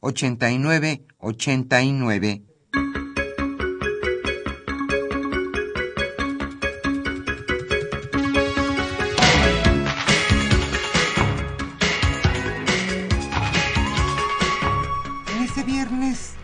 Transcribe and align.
89 0.00 1.04
89. 1.18 2.42
En 15.26 15.42
este 15.42 15.64
viernes 15.64 16.34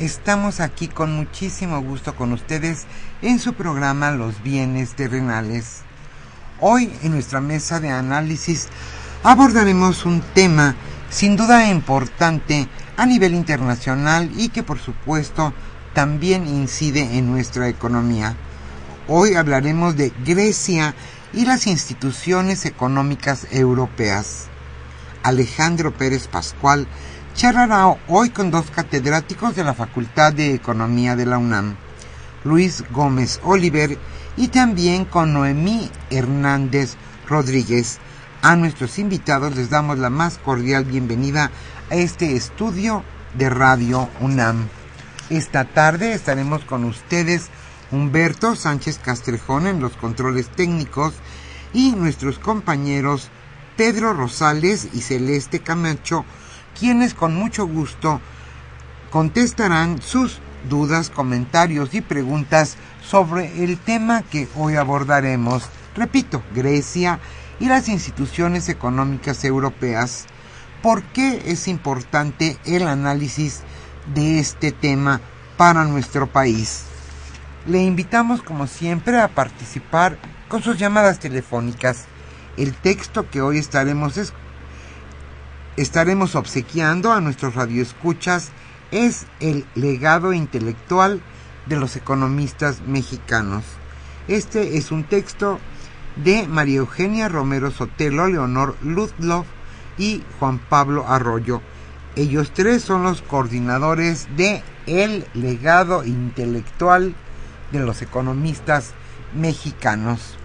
estamos 0.00 0.58
aquí 0.58 0.88
con 0.88 1.12
muchísimo 1.14 1.80
gusto 1.80 2.16
con 2.16 2.32
ustedes 2.32 2.86
en 3.22 3.38
su 3.38 3.54
programa 3.54 4.10
Los 4.10 4.42
bienes 4.42 4.96
terrenales. 4.96 5.82
Hoy 6.58 6.92
en 7.04 7.12
nuestra 7.12 7.40
mesa 7.40 7.78
de 7.78 7.90
análisis 7.90 8.68
abordaremos 9.22 10.04
un 10.06 10.22
tema 10.34 10.74
sin 11.14 11.36
duda 11.36 11.70
importante 11.70 12.66
a 12.96 13.06
nivel 13.06 13.34
internacional 13.34 14.32
y 14.36 14.48
que 14.48 14.64
por 14.64 14.80
supuesto 14.80 15.54
también 15.92 16.44
incide 16.48 17.16
en 17.16 17.30
nuestra 17.30 17.68
economía. 17.68 18.34
Hoy 19.06 19.34
hablaremos 19.34 19.96
de 19.96 20.12
Grecia 20.24 20.96
y 21.32 21.46
las 21.46 21.68
instituciones 21.68 22.64
económicas 22.66 23.46
europeas. 23.52 24.46
Alejandro 25.22 25.94
Pérez 25.94 26.26
Pascual 26.26 26.88
charlará 27.36 27.96
hoy 28.08 28.30
con 28.30 28.50
dos 28.50 28.72
catedráticos 28.72 29.54
de 29.54 29.62
la 29.62 29.74
Facultad 29.74 30.32
de 30.32 30.52
Economía 30.52 31.14
de 31.14 31.26
la 31.26 31.38
UNAM, 31.38 31.76
Luis 32.42 32.82
Gómez 32.90 33.38
Oliver 33.44 33.96
y 34.36 34.48
también 34.48 35.04
con 35.04 35.32
Noemí 35.32 35.92
Hernández 36.10 36.96
Rodríguez, 37.28 38.00
a 38.44 38.56
nuestros 38.56 38.98
invitados 38.98 39.56
les 39.56 39.70
damos 39.70 39.98
la 39.98 40.10
más 40.10 40.36
cordial 40.36 40.84
bienvenida 40.84 41.50
a 41.90 41.94
este 41.94 42.36
estudio 42.36 43.02
de 43.38 43.48
Radio 43.48 44.10
UNAM. 44.20 44.68
Esta 45.30 45.64
tarde 45.64 46.12
estaremos 46.12 46.62
con 46.66 46.84
ustedes 46.84 47.48
Humberto 47.90 48.54
Sánchez 48.54 48.98
Castrejón 48.98 49.66
en 49.66 49.80
los 49.80 49.96
controles 49.96 50.50
técnicos 50.50 51.14
y 51.72 51.92
nuestros 51.92 52.38
compañeros 52.38 53.30
Pedro 53.78 54.12
Rosales 54.12 54.88
y 54.92 55.00
Celeste 55.00 55.60
Camacho, 55.60 56.26
quienes 56.78 57.14
con 57.14 57.34
mucho 57.34 57.66
gusto 57.66 58.20
contestarán 59.10 60.02
sus 60.02 60.38
dudas, 60.68 61.08
comentarios 61.08 61.94
y 61.94 62.02
preguntas 62.02 62.76
sobre 63.02 63.64
el 63.64 63.78
tema 63.78 64.20
que 64.20 64.48
hoy 64.54 64.76
abordaremos. 64.76 65.62
Repito, 65.96 66.42
Grecia 66.54 67.20
y 67.60 67.66
las 67.66 67.88
instituciones 67.88 68.68
económicas 68.68 69.44
europeas. 69.44 70.26
¿Por 70.82 71.02
qué 71.02 71.42
es 71.46 71.68
importante 71.68 72.58
el 72.64 72.86
análisis 72.86 73.62
de 74.14 74.38
este 74.38 74.72
tema 74.72 75.20
para 75.56 75.84
nuestro 75.84 76.26
país? 76.26 76.84
Le 77.66 77.82
invitamos 77.82 78.42
como 78.42 78.66
siempre 78.66 79.20
a 79.20 79.28
participar 79.28 80.18
con 80.48 80.62
sus 80.62 80.78
llamadas 80.78 81.18
telefónicas. 81.18 82.04
El 82.56 82.74
texto 82.74 83.30
que 83.30 83.40
hoy 83.40 83.58
estaremos, 83.58 84.32
estaremos 85.76 86.34
obsequiando 86.34 87.12
a 87.12 87.20
nuestros 87.20 87.54
radioescuchas 87.54 88.50
es 88.90 89.26
el 89.40 89.66
legado 89.74 90.32
intelectual 90.32 91.20
de 91.66 91.76
los 91.76 91.96
economistas 91.96 92.82
mexicanos. 92.82 93.64
Este 94.28 94.76
es 94.76 94.90
un 94.92 95.04
texto 95.04 95.58
de 96.16 96.46
María 96.46 96.78
Eugenia 96.78 97.28
Romero 97.28 97.70
Sotelo, 97.70 98.28
Leonor 98.28 98.76
Ludlow 98.82 99.44
y 99.98 100.22
Juan 100.38 100.58
Pablo 100.58 101.06
Arroyo. 101.08 101.60
Ellos 102.16 102.52
tres 102.52 102.82
son 102.82 103.02
los 103.02 103.22
coordinadores 103.22 104.28
de 104.36 104.62
el 104.86 105.26
legado 105.34 106.04
intelectual 106.04 107.14
de 107.72 107.80
los 107.80 108.02
economistas 108.02 108.92
mexicanos. 109.34 110.36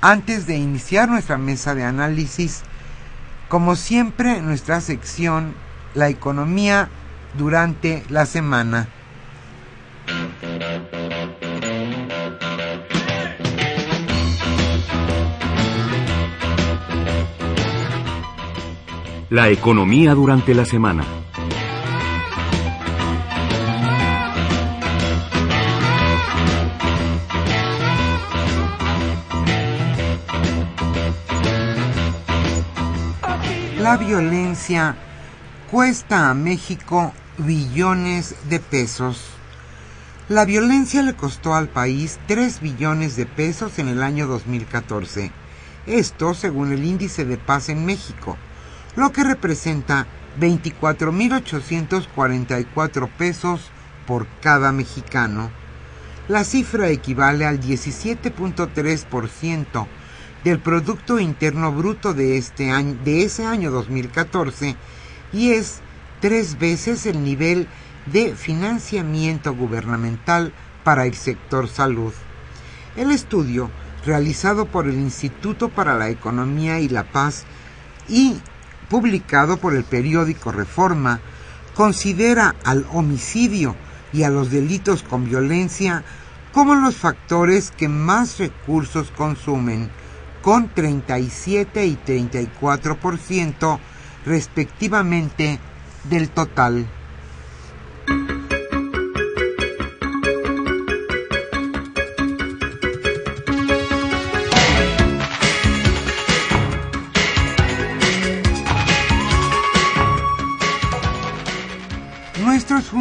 Antes 0.00 0.46
de 0.46 0.56
iniciar 0.56 1.08
nuestra 1.08 1.36
mesa 1.36 1.74
de 1.74 1.84
análisis, 1.84 2.62
como 3.48 3.76
siempre, 3.76 4.40
nuestra 4.40 4.80
sección 4.80 5.54
La 5.94 6.08
economía 6.08 6.88
durante 7.36 8.04
la 8.08 8.24
semana. 8.24 8.88
La 19.30 19.48
economía 19.48 20.12
durante 20.16 20.56
la 20.56 20.64
semana. 20.64 21.04
La 33.78 33.96
violencia 33.98 34.96
cuesta 35.70 36.30
a 36.30 36.34
México 36.34 37.12
billones 37.38 38.34
de 38.48 38.58
pesos. 38.58 39.26
La 40.28 40.44
violencia 40.44 41.02
le 41.02 41.14
costó 41.14 41.54
al 41.54 41.68
país 41.68 42.18
3 42.26 42.60
billones 42.60 43.14
de 43.14 43.26
pesos 43.26 43.78
en 43.78 43.86
el 43.86 44.02
año 44.02 44.26
2014. 44.26 45.30
Esto 45.86 46.34
según 46.34 46.72
el 46.72 46.84
índice 46.84 47.24
de 47.24 47.36
paz 47.38 47.68
en 47.68 47.86
México 47.86 48.36
lo 48.96 49.12
que 49.12 49.22
representa 49.24 50.06
24.844 50.38 53.08
pesos 53.10 53.70
por 54.06 54.26
cada 54.40 54.72
mexicano. 54.72 55.50
La 56.28 56.44
cifra 56.44 56.88
equivale 56.88 57.44
al 57.46 57.60
17.3% 57.60 59.86
del 60.44 60.58
Producto 60.58 61.18
Interno 61.18 61.72
Bruto 61.72 62.14
de, 62.14 62.38
este 62.38 62.70
año, 62.70 62.96
de 63.04 63.24
ese 63.24 63.44
año 63.44 63.70
2014 63.70 64.76
y 65.32 65.50
es 65.50 65.80
tres 66.20 66.58
veces 66.58 67.06
el 67.06 67.24
nivel 67.24 67.66
de 68.06 68.34
financiamiento 68.34 69.54
gubernamental 69.54 70.52
para 70.84 71.06
el 71.06 71.14
sector 71.14 71.68
salud. 71.68 72.12
El 72.96 73.10
estudio, 73.10 73.70
realizado 74.04 74.66
por 74.66 74.88
el 74.88 74.94
Instituto 74.94 75.68
para 75.68 75.96
la 75.96 76.08
Economía 76.08 76.80
y 76.80 76.88
la 76.88 77.04
Paz 77.04 77.44
y 78.08 78.40
publicado 78.90 79.56
por 79.56 79.74
el 79.74 79.84
periódico 79.84 80.52
Reforma, 80.52 81.20
considera 81.74 82.54
al 82.64 82.84
homicidio 82.92 83.74
y 84.12 84.24
a 84.24 84.28
los 84.28 84.50
delitos 84.50 85.02
con 85.02 85.24
violencia 85.24 86.04
como 86.52 86.74
los 86.74 86.96
factores 86.96 87.70
que 87.70 87.88
más 87.88 88.38
recursos 88.38 89.10
consumen, 89.12 89.88
con 90.42 90.68
37 90.68 91.86
y 91.86 91.96
34% 92.04 93.78
respectivamente 94.26 95.60
del 96.04 96.28
total. 96.28 96.86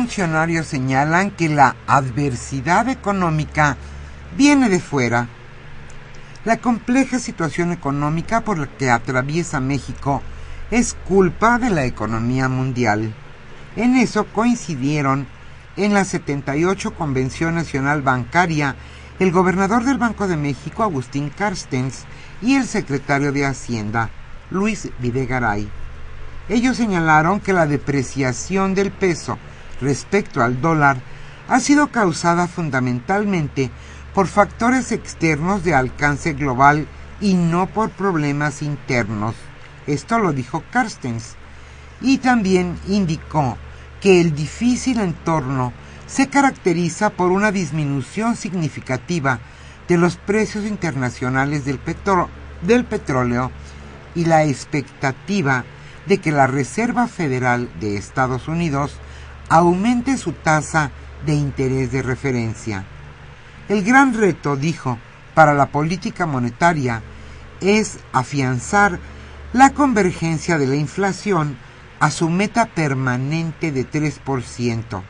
Funcionarios 0.10 0.66
señalan 0.66 1.30
que 1.30 1.50
la 1.50 1.76
adversidad 1.86 2.90
económica 2.90 3.78
viene 4.36 4.68
de 4.68 4.80
fuera. 4.80 5.28
La 6.46 6.58
compleja 6.58 7.20
situación 7.20 7.72
económica 7.72 8.42
por 8.42 8.58
la 8.58 8.66
que 8.66 8.90
atraviesa 8.90 9.60
México 9.60 10.24
es 10.72 10.96
culpa 11.08 11.60
de 11.60 11.70
la 11.70 11.86
economía 11.86 12.50
mundial. 12.50 13.14
En 13.76 13.96
eso 13.98 14.26
coincidieron 14.26 15.28
en 15.78 15.94
la 15.94 16.06
78 16.06 16.96
Convención 16.96 17.54
Nacional 17.54 18.02
Bancaria 18.02 18.76
el 19.20 19.32
gobernador 19.32 19.84
del 19.84 20.00
Banco 20.00 20.28
de 20.28 20.38
México, 20.38 20.82
Agustín 20.82 21.30
Carstens, 21.30 22.06
y 22.42 22.56
el 22.56 22.66
secretario 22.66 23.32
de 23.32 23.46
Hacienda, 23.46 24.10
Luis 24.50 24.90
Videgaray. 24.98 25.70
Ellos 26.50 26.78
señalaron 26.78 27.42
que 27.42 27.54
la 27.54 27.68
depreciación 27.68 28.74
del 28.74 28.90
peso 28.90 29.38
respecto 29.82 30.42
al 30.42 30.62
dólar 30.62 30.98
ha 31.48 31.60
sido 31.60 31.88
causada 31.88 32.48
fundamentalmente 32.48 33.72
por 34.14 34.28
factores 34.28 34.92
externos 34.92 35.64
de 35.64 35.74
alcance 35.74 36.34
global 36.34 36.88
y 37.22 37.34
no 37.34 37.68
por 37.68 37.90
problemas 37.90 38.62
internos. 38.62 39.36
Esto 39.88 40.20
lo 40.20 40.34
dijo 40.34 40.64
Carstens. 40.72 41.36
Y 42.02 42.20
también 42.20 42.78
indicó 42.88 43.58
que 44.00 44.22
el 44.22 44.36
difícil 44.36 45.00
entorno 45.00 45.74
se 46.08 46.28
caracteriza 46.28 47.10
por 47.10 47.32
una 47.32 47.52
disminución 47.52 48.36
significativa 48.36 49.40
de 49.88 49.98
los 49.98 50.16
precios 50.16 50.66
internacionales 50.66 51.66
del, 51.66 51.80
del 52.62 52.86
petróleo 52.86 53.52
y 54.16 54.26
la 54.26 54.44
expectativa 54.46 55.66
de 56.06 56.20
que 56.20 56.32
la 56.32 56.48
Reserva 56.48 57.08
Federal 57.08 57.70
de 57.80 57.98
Estados 57.98 58.48
Unidos 58.48 58.98
aumente 59.50 60.18
su 60.18 60.34
tasa 60.34 60.92
de 61.26 61.34
interés 61.34 61.92
de 61.92 62.02
referencia. 62.02 62.86
El 63.68 63.84
gran 63.84 64.14
reto, 64.14 64.56
dijo, 64.56 64.98
para 65.34 65.54
la 65.54 65.68
política 65.68 66.26
monetaria 66.26 67.02
es 67.62 68.00
afianzar 68.14 69.00
la 69.54 69.72
convergencia 69.72 70.58
de 70.58 70.68
la 70.68 70.76
inflación 70.76 71.58
a 72.00 72.12
su 72.12 72.30
meta 72.30 72.66
permanente 72.66 73.72
de 73.72 73.90
3% 73.90 75.02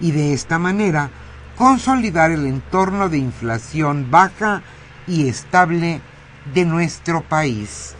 y 0.00 0.10
de 0.10 0.32
esta 0.34 0.58
manera 0.58 1.10
consolidar 1.56 2.30
el 2.30 2.46
entorno 2.46 3.08
de 3.08 3.18
inflación 3.18 4.10
baja 4.10 4.62
y 5.06 5.28
estable 5.28 6.00
de 6.52 6.64
nuestro 6.64 7.22
país. 7.22 7.94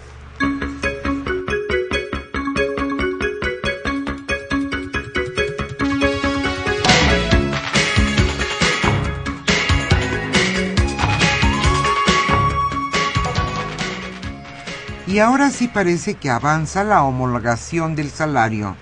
Y 15.17 15.19
ahora 15.19 15.49
sí 15.51 15.67
parece 15.67 16.17
que 16.17 16.29
avanza 16.29 16.85
la 16.85 17.03
homologación 17.03 17.97
del 17.97 18.11
salario. 18.11 18.77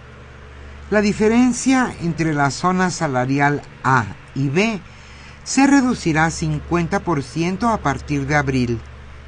La 0.91 1.01
diferencia 1.01 1.95
entre 2.03 2.35
la 2.35 2.51
zona 2.51 2.91
salarial 2.91 3.63
A 3.85 4.05
y 4.35 4.49
B 4.49 4.81
se 5.45 5.69
reducirá 5.69 6.27
50% 6.27 7.73
a 7.73 7.77
partir 7.79 8.27
de 8.27 8.35
abril 8.35 8.81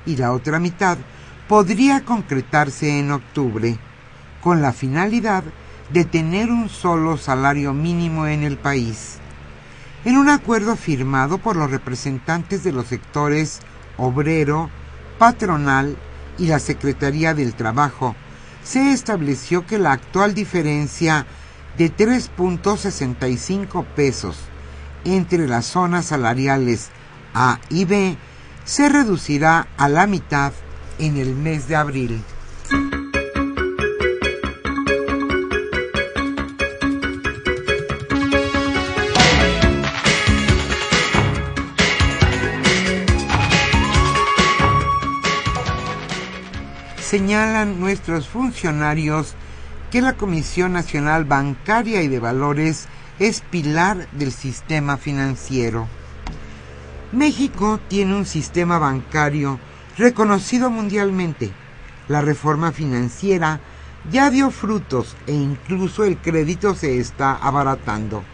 y 0.05 0.17
la 0.17 0.33
otra 0.33 0.59
mitad 0.59 0.99
podría 1.47 2.05
concretarse 2.05 2.99
en 2.99 3.13
octubre, 3.13 3.79
con 4.43 4.61
la 4.61 4.73
finalidad 4.73 5.45
de 5.93 6.05
tener 6.05 6.51
un 6.51 6.69
solo 6.69 7.19
salario 7.19 7.73
mínimo 7.73 8.27
en 8.27 8.43
el 8.43 8.57
país. 8.57 9.19
En 10.05 10.17
un 10.17 10.29
acuerdo 10.29 10.75
firmado 10.75 11.39
por 11.39 11.55
los 11.55 11.71
representantes 11.71 12.65
de 12.65 12.73
los 12.73 12.89
sectores 12.89 13.61
obrero, 13.97 14.71
patronal 15.21 15.97
y 16.39 16.47
la 16.47 16.59
Secretaría 16.59 17.35
del 17.35 17.55
Trabajo, 17.55 18.15
se 18.63 18.93
estableció 18.93 19.67
que 19.67 19.79
la 19.79 19.93
actual 19.93 20.35
diferencia 20.35 21.27
de 21.79 21.95
3.65 21.95 23.85
pesos 23.85 24.39
entre 25.05 25.47
las 25.47 25.67
zonas 25.67 26.07
salariales 26.07 26.89
A 27.35 27.61
y 27.69 27.85
B 27.85 28.17
se 28.65 28.89
reducirá 28.89 29.69
a 29.77 29.89
la 29.89 30.07
mitad 30.07 30.53
en 30.99 31.17
el 31.17 31.35
mes 31.35 31.69
de 31.69 31.77
abril. 31.77 32.23
Señalan 47.17 47.81
nuestros 47.81 48.29
funcionarios 48.29 49.37
que 49.91 50.03
la 50.03 50.19
Comisión 50.19 50.75
Nacional 50.75 51.25
Bancaria 51.25 52.03
y 52.03 52.09
de 52.09 52.19
Valores 52.19 52.89
es 53.19 53.41
pilar 53.41 54.07
del 54.13 54.33
sistema 54.33 54.99
financiero. 54.99 55.89
México 57.13 57.81
tiene 57.89 58.15
un 58.15 58.27
sistema 58.27 58.79
bancario 58.79 59.59
reconocido 59.97 60.69
mundialmente. 60.69 61.53
La 62.07 62.21
reforma 62.21 62.71
financiera 62.71 63.61
ya 64.13 64.31
dio 64.31 64.51
frutos 64.51 65.17
e 65.27 65.33
incluso 65.33 66.05
el 66.05 66.19
crédito 66.19 66.75
se 66.75 66.99
está 66.99 67.35
abaratando. 67.35 68.25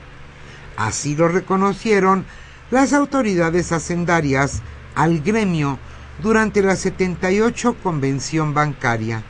Así 0.76 1.14
lo 1.14 1.28
reconocieron 1.28 2.24
las 2.72 2.92
autoridades 2.92 3.70
hacendarias 3.70 4.60
al 4.96 5.20
gremio 5.20 5.78
durante 6.20 6.62
la 6.62 6.76
78 6.76 7.76
Convención 7.82 8.54
Bancaria. 8.54 9.22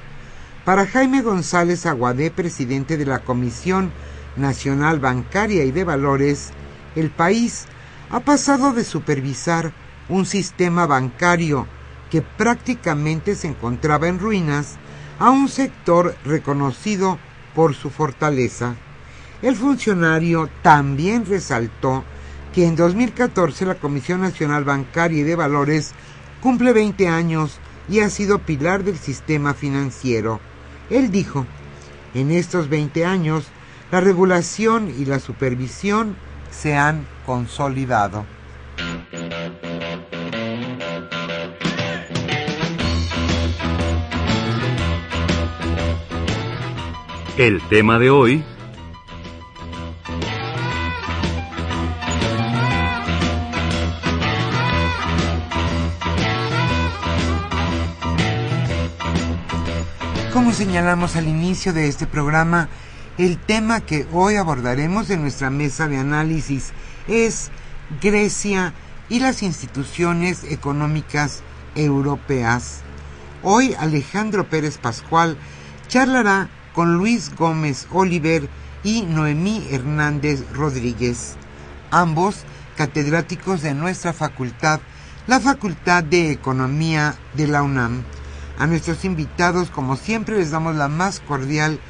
Para 0.64 0.86
Jaime 0.86 1.22
González 1.22 1.86
Aguadé, 1.86 2.30
presidente 2.30 2.96
de 2.96 3.06
la 3.06 3.20
Comisión 3.20 3.92
Nacional 4.36 4.98
Bancaria 5.00 5.64
y 5.64 5.70
de 5.70 5.84
Valores, 5.84 6.50
el 6.96 7.10
país 7.10 7.66
ha 8.10 8.20
pasado 8.20 8.72
de 8.72 8.84
supervisar 8.84 9.72
un 10.08 10.26
sistema 10.26 10.86
bancario 10.86 11.66
que 12.10 12.22
prácticamente 12.22 13.34
se 13.34 13.48
encontraba 13.48 14.08
en 14.08 14.18
ruinas 14.18 14.76
a 15.18 15.30
un 15.30 15.48
sector 15.48 16.14
reconocido 16.24 17.18
por 17.54 17.74
su 17.74 17.90
fortaleza. 17.90 18.74
El 19.40 19.56
funcionario 19.56 20.48
también 20.62 21.24
resaltó 21.26 22.04
que 22.54 22.66
en 22.66 22.76
2014 22.76 23.64
la 23.64 23.76
Comisión 23.76 24.20
Nacional 24.20 24.64
Bancaria 24.64 25.20
y 25.20 25.24
de 25.24 25.36
Valores 25.36 25.94
cumple 26.42 26.72
20 26.72 27.08
años 27.08 27.58
y 27.88 28.00
ha 28.00 28.10
sido 28.10 28.40
pilar 28.40 28.82
del 28.84 28.98
sistema 28.98 29.54
financiero. 29.54 30.40
Él 30.90 31.10
dijo, 31.10 31.46
en 32.14 32.32
estos 32.32 32.68
20 32.68 33.04
años, 33.06 33.46
la 33.90 34.00
regulación 34.00 34.92
y 34.98 35.04
la 35.04 35.20
supervisión 35.20 36.16
se 36.50 36.76
han 36.76 37.06
consolidado. 37.24 38.26
El 47.38 47.60
tema 47.68 47.98
de 47.98 48.10
hoy 48.10 48.44
señalamos 60.72 61.16
al 61.16 61.28
inicio 61.28 61.74
de 61.74 61.86
este 61.86 62.06
programa, 62.06 62.70
el 63.18 63.36
tema 63.36 63.82
que 63.82 64.06
hoy 64.10 64.36
abordaremos 64.36 65.10
en 65.10 65.20
nuestra 65.20 65.50
mesa 65.50 65.86
de 65.86 65.98
análisis 65.98 66.72
es 67.06 67.50
Grecia 68.00 68.72
y 69.10 69.20
las 69.20 69.42
instituciones 69.42 70.44
económicas 70.44 71.42
europeas. 71.74 72.80
Hoy 73.42 73.76
Alejandro 73.78 74.48
Pérez 74.48 74.78
Pascual 74.78 75.36
charlará 75.88 76.48
con 76.72 76.96
Luis 76.96 77.36
Gómez 77.36 77.86
Oliver 77.90 78.48
y 78.82 79.02
Noemí 79.02 79.66
Hernández 79.70 80.42
Rodríguez, 80.54 81.34
ambos 81.90 82.44
catedráticos 82.78 83.60
de 83.60 83.74
nuestra 83.74 84.14
facultad, 84.14 84.80
la 85.26 85.38
Facultad 85.38 86.02
de 86.02 86.30
Economía 86.30 87.14
de 87.34 87.46
la 87.46 87.62
UNAM. 87.62 88.04
A 88.62 88.66
nuestros 88.68 89.04
invitados, 89.04 89.70
como 89.70 89.96
siempre, 89.96 90.38
les 90.38 90.52
damos 90.52 90.76
la 90.76 90.86
más 90.86 91.18
cordial 91.18 91.80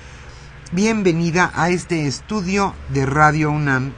bienvenida 0.72 1.52
a 1.54 1.68
este 1.68 2.06
estudio 2.06 2.74
de 2.88 3.04
Radio 3.04 3.50
UNAM. 3.50 3.92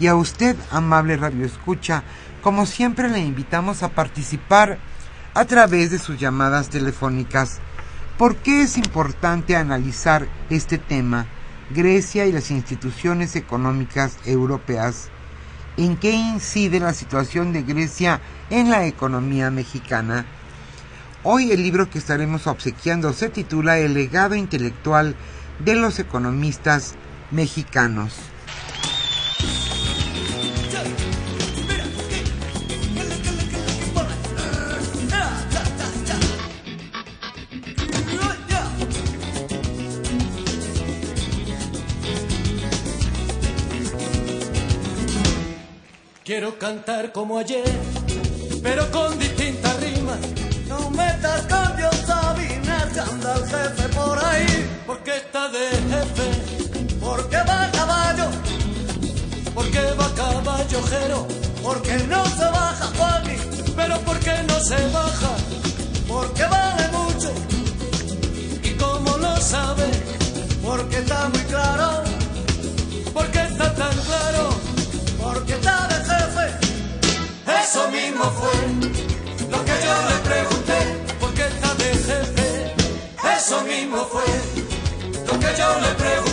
Y 0.00 0.08
a 0.08 0.16
usted, 0.16 0.56
amable 0.72 1.16
Radio 1.16 1.46
Escucha, 1.46 2.02
como 2.42 2.66
siempre 2.66 3.08
le 3.10 3.20
invitamos 3.20 3.84
a 3.84 3.90
participar 3.90 4.80
a 5.34 5.44
través 5.44 5.92
de 5.92 6.00
sus 6.00 6.18
llamadas 6.18 6.68
telefónicas. 6.68 7.60
¿Por 8.18 8.34
qué 8.34 8.62
es 8.62 8.76
importante 8.76 9.54
analizar 9.54 10.26
este 10.50 10.78
tema, 10.78 11.26
Grecia 11.70 12.26
y 12.26 12.32
las 12.32 12.50
instituciones 12.50 13.36
económicas 13.36 14.16
europeas? 14.24 15.10
¿En 15.76 15.96
qué 15.96 16.10
incide 16.10 16.80
la 16.80 16.92
situación 16.92 17.52
de 17.52 17.62
Grecia 17.62 18.20
en 18.50 18.68
la 18.68 18.84
economía 18.84 19.52
mexicana? 19.52 20.26
Hoy 21.28 21.50
el 21.50 21.60
libro 21.60 21.90
que 21.90 21.98
estaremos 21.98 22.46
obsequiando 22.46 23.12
se 23.12 23.28
titula 23.28 23.80
El 23.80 23.94
legado 23.94 24.36
intelectual 24.36 25.16
de 25.58 25.74
los 25.74 25.98
economistas 25.98 26.94
mexicanos. 27.32 28.14
Quiero 46.22 46.56
cantar 46.60 47.10
como 47.10 47.38
ayer, 47.38 47.64
pero 48.62 48.88
con 48.92 49.25
porque 61.62 61.96
no 62.08 62.24
se 62.26 62.44
baja 62.44 62.86
Juani, 62.96 63.36
pero 63.74 63.98
porque 64.00 64.32
no 64.46 64.60
se 64.60 64.76
baja, 64.88 65.32
porque 66.06 66.44
vale 66.44 66.88
mucho. 66.88 67.32
Y 68.62 68.70
como 68.70 69.16
lo 69.16 69.36
sabe, 69.38 69.88
porque 70.64 70.98
está 70.98 71.28
muy 71.28 71.40
claro, 71.44 72.02
porque 73.14 73.40
está 73.42 73.74
tan 73.74 73.96
claro, 74.02 74.50
porque 75.22 75.52
está 75.54 75.88
de 75.88 75.96
eso 77.62 77.90
mismo 77.90 78.24
fue 78.24 78.56
lo 79.50 79.64
que 79.64 79.72
yo 79.84 79.94
le 80.08 80.16
pregunté, 80.28 80.78
¿por 81.20 81.34
qué 81.34 81.46
está 81.46 81.74
de 81.74 81.90
jefe? 82.08 82.74
Eso 83.36 83.60
mismo 83.62 84.06
fue 84.12 84.22
lo 85.26 85.38
que 85.38 85.54
yo 85.58 85.80
le 85.80 85.94
pregunté, 85.94 86.25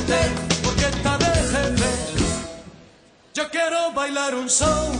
quiero 3.53 3.91
bailar 3.93 4.33
un 4.33 4.49
son 4.49 4.91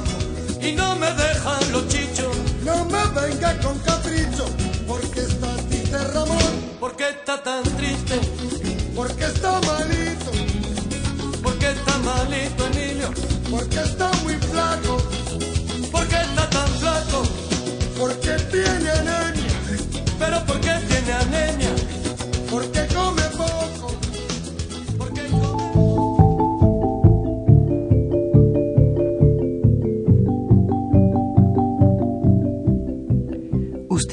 y 0.62 0.74
no 0.74 0.96
me 0.96 1.08
dejan 1.12 1.72
los 1.72 1.88
chichos. 1.88 2.34
No 2.64 2.86
me 2.86 3.04
venga 3.20 3.58
con 3.62 3.78
capricho, 3.80 4.46
porque 4.88 5.22
está 5.22 5.52
triste 5.68 5.98
Ramón. 6.14 6.54
¿Por 6.80 6.96
qué 6.96 7.10
está 7.10 7.42
tan 7.42 7.64
triste? 7.64 8.16
Porque 8.96 9.26
está 9.26 9.60
malito. 9.70 10.32
¿Por 11.42 11.58
qué 11.58 11.70
está 11.72 11.98
malito 11.98 12.66
Emilio? 12.68 13.10
Porque 13.50 13.80
está 13.80 14.12
muy 14.24 14.36
flaco. 14.36 15.23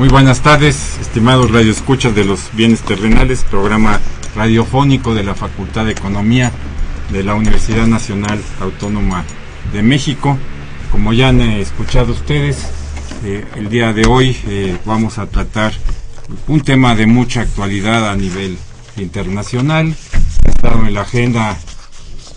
Muy 0.00 0.08
buenas 0.08 0.40
tardes, 0.40 0.96
estimados 0.98 1.50
radioescuchas 1.50 2.14
de 2.14 2.24
los 2.24 2.48
bienes 2.54 2.80
terrenales, 2.80 3.44
programa 3.44 4.00
radiofónico 4.34 5.14
de 5.14 5.22
la 5.24 5.34
Facultad 5.34 5.84
de 5.84 5.92
Economía 5.92 6.50
de 7.12 7.22
la 7.22 7.34
Universidad 7.34 7.86
Nacional 7.86 8.40
Autónoma 8.62 9.26
de 9.74 9.82
México. 9.82 10.38
Como 10.90 11.12
ya 11.12 11.28
han 11.28 11.42
escuchado 11.42 12.12
ustedes, 12.12 12.66
eh, 13.26 13.44
el 13.56 13.68
día 13.68 13.92
de 13.92 14.06
hoy 14.06 14.34
eh, 14.46 14.78
vamos 14.86 15.18
a 15.18 15.26
tratar 15.26 15.74
un 16.48 16.62
tema 16.62 16.94
de 16.94 17.04
mucha 17.04 17.42
actualidad 17.42 18.08
a 18.08 18.16
nivel 18.16 18.56
internacional. 18.96 19.94
Ha 20.46 20.48
estado 20.48 20.86
en 20.86 20.94
la 20.94 21.02
agenda, 21.02 21.58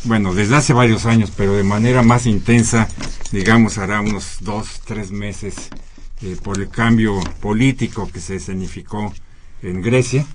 bueno, 0.03 0.33
desde 0.33 0.57
hace 0.57 0.73
varios 0.73 1.05
años, 1.05 1.31
pero 1.33 1.53
de 1.53 1.63
manera 1.63 2.01
más 2.01 2.25
intensa, 2.25 2.89
digamos, 3.31 3.77
hará 3.77 4.01
unos 4.01 4.39
dos, 4.41 4.81
tres 4.83 5.11
meses, 5.11 5.69
por 6.43 6.59
el 6.59 6.69
cambio 6.69 7.19
político 7.41 8.09
que 8.11 8.19
se 8.19 8.35
escenificó 8.35 9.13
en 9.61 9.81
Grecia 9.81 10.25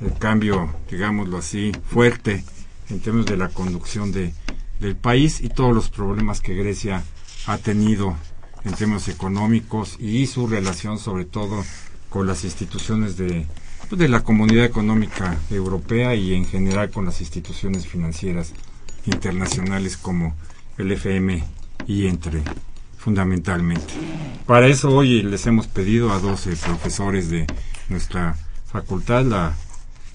el 0.00 0.16
cambio, 0.16 0.72
digámoslo 0.90 1.38
así, 1.38 1.72
fuerte 1.84 2.44
en 2.88 3.00
términos 3.00 3.26
de 3.26 3.36
la 3.36 3.48
conducción 3.48 4.12
de, 4.12 4.32
del 4.80 4.96
país 4.96 5.40
y 5.40 5.48
todos 5.48 5.74
los 5.74 5.90
problemas 5.90 6.40
que 6.40 6.54
Grecia 6.54 7.02
ha 7.46 7.58
tenido 7.58 8.16
en 8.64 8.74
términos 8.74 9.08
económicos 9.08 9.96
y 9.98 10.26
su 10.26 10.46
relación 10.46 10.98
sobre 10.98 11.24
todo 11.24 11.64
con 12.08 12.26
las 12.26 12.44
instituciones 12.44 13.16
de, 13.16 13.46
pues, 13.88 13.98
de 13.98 14.08
la 14.08 14.22
comunidad 14.22 14.64
económica 14.64 15.38
europea 15.50 16.14
y 16.14 16.34
en 16.34 16.46
general 16.46 16.90
con 16.90 17.04
las 17.04 17.20
instituciones 17.20 17.86
financieras 17.86 18.52
internacionales 19.04 19.96
como 19.96 20.34
el 20.76 20.92
FMI 20.92 21.42
y 21.86 22.06
entre 22.06 22.42
fundamentalmente. 22.98 23.94
Para 24.46 24.66
eso 24.66 24.90
hoy 24.90 25.22
les 25.22 25.46
hemos 25.46 25.66
pedido 25.66 26.12
a 26.12 26.18
12 26.18 26.56
profesores 26.56 27.30
de 27.30 27.46
nuestra 27.88 28.36
facultad, 28.66 29.24
la 29.24 29.54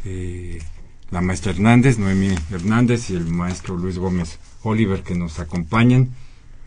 eh, 0.05 0.59
la 1.13 1.21
maestra 1.21 1.51
Hernández, 1.51 1.99
Noemí 1.99 2.35
Hernández 2.51 3.11
y 3.11 3.15
el 3.15 3.25
maestro 3.25 3.77
Luis 3.77 3.99
Gómez 3.99 4.39
Oliver 4.63 5.03
que 5.03 5.13
nos 5.13 5.39
acompañan. 5.39 6.09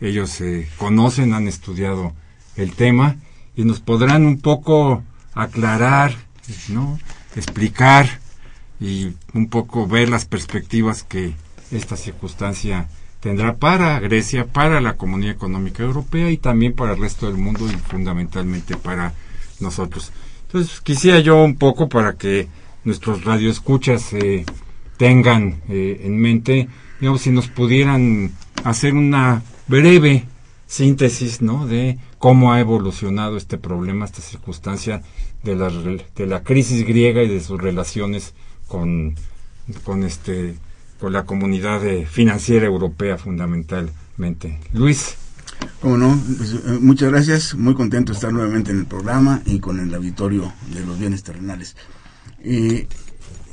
Ellos 0.01 0.31
se 0.31 0.69
conocen, 0.79 1.35
han 1.35 1.49
estudiado 1.49 2.15
el 2.55 2.73
tema 2.73 3.17
y 3.57 3.65
nos 3.65 3.81
podrán 3.81 4.25
un 4.25 4.41
poco 4.41 5.03
aclarar, 5.35 6.15
¿no? 6.69 6.99
explicar 7.35 8.21
y 8.79 9.15
un 9.35 9.49
poco 9.49 9.89
ver 9.89 10.09
las 10.09 10.27
perspectivas 10.27 11.03
que 11.03 11.35
esta 11.73 11.97
circunstancia 11.97 12.89
tendrá 13.21 13.57
para 13.57 13.99
Grecia, 14.01 14.47
para 14.47 14.81
la 14.81 14.97
Comunidad 14.97 15.35
Económica 15.35 15.83
Europea 15.83 16.31
y 16.31 16.37
también 16.37 16.75
para 16.75 16.93
el 16.93 17.01
resto 17.01 17.27
del 17.27 17.37
mundo 17.37 17.67
y 17.67 17.77
fundamentalmente 17.77 18.77
para 18.77 19.15
nosotros. 19.61 20.13
Entonces 20.47 20.81
quisiera 20.81 21.21
yo 21.21 21.43
un 21.43 21.57
poco 21.57 21.89
para 21.89 22.17
que 22.17 22.49
nuestros 22.85 23.25
radioescuchas 23.25 24.13
eh, 24.13 24.45
tengan 24.97 25.61
eh, 25.69 26.03
en 26.05 26.19
mente, 26.19 26.69
digamos, 27.01 27.23
si 27.23 27.31
nos 27.31 27.49
pudieran 27.49 28.33
hacer 28.65 28.95
una 28.95 29.43
breve 29.67 30.25
síntesis, 30.67 31.43
¿no? 31.43 31.67
De 31.67 31.99
cómo 32.19 32.53
ha 32.53 32.61
evolucionado 32.61 33.37
este 33.37 33.59
problema, 33.59 34.05
esta 34.05 34.23
circunstancia 34.23 35.03
de 35.43 35.57
la, 35.57 35.71
de 35.71 36.27
la 36.27 36.43
crisis 36.43 36.87
griega 36.87 37.23
y 37.23 37.29
de 37.29 37.41
sus 37.41 37.61
relaciones 37.61 38.35
con, 38.69 39.15
con 39.85 40.05
este 40.05 40.57
con 40.99 41.13
la 41.13 41.25
comunidad 41.25 41.85
eh, 41.87 42.07
financiera 42.07 42.67
europea 42.67 43.19
fundamentalmente. 43.19 44.61
Luis. 44.73 45.17
Como 45.81 45.97
no, 45.97 46.19
pues, 46.37 46.53
eh, 46.53 46.79
muchas 46.81 47.11
gracias, 47.11 47.55
muy 47.55 47.75
contento 47.75 48.13
de 48.13 48.17
estar 48.17 48.33
nuevamente 48.33 48.71
en 48.71 48.81
el 48.81 48.87
programa 48.87 49.43
y 49.47 49.59
con 49.59 49.81
el 49.81 49.95
auditorio 49.95 50.53
de 50.73 50.85
los 50.85 50.99
bienes 50.99 51.23
terrenales. 51.23 51.77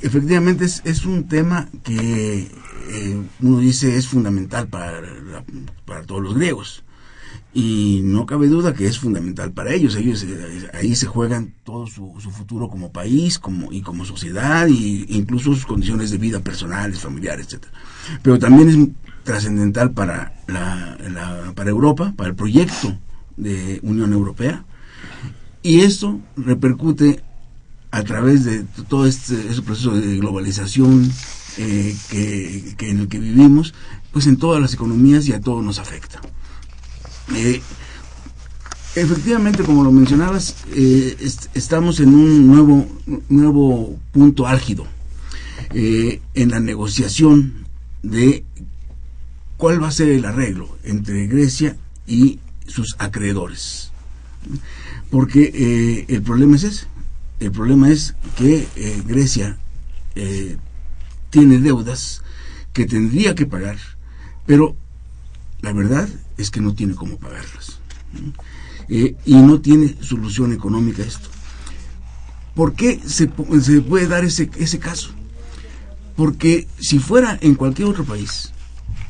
efectivamente 0.02 0.64
es, 0.64 0.82
es 0.84 1.04
un 1.04 1.28
tema 1.28 1.68
que 1.82 2.50
eh, 2.90 3.22
uno 3.40 3.58
dice 3.58 3.96
es 3.96 4.06
fundamental 4.08 4.68
para, 4.68 5.00
para 5.84 6.02
todos 6.02 6.22
los 6.22 6.34
griegos 6.34 6.83
y 7.52 8.00
no 8.02 8.26
cabe 8.26 8.48
duda 8.48 8.74
que 8.74 8.86
es 8.86 8.98
fundamental 8.98 9.52
para 9.52 9.72
ellos. 9.72 9.96
Ellos 9.96 10.24
eh, 10.24 10.70
ahí 10.74 10.94
se 10.94 11.06
juegan 11.06 11.54
todo 11.64 11.86
su, 11.86 12.12
futuro 12.20 12.68
como 12.68 12.92
país, 12.92 13.38
como 13.38 13.72
y 13.72 13.82
como 13.82 14.04
sociedad, 14.04 14.66
e 14.66 15.06
incluso 15.08 15.54
sus 15.54 15.66
condiciones 15.66 16.10
de 16.10 16.18
vida 16.18 16.40
personales, 16.40 17.00
familiares, 17.00 17.46
etcétera. 17.46 17.72
Pero 18.22 18.38
también 18.38 18.68
es 18.68 18.78
trascendental 19.24 19.92
para 19.92 20.34
la, 20.46 21.52
para 21.54 21.70
Europa, 21.70 22.12
para 22.16 22.30
el 22.30 22.36
proyecto 22.36 22.98
de 23.36 23.80
Unión 23.82 24.12
Europea, 24.12 24.64
y 25.62 25.80
esto 25.80 26.20
repercute 26.36 27.22
a 27.90 28.02
través 28.02 28.44
de 28.44 28.64
todo 28.88 29.06
este, 29.06 29.36
proceso 29.62 29.92
de 29.92 30.18
globalización 30.18 31.10
eh, 31.58 31.96
que, 32.10 32.90
en 32.90 32.98
el 32.98 33.08
que 33.08 33.18
vivimos, 33.18 33.72
pues 34.12 34.26
en 34.26 34.36
todas 34.36 34.60
las 34.60 34.74
economías 34.74 35.28
y 35.28 35.32
a 35.32 35.40
todos 35.40 35.64
nos 35.64 35.78
afecta. 35.78 36.20
Eh, 37.32 37.62
efectivamente, 38.94 39.62
como 39.62 39.82
lo 39.82 39.90
mencionabas, 39.90 40.56
eh, 40.74 41.16
estamos 41.54 42.00
en 42.00 42.14
un 42.14 42.46
nuevo, 42.46 42.86
nuevo 43.28 43.98
punto 44.12 44.46
álgido 44.46 44.86
eh, 45.70 46.20
en 46.34 46.50
la 46.50 46.60
negociación 46.60 47.66
de 48.02 48.44
cuál 49.56 49.82
va 49.82 49.88
a 49.88 49.92
ser 49.92 50.08
el 50.08 50.24
arreglo 50.24 50.76
entre 50.84 51.26
Grecia 51.26 51.76
y 52.06 52.38
sus 52.66 52.96
acreedores. 52.98 53.90
Porque 55.10 56.04
el 56.08 56.22
problema 56.22 56.56
es 56.56 56.64
ese. 56.64 56.86
El 57.40 57.52
problema 57.52 57.88
es 57.90 58.14
que 58.36 58.66
Grecia 59.06 59.58
tiene 61.30 61.58
deudas 61.58 62.22
que 62.74 62.84
tendría 62.84 63.34
que 63.34 63.46
pagar, 63.46 63.78
pero 64.44 64.76
la 65.62 65.72
verdad 65.72 66.08
es 66.36 66.50
que 66.50 66.60
no 66.60 66.74
tiene 66.74 66.94
cómo 66.94 67.16
pagarlas. 67.16 67.78
Eh, 68.88 69.16
y 69.24 69.34
no 69.36 69.60
tiene 69.60 69.96
solución 70.00 70.52
económica 70.52 71.02
esto. 71.02 71.28
¿Por 72.54 72.74
qué 72.74 73.00
se, 73.04 73.26
puede 73.26 74.06
dar 74.06 74.24
ese, 74.24 74.50
ese 74.56 74.78
caso? 74.78 75.10
Porque 76.16 76.68
si 76.78 76.98
fuera 76.98 77.36
en 77.40 77.54
cualquier 77.54 77.88
otro 77.88 78.04
país, 78.04 78.52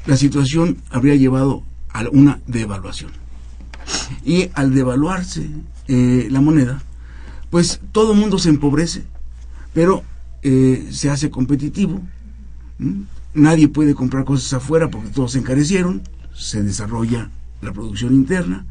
la 0.07 0.16
situación 0.16 0.78
habría 0.90 1.16
llevado 1.16 1.62
a 1.90 2.04
una 2.11 2.40
devaluación. 2.47 3.12
Y 4.25 4.50
al 4.54 4.75
devaluarse 4.75 5.50
eh, 5.88 6.28
la 6.31 6.40
moneda, 6.40 6.83
pues 7.50 7.81
todo 7.93 8.12
el 8.12 8.19
mundo 8.19 8.38
se 8.38 8.49
empobrece, 8.49 9.04
pero 9.75 10.02
eh, 10.43 10.88
se 10.90 11.11
hace 11.11 11.31
competitivo. 11.31 12.00
Nadie 13.35 13.69
puede 13.69 13.95
comprar 13.95 14.25
cosas 14.25 14.52
afuera 14.54 14.88
porque 14.88 15.11
todos 15.11 15.33
se 15.33 15.38
encarecieron 15.38 16.02
se 16.35 16.62
desarrolla 16.62 17.31
la 17.62 17.73
producción 17.73 18.14
interna 18.14 18.67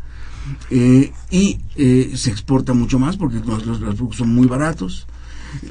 eh, 0.70 1.14
y 1.32 1.60
eh, 1.76 2.14
se 2.16 2.30
exporta 2.30 2.74
mucho 2.74 3.00
más 3.00 3.18
porque 3.18 3.40
los, 3.40 3.66
los, 3.66 3.80
productos 3.80 4.18
son 4.18 4.34
muy 4.34 4.48
baratos. 4.48 5.08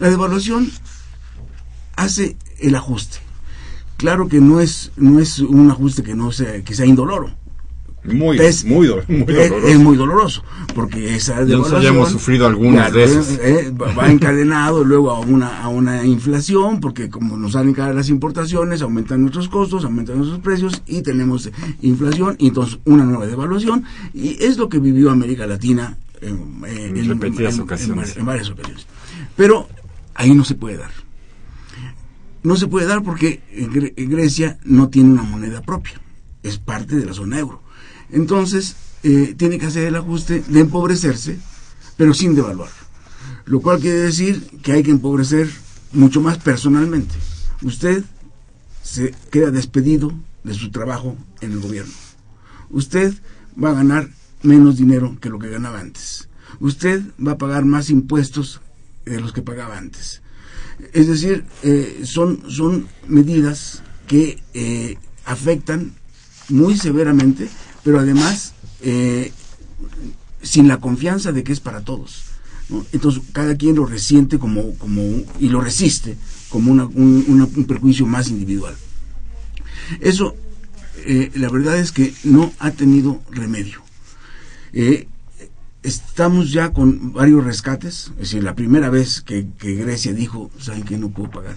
La 0.01 0.11
devaluación 0.11 0.71
hace 1.97 2.37
el 2.59 2.75
ajuste. 2.75 3.19
Claro 3.97 4.29
que 4.29 4.41
no 4.41 4.61
es, 4.61 4.93
no 4.97 5.21
es 5.21 5.39
un 5.39 5.71
ajuste 5.71 6.03
que 6.03 6.15
no 6.15 6.33
sea, 6.33 6.63
que 6.63 6.75
sea 6.75 6.87
indoloro 6.87 7.42
muy, 8.05 8.37
es, 8.41 8.65
muy, 8.65 8.89
doloroso. 8.89 9.69
Es, 9.69 9.79
muy 9.79 9.97
doloroso, 9.97 10.43
porque 10.75 11.15
esa 11.15 11.45
ya 11.45 11.89
hemos 11.89 12.11
sufrido 12.11 12.49
algunas 12.49 12.93
de 12.93 13.05
esas. 13.05 13.39
Eh, 13.41 13.73
va 13.73 14.11
encadenado 14.11 14.83
luego 14.83 15.13
a 15.13 15.21
una, 15.21 15.63
a 15.63 15.69
una 15.69 16.05
inflación, 16.05 16.81
porque 16.81 17.09
como 17.09 17.37
nos 17.37 17.53
salen 17.53 17.75
caras 17.75 17.95
las 17.95 18.09
importaciones, 18.09 18.83
aumentan 18.83 19.21
nuestros 19.21 19.49
costos, 19.49 19.85
aumentan 19.85 20.19
nuestros 20.19 20.41
precios 20.41 20.83
y 20.87 21.03
tenemos 21.03 21.49
inflación 21.81 22.35
y 22.39 22.49
entonces 22.49 22.81
una 22.85 23.05
nueva 23.05 23.27
devaluación. 23.27 23.85
Y 24.13 24.43
es 24.43 24.59
lo 24.59 24.69
que 24.69 24.81
vivió 24.81 25.11
América 25.11 25.47
Latina 25.47 25.97
en, 26.21 26.65
en, 26.67 27.09
repetidas 27.09 27.61
ocasiones. 27.61 28.17
en 28.17 28.27
varias 28.27 28.51
ocasiones. 28.51 28.85
Pero 29.37 29.69
ahí 30.15 30.35
no 30.35 30.45
se 30.45 30.57
puede 30.57 30.79
dar. 30.79 30.91
No 32.43 32.57
se 32.57 32.67
puede 32.67 32.87
dar 32.87 33.05
porque 33.05 33.41
Grecia 33.97 34.59
no 34.65 34.89
tiene 34.89 35.11
una 35.11 35.23
moneda 35.23 35.63
propia, 35.63 36.01
es 36.43 36.59
parte 36.59 36.97
de 36.97 37.07
la 37.07 37.15
zona 37.15 37.39
euro 37.39 37.62
entonces, 38.13 38.77
eh, 39.03 39.35
tiene 39.37 39.59
que 39.59 39.67
hacer 39.67 39.89
el 39.89 39.97
ajuste 39.97 40.45
de 40.47 40.61
empobrecerse, 40.61 41.39
pero 41.97 42.15
sin 42.15 42.35
devaluar. 42.35 42.71
Lo 43.47 43.61
cual 43.61 43.81
quiere 43.81 43.99
decir 43.99 44.61
que 44.63 44.73
hay 44.73 44.83
que 44.83 44.91
empobrecer 44.91 45.51
mucho 45.93 46.21
más 46.21 46.39
personalmente. 46.39 47.15
Usted 47.63 48.05
se 48.83 49.15
queda 49.31 49.51
despedido 49.51 50.13
de 50.45 50.55
su 50.55 50.71
trabajo 50.71 51.17
en 51.41 51.53
el 51.53 51.61
gobierno. 51.61 51.93
Usted 52.71 53.15
va 53.63 53.71
a 53.71 53.75
ganar 53.75 54.09
menos 54.43 54.77
dinero 54.77 55.17
que 55.21 55.31
lo 55.31 55.39
que 55.39 55.51
ganaba 55.51 55.81
antes. 55.81 56.29
Usted 56.61 57.03
va 57.25 57.33
a 57.33 57.39
pagar 57.39 57.65
más 57.65 57.91
impuestos 57.91 58.61
de 59.05 59.21
los 59.21 59.33
que 59.33 59.43
pagaba 59.43 59.79
antes. 59.79 60.23
Es 60.93 61.07
decir, 61.07 61.45
eh, 61.63 62.03
son, 62.05 62.43
son 62.51 62.89
medidas 63.07 63.83
que 64.07 64.43
eh, 64.55 64.99
afectan 65.25 65.95
muy 66.49 66.77
severamente 66.77 67.49
pero 67.85 67.99
además 67.99 68.55
eh, 68.83 69.33
sin 70.43 70.69
la 70.69 70.81
confianza 70.81 71.33
de 71.33 71.45
que 71.45 71.53
es 71.53 71.61
para 71.61 71.83
todos. 71.83 72.25
Entonces 72.93 73.23
cada 73.33 73.57
quien 73.57 73.77
lo 73.77 73.87
resiente 73.87 74.39
como, 74.39 74.75
como 74.79 75.03
y 75.39 75.49
lo 75.49 75.61
resiste 75.61 76.17
como 76.49 76.73
un, 76.73 77.65
perjuicio 77.67 78.07
más 78.07 78.29
individual. 78.29 78.75
Eso, 80.01 80.37
eh, 81.07 81.31
la 81.35 81.49
verdad 81.49 81.79
es 81.79 81.93
que 81.93 82.15
no 82.25 82.53
ha 82.59 82.71
tenido 82.71 83.23
remedio. 83.31 83.83
Eh, 84.73 85.07
estamos 85.83 86.53
ya 86.53 86.73
con 86.73 87.13
varios 87.13 87.45
rescates, 87.45 88.13
es 88.13 88.19
decir, 88.19 88.45
la 88.45 88.55
primera 88.55 88.91
vez 88.91 89.21
que, 89.21 89.47
Grecia 89.59 90.13
dijo, 90.13 90.51
¿saben 90.59 90.85
que 90.85 90.99
no 90.99 91.11
puedo 91.11 91.31
pagar? 91.31 91.57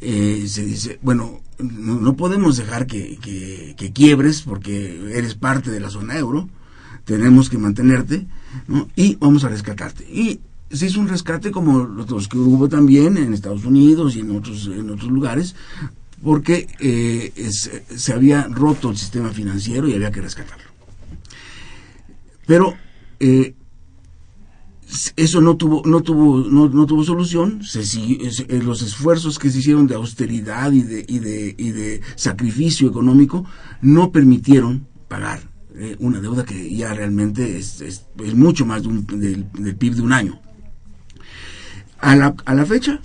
Se 0.00 0.64
dice, 0.64 0.98
bueno, 1.02 1.40
no, 1.58 2.16
podemos 2.16 2.56
dejar 2.56 2.86
que, 2.86 3.18
quiebres 3.94 4.42
porque 4.42 5.12
eres 5.12 5.34
parte 5.34 5.70
de 5.70 5.80
la 5.80 5.90
zona 5.90 6.18
euro, 6.18 6.48
tenemos 7.04 7.48
que 7.48 7.58
mantenerte 7.58 8.26
y 8.94 9.16
vamos 9.16 9.44
a 9.44 9.48
rescatarte. 9.48 10.04
Y 10.04 10.40
se 10.70 10.86
hizo 10.86 11.00
un 11.00 11.08
rescate 11.08 11.50
como 11.50 11.84
los 11.84 12.28
que 12.28 12.38
hubo 12.38 12.68
también 12.68 13.16
en 13.16 13.32
Estados 13.32 13.64
Unidos 13.64 14.16
y 14.16 14.20
en 14.20 14.36
otros, 14.36 14.66
en 14.66 14.90
otros 14.90 15.10
lugares, 15.10 15.54
porque 16.22 16.66
eh, 16.80 17.32
se 17.50 18.12
había 18.12 18.48
roto 18.48 18.90
el 18.90 18.96
sistema 18.96 19.30
financiero 19.30 19.88
y 19.88 19.94
había 19.94 20.10
que 20.10 20.22
rescatarlo. 20.22 20.64
Pero 22.46 22.74
eh, 23.20 23.54
eso 25.16 25.40
no 25.40 25.56
tuvo 25.56 25.82
no 25.84 26.00
tuvo 26.02 26.48
no, 26.48 26.86
tuvo 26.86 27.02
solución 27.02 27.62
se, 27.64 27.80
eh, 27.80 28.62
los 28.62 28.82
esfuerzos 28.82 29.38
que 29.38 29.50
se 29.50 29.58
hicieron 29.58 29.86
de 29.86 29.96
austeridad 29.96 30.70
y 30.70 30.82
de, 30.82 31.04
y 31.08 31.18
de, 31.18 31.54
y 31.58 31.70
de 31.70 32.00
sacrificio 32.14 32.88
económico 32.88 33.44
no 33.82 34.12
permitieron 34.12 34.86
pagar 35.08 35.40
eh, 35.74 35.96
una 35.98 36.20
deuda 36.20 36.44
que 36.44 36.74
ya 36.74 36.94
realmente 36.94 37.58
es, 37.58 37.80
es, 37.80 38.06
mucho 38.34 38.64
más 38.64 38.82
del, 38.82 39.44
PIB 39.76 39.94
de 39.94 40.00
un 40.00 40.12
año. 40.12 40.40
A 41.98 42.16
la, 42.16 42.34
a 42.46 42.54
la 42.54 42.64
fecha 42.64 43.00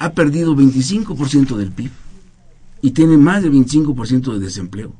ha 0.00 0.12
perdido 0.12 0.56
25% 0.56 1.56
del 1.56 1.70
PIB 1.70 1.90
y 2.82 2.90
tiene 2.90 3.16
más 3.16 3.42
del 3.42 3.52
25% 3.52 4.32
de 4.32 4.40
desempleo 4.40 4.92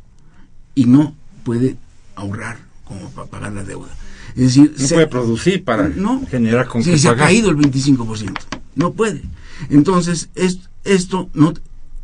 y 0.75 0.85
no 0.85 1.17
puede 1.45 1.79
ahorrar 2.15 2.59
como 2.85 3.11
para 3.11 3.29
pagar 3.29 3.53
la 3.53 3.65
deuda 3.65 3.89
es 4.37 4.55
decir, 4.55 4.75
no 4.79 4.89
puede 4.89 5.07
producir 5.07 5.65
para 5.65 5.91
generar 6.29 6.69
con 6.69 6.83
se 6.83 7.09
ha 7.09 7.17
caído 7.17 7.49
el 7.49 7.57
25%. 7.57 8.33
No 8.75 8.93
puede. 8.93 9.23
Entonces, 9.71 10.29
esto 10.85 11.31
no, 11.33 11.55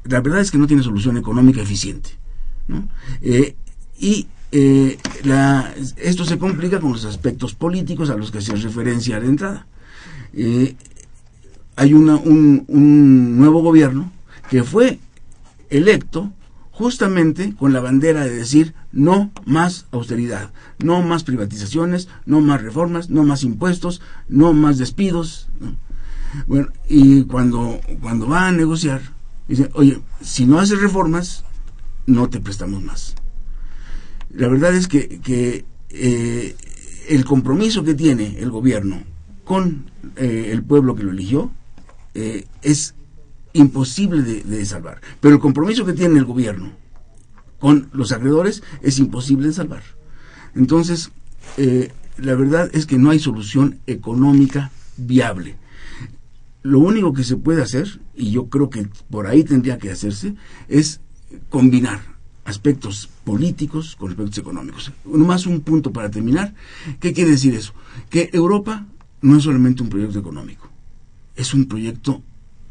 la 0.04 0.20
verdad 0.22 0.40
es 0.40 0.50
que 0.50 0.56
no 0.56 0.66
tiene 0.66 0.82
solución 0.82 1.18
económica 1.18 1.60
eficiente. 1.60 2.10
Eh, 3.20 3.54
y 3.98 4.26
eh, 4.50 4.96
esto 5.98 6.24
se 6.24 6.38
complica 6.38 6.80
con 6.80 6.92
los 6.92 7.04
aspectos 7.04 7.54
políticos 7.54 8.08
a 8.08 8.16
los 8.16 8.30
que 8.30 8.40
se 8.40 8.56
referencia 8.56 9.16
a 9.16 9.20
la 9.20 9.26
entrada. 9.26 9.66
Eh, 10.32 10.74
hay 11.76 11.92
una, 11.92 12.16
un, 12.16 12.64
un 12.68 13.36
nuevo 13.36 13.60
gobierno 13.60 14.10
que 14.48 14.64
fue 14.64 14.98
electo 15.68 16.32
justamente 16.72 17.54
con 17.54 17.72
la 17.72 17.80
bandera 17.80 18.24
de 18.24 18.34
decir 18.34 18.74
no 18.90 19.30
más 19.44 19.86
austeridad, 19.92 20.52
no 20.82 21.02
más 21.02 21.22
privatizaciones, 21.22 22.08
no 22.26 22.40
más 22.40 22.60
reformas, 22.62 23.10
no 23.10 23.22
más 23.22 23.44
impuestos, 23.44 24.00
no 24.28 24.52
más 24.52 24.78
despidos. 24.78 25.48
Bueno, 26.46 26.68
y 26.88 27.24
cuando, 27.24 27.78
cuando 28.00 28.26
va 28.26 28.48
a 28.48 28.52
negociar, 28.52 29.02
dice, 29.46 29.70
oye, 29.74 30.00
si 30.22 30.46
no 30.46 30.58
haces 30.58 30.80
reformas, 30.80 31.44
no 32.06 32.28
te 32.30 32.40
prestamos 32.40 32.82
más. 32.82 33.14
La 34.34 34.48
verdad 34.48 34.74
es 34.74 34.88
que, 34.88 35.20
que 35.20 35.66
eh, 35.90 36.56
el 37.08 37.24
compromiso 37.26 37.84
que 37.84 37.94
tiene 37.94 38.38
el 38.38 38.50
gobierno 38.50 39.02
con 39.44 39.90
eh, 40.16 40.48
el 40.50 40.62
pueblo 40.62 40.94
que 40.94 41.02
lo 41.02 41.10
eligió 41.10 41.52
eh, 42.14 42.46
es 42.62 42.94
imposible 43.52 44.22
de, 44.22 44.64
salvar. 44.64 45.00
Pero 45.20 45.34
el 45.34 45.40
compromiso 45.40 45.84
que 45.84 45.92
tiene 45.92 46.18
el 46.18 46.24
gobierno 46.24 46.72
con 47.58 47.88
los 47.92 48.12
acreedores 48.12 48.62
es 48.82 48.98
imposible 48.98 49.48
de 49.48 49.54
salvar. 49.54 49.82
Entonces, 50.54 51.10
eh, 51.56 51.92
la 52.18 52.34
verdad 52.34 52.70
es 52.72 52.86
que 52.86 52.98
no 52.98 53.10
hay 53.10 53.18
solución 53.18 53.78
económica 53.86 54.70
viable. 54.96 55.56
Lo 56.62 56.78
único 56.78 57.12
que 57.12 57.24
se 57.24 57.36
puede 57.36 57.62
hacer, 57.62 58.00
y 58.14 58.30
yo 58.30 58.46
creo 58.46 58.70
que 58.70 58.88
por 59.10 59.26
ahí 59.26 59.44
tendría 59.44 59.78
que 59.78 59.90
hacerse, 59.90 60.34
es 60.68 61.00
combinar 61.48 62.00
aspectos 62.44 63.08
políticos 63.24 63.96
con 63.96 64.10
aspectos 64.10 64.38
económicos. 64.38 64.92
Más 65.04 65.46
un 65.46 65.60
punto 65.60 65.92
para 65.92 66.10
terminar. 66.10 66.54
¿Qué 67.00 67.12
quiere 67.12 67.30
decir 67.30 67.54
eso? 67.54 67.72
Que 68.10 68.30
Europa 68.32 68.86
no 69.20 69.36
es 69.36 69.44
solamente 69.44 69.82
un 69.82 69.88
proyecto 69.88 70.18
económico, 70.18 70.68
es 71.36 71.54
un 71.54 71.66
proyecto 71.66 72.22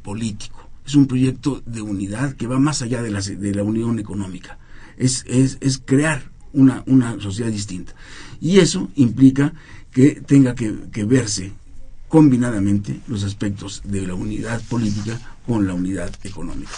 político, 0.04 0.61
es 0.86 0.96
un 0.96 1.08
proyecto 1.08 1.62
de 1.65 1.82
unidad 1.82 2.36
que 2.36 2.48
va 2.48 2.60
más 2.60 2.82
allá 2.82 3.02
de 3.02 3.12
la, 3.12 3.22
de 3.22 3.56
la 3.56 3.63
unión 3.63 4.00
económica. 4.00 4.58
Es, 4.98 5.24
es, 5.28 5.58
es 5.62 5.82
crear 5.84 6.32
una, 6.54 6.84
una, 6.86 7.20
sociedad 7.20 7.52
distinta. 7.52 7.94
Y 8.39 8.60
eso 8.60 8.89
implica 8.96 9.54
que 9.91 10.22
tenga 10.22 10.56
que, 10.56 11.04
verse 11.04 11.52
combinadamente 12.08 13.00
los 13.08 13.24
aspectos 13.24 13.82
de 13.86 14.06
la 14.06 14.15
unidad 14.15 14.62
política 14.63 15.20
con 15.46 15.65
la 15.65 15.74
unidad 15.74 16.13
económica. 16.24 16.72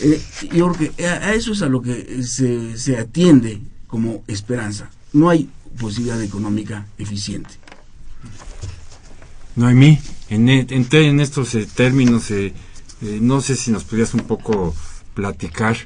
Eh, 0.00 0.20
yo 0.54 0.72
creo 0.72 0.92
que 0.94 1.06
a, 1.06 1.34
eso 1.34 1.52
es 1.52 1.62
a 1.62 1.68
lo 1.68 1.82
que 1.82 2.22
se, 2.24 2.76
se 2.76 2.98
atiende 2.98 3.60
como 3.86 4.24
esperanza. 4.26 4.90
No 5.12 5.28
hay 5.28 5.48
posibilidad 5.78 6.20
económica 6.22 6.86
eficiente. 6.98 7.50
Noemí, 9.54 9.98
en, 10.30 10.48
e, 10.48 10.66
en, 10.70 10.86
en 10.90 11.20
estos 11.20 11.54
eh, 11.54 11.68
términos, 11.74 12.30
eh, 12.30 12.54
eh, 13.02 13.18
no 13.20 13.40
sé 13.40 13.56
si 13.56 13.70
nos 13.70 13.84
pudieras 13.84 14.14
un 14.14 14.20
poco 14.20 14.74
platicar, 15.14 15.76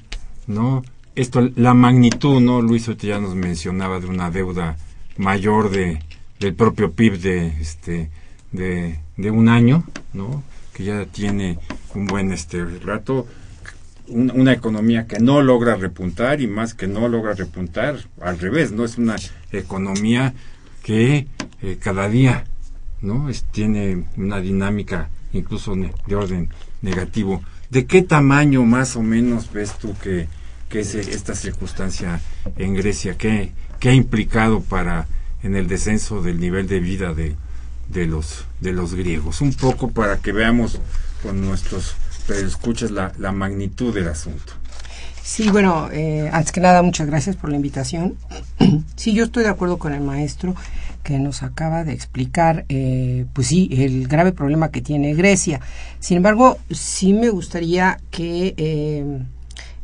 ¿no? 0.47 0.85
Esto, 1.15 1.51
la 1.57 1.75
magnitud, 1.75 2.41
¿no? 2.41 2.61
Luis 2.61 2.87
ya 2.99 3.19
nos 3.19 3.35
mencionaba 3.35 4.01
de 4.01 4.07
una 4.07 4.31
deuda 4.31 4.77
mayor 5.17 5.71
de, 5.71 6.01
del 6.41 6.55
propio 6.55 6.93
PIB 6.93 7.19
de, 7.19 7.47
este, 7.61 8.11
de, 8.53 9.01
de 9.17 9.31
un 9.31 9.49
año, 9.49 9.85
¿no? 10.13 10.43
Que 10.75 10.85
ya 10.85 11.07
tiene 11.07 11.59
un 11.95 12.07
buen 12.07 12.33
este 12.33 12.65
rato, 12.65 13.27
una 14.09 14.53
economía 14.53 15.07
que 15.07 15.19
no 15.19 15.43
logra 15.43 15.75
repuntar 15.75 16.41
y 16.41 16.47
más 16.47 16.75
que 16.75 16.87
no 16.87 17.09
logra 17.09 17.33
repuntar, 17.33 17.97
al 18.21 18.39
revés, 18.39 18.73
¿no? 18.73 18.85
Es 18.85 18.99
una 18.99 19.17
economía 19.51 20.35
que 20.83 21.27
cada 21.81 22.09
día 22.09 22.45
¿no? 23.01 23.29
Es, 23.29 23.45
tiene 23.45 24.05
una 24.17 24.41
dinámica 24.41 25.09
incluso 25.33 25.75
de 25.75 26.15
orden 26.15 26.49
negativo. 26.87 27.43
¿De 27.69 27.85
qué 27.85 28.01
tamaño 28.01 28.65
más 28.65 28.97
o 28.97 29.03
menos 29.03 29.53
ves 29.53 29.77
tú 29.79 29.95
que, 30.03 30.29
que 30.71 30.81
es 30.81 30.95
esta 30.95 31.35
circunstancia 31.35 32.21
en 32.57 32.75
Grecia? 32.75 33.19
¿Qué, 33.19 33.53
¿Qué 33.79 33.91
ha 33.91 33.95
implicado 33.95 34.63
para 34.63 35.07
en 35.43 35.55
el 35.55 35.69
descenso 35.69 36.23
del 36.23 36.41
nivel 36.41 36.67
de 36.67 36.81
vida 36.81 37.13
de, 37.13 37.37
de, 37.91 38.07
los, 38.07 38.47
de 38.61 38.73
los 38.73 38.95
griegos? 38.95 39.43
Un 39.43 39.53
poco 39.53 39.91
para 39.91 40.17
que 40.17 40.33
veamos 40.33 40.81
con 41.23 41.43
nuestros 41.43 41.97
escuchas 42.29 42.91
la, 42.91 43.13
la 43.19 43.33
magnitud 43.33 43.95
del 43.95 44.09
asunto. 44.09 44.55
Sí, 45.23 45.51
bueno, 45.51 45.89
eh, 45.93 46.31
antes 46.33 46.53
que 46.53 46.61
nada, 46.61 46.83
muchas 46.83 47.07
gracias 47.09 47.37
por 47.37 47.51
la 47.51 47.57
invitación. 47.57 48.17
sí, 48.97 49.13
yo 49.13 49.25
estoy 49.25 49.43
de 49.43 49.51
acuerdo 49.51 49.79
con 49.79 49.93
el 49.93 50.01
maestro 50.01 50.55
que 51.07 51.21
nos 51.21 51.45
acaba 51.45 51.85
de 51.85 51.93
explicar, 51.93 52.65
eh, 52.69 53.27
pues 53.33 53.47
sí, 53.47 53.69
el 53.71 54.09
grave 54.09 54.33
problema 54.33 54.73
que 54.73 54.83
tiene 54.83 55.15
Grecia. 55.15 55.61
Sin 56.01 56.17
embargo, 56.17 56.59
sí 56.73 57.13
me 57.13 57.29
gustaría 57.29 58.01
que 58.11 58.55
eh, 58.57 59.21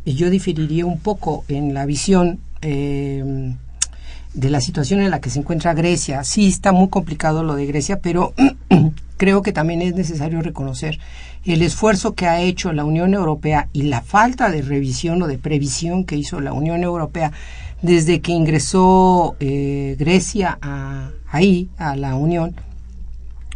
yo 0.05 0.31
diferiría 0.31 0.85
un 0.85 0.99
poco 0.99 1.45
en 1.47 1.75
la 1.75 1.87
visión 1.87 2.41
eh, 2.61 3.55
de 4.35 4.51
la 4.51 4.61
situación 4.61 5.01
en 5.01 5.11
la 5.13 5.21
que 5.21 5.31
se 5.31 5.39
encuentra 5.39 5.75
Grecia. 5.75 6.25
Sí, 6.25 6.49
está 6.49 6.73
muy 6.73 6.89
complicado 6.89 7.45
lo 7.45 7.55
de 7.55 7.67
Grecia, 7.67 8.01
pero 8.01 8.35
creo 9.17 9.43
que 9.43 9.53
también 9.53 9.81
es 9.81 9.95
necesario 9.95 10.43
reconocer 10.43 10.99
el 11.45 11.63
esfuerzo 11.63 12.17
que 12.17 12.27
ha 12.27 12.41
hecho 12.41 12.73
la 12.73 12.85
Unión 12.85 13.15
Europea 13.15 13.69
y 13.73 13.83
la 13.83 14.01
falta 14.01 14.51
de 14.51 14.63
revisión 14.63 15.23
o 15.23 15.29
de 15.29 15.39
previsión 15.39 16.05
que 16.05 16.17
hizo 16.17 16.41
la 16.41 16.53
Unión 16.53 16.83
Europea 16.83 17.31
desde 17.83 18.21
que 18.21 18.33
ingresó 18.33 19.37
eh, 19.41 19.97
Grecia 19.99 20.59
a, 20.63 21.11
ahí, 21.29 21.69
a 21.77 21.97
la 21.97 22.15
Unión, 22.15 22.55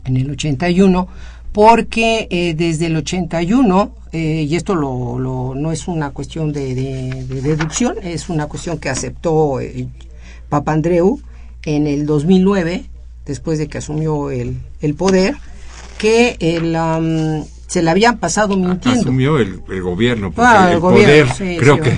en 0.05 0.17
el 0.17 0.31
81, 0.31 1.09
porque 1.53 2.29
eh, 2.31 2.55
desde 2.55 2.87
el 2.87 2.97
81, 2.97 3.95
eh, 4.13 4.47
y 4.49 4.57
esto 4.57 4.75
lo, 4.75 5.55
no 5.55 5.73
es 5.73 5.89
una 5.89 6.11
cuestión 6.11 6.53
de, 6.53 6.75
deducción, 6.75 7.97
es 8.03 8.29
una 8.29 8.47
cuestión 8.47 8.79
que 8.79 8.89
aceptó 8.89 9.59
Papandreou 10.49 11.21
en 11.65 11.87
el 11.87 12.07
2009, 12.07 12.85
después 13.25 13.59
de 13.59 13.69
que 13.69 13.79
asumió 13.79 14.31
el, 14.31 14.59
el 14.81 14.95
poder, 14.95 15.37
que 15.99 16.37
el, 16.41 16.77
se 17.67 17.83
le 17.83 17.91
habían 17.91 18.19
pasado 18.19 18.57
mintiendo. 18.57 19.01
Asumió 19.01 19.39
el, 19.39 19.61
gobierno, 19.83 20.31
porque 20.31 20.49
ah, 20.49 20.73
el, 20.73 20.79
poder, 20.79 21.27
creo 21.37 21.81
que, 21.81 21.91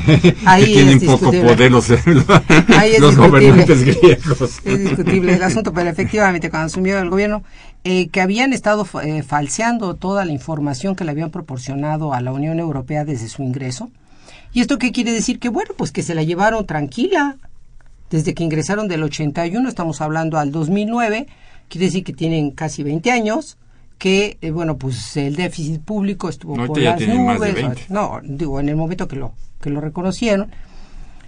tienen 0.65 1.01
poco 1.01 1.31
poder 1.31 1.71
los, 1.71 1.89
los 3.01 3.17
gobernantes 3.17 3.85
griegos. 3.85 4.61
Es 4.65 4.81
discutible 4.81 5.35
el 5.35 5.43
asunto, 5.43 5.73
pero 5.73 5.91
efectivamente 5.91 6.51
cuando 6.51 6.67
asumió 6.67 6.99
el 6.99 7.11
gobierno, 7.11 7.43
eh, 7.85 8.09
que 8.09 8.21
habían 8.21 8.53
estado 8.53 8.87
eh, 9.03 9.23
falseando 9.23 9.95
toda 9.95 10.25
la 10.25 10.33
información 10.33 10.97
que 10.97 11.05
le 11.05 11.11
habían 11.11 11.31
proporcionado 11.31 12.15
a 12.15 12.21
la 12.21 12.33
Unión 12.33 12.59
Europea 12.59 13.05
desde 13.05 13.29
su 13.29 13.43
ingreso. 13.43 13.91
¿Y 14.53 14.61
esto 14.61 14.79
qué 14.79 14.91
quiere 14.91 15.13
decir? 15.13 15.39
Que 15.39 15.51
bueno, 15.51 15.73
pues 15.77 15.93
que 15.93 16.03
se 16.03 16.15
la 16.15 16.23
llevaron 16.23 16.67
tranquila. 16.67 17.37
Desde 18.11 18.33
que 18.33 18.43
ingresaron 18.43 18.89
del 18.89 19.03
81, 19.03 19.69
estamos 19.69 20.01
hablando 20.01 20.39
al 20.39 20.51
2009, 20.51 21.27
quiere 21.69 21.85
decir 21.85 22.05
que 22.05 22.15
tienen 22.15 22.53
casi 22.53 22.83
20 22.83 23.11
años 23.11 23.59
que, 23.99 24.39
eh, 24.41 24.51
bueno, 24.51 24.79
pues 24.79 25.17
el 25.17 25.37
déficit 25.37 25.83
público 25.83 26.29
estuvo 26.29 26.55
por 26.55 26.81
las 26.81 27.01
nubes. 27.01 27.91
No, 27.91 28.21
digo, 28.23 28.61
en 28.61 28.69
el 28.69 28.77
momento 28.77 29.09
que 29.09 29.17
lo, 29.17 29.35
que 29.61 29.71
lo 29.71 29.81
reconocieron, 29.81 30.51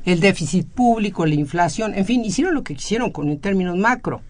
el 0.04 0.20
déficit 0.20 0.66
público, 0.66 1.26
la 1.26 1.34
inflación, 1.34 1.94
en 1.94 2.06
fin, 2.06 2.24
hicieron 2.24 2.54
lo 2.54 2.62
que 2.62 2.74
quisieron 2.74 3.10
con 3.10 3.28
en 3.28 3.38
términos 3.38 3.76
macro. 3.76 4.22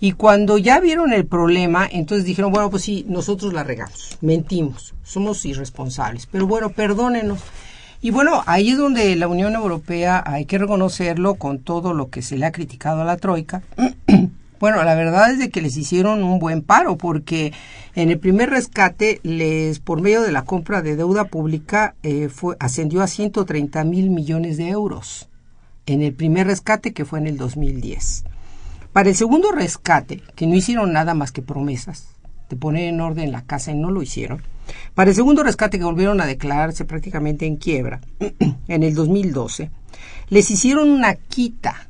Y 0.00 0.12
cuando 0.12 0.58
ya 0.58 0.80
vieron 0.80 1.12
el 1.12 1.26
problema, 1.26 1.88
entonces 1.90 2.24
dijeron, 2.24 2.50
bueno, 2.50 2.70
pues 2.70 2.82
sí, 2.82 3.04
nosotros 3.08 3.52
la 3.52 3.62
regamos, 3.62 4.18
mentimos, 4.20 4.94
somos 5.04 5.44
irresponsables, 5.44 6.26
pero 6.26 6.46
bueno, 6.46 6.70
perdónenos. 6.70 7.38
Y 8.00 8.10
bueno, 8.10 8.42
ahí 8.46 8.70
es 8.70 8.78
donde 8.78 9.14
la 9.14 9.28
Unión 9.28 9.54
Europea, 9.54 10.24
hay 10.26 10.44
que 10.44 10.58
reconocerlo 10.58 11.36
con 11.36 11.60
todo 11.60 11.94
lo 11.94 12.10
que 12.10 12.20
se 12.20 12.36
le 12.36 12.46
ha 12.46 12.50
criticado 12.50 13.02
a 13.02 13.04
la 13.04 13.16
Troika, 13.16 13.62
Bueno, 14.62 14.84
la 14.84 14.94
verdad 14.94 15.32
es 15.32 15.40
de 15.40 15.50
que 15.50 15.60
les 15.60 15.76
hicieron 15.76 16.22
un 16.22 16.38
buen 16.38 16.62
paro 16.62 16.96
porque 16.96 17.52
en 17.96 18.10
el 18.10 18.20
primer 18.20 18.48
rescate 18.50 19.18
les 19.24 19.80
por 19.80 20.00
medio 20.00 20.22
de 20.22 20.30
la 20.30 20.44
compra 20.44 20.82
de 20.82 20.94
deuda 20.94 21.24
pública 21.24 21.96
eh, 22.04 22.28
fue 22.28 22.54
ascendió 22.60 23.02
a 23.02 23.08
130 23.08 23.82
mil 23.82 24.10
millones 24.10 24.58
de 24.58 24.68
euros 24.68 25.28
en 25.86 26.00
el 26.00 26.14
primer 26.14 26.46
rescate 26.46 26.92
que 26.92 27.04
fue 27.04 27.18
en 27.18 27.26
el 27.26 27.38
2010. 27.38 28.22
Para 28.92 29.08
el 29.08 29.16
segundo 29.16 29.50
rescate, 29.50 30.22
que 30.36 30.46
no 30.46 30.54
hicieron 30.54 30.92
nada 30.92 31.14
más 31.14 31.32
que 31.32 31.42
promesas 31.42 32.06
de 32.48 32.54
poner 32.54 32.84
en 32.84 33.00
orden 33.00 33.32
la 33.32 33.42
casa 33.42 33.72
y 33.72 33.74
no 33.74 33.90
lo 33.90 34.00
hicieron, 34.00 34.42
para 34.94 35.10
el 35.10 35.16
segundo 35.16 35.42
rescate 35.42 35.80
que 35.80 35.84
volvieron 35.84 36.20
a 36.20 36.26
declararse 36.26 36.84
prácticamente 36.84 37.46
en 37.46 37.56
quiebra 37.56 38.00
en 38.68 38.82
el 38.84 38.94
2012, 38.94 39.72
les 40.28 40.50
hicieron 40.52 40.88
una 40.88 41.16
quita, 41.16 41.88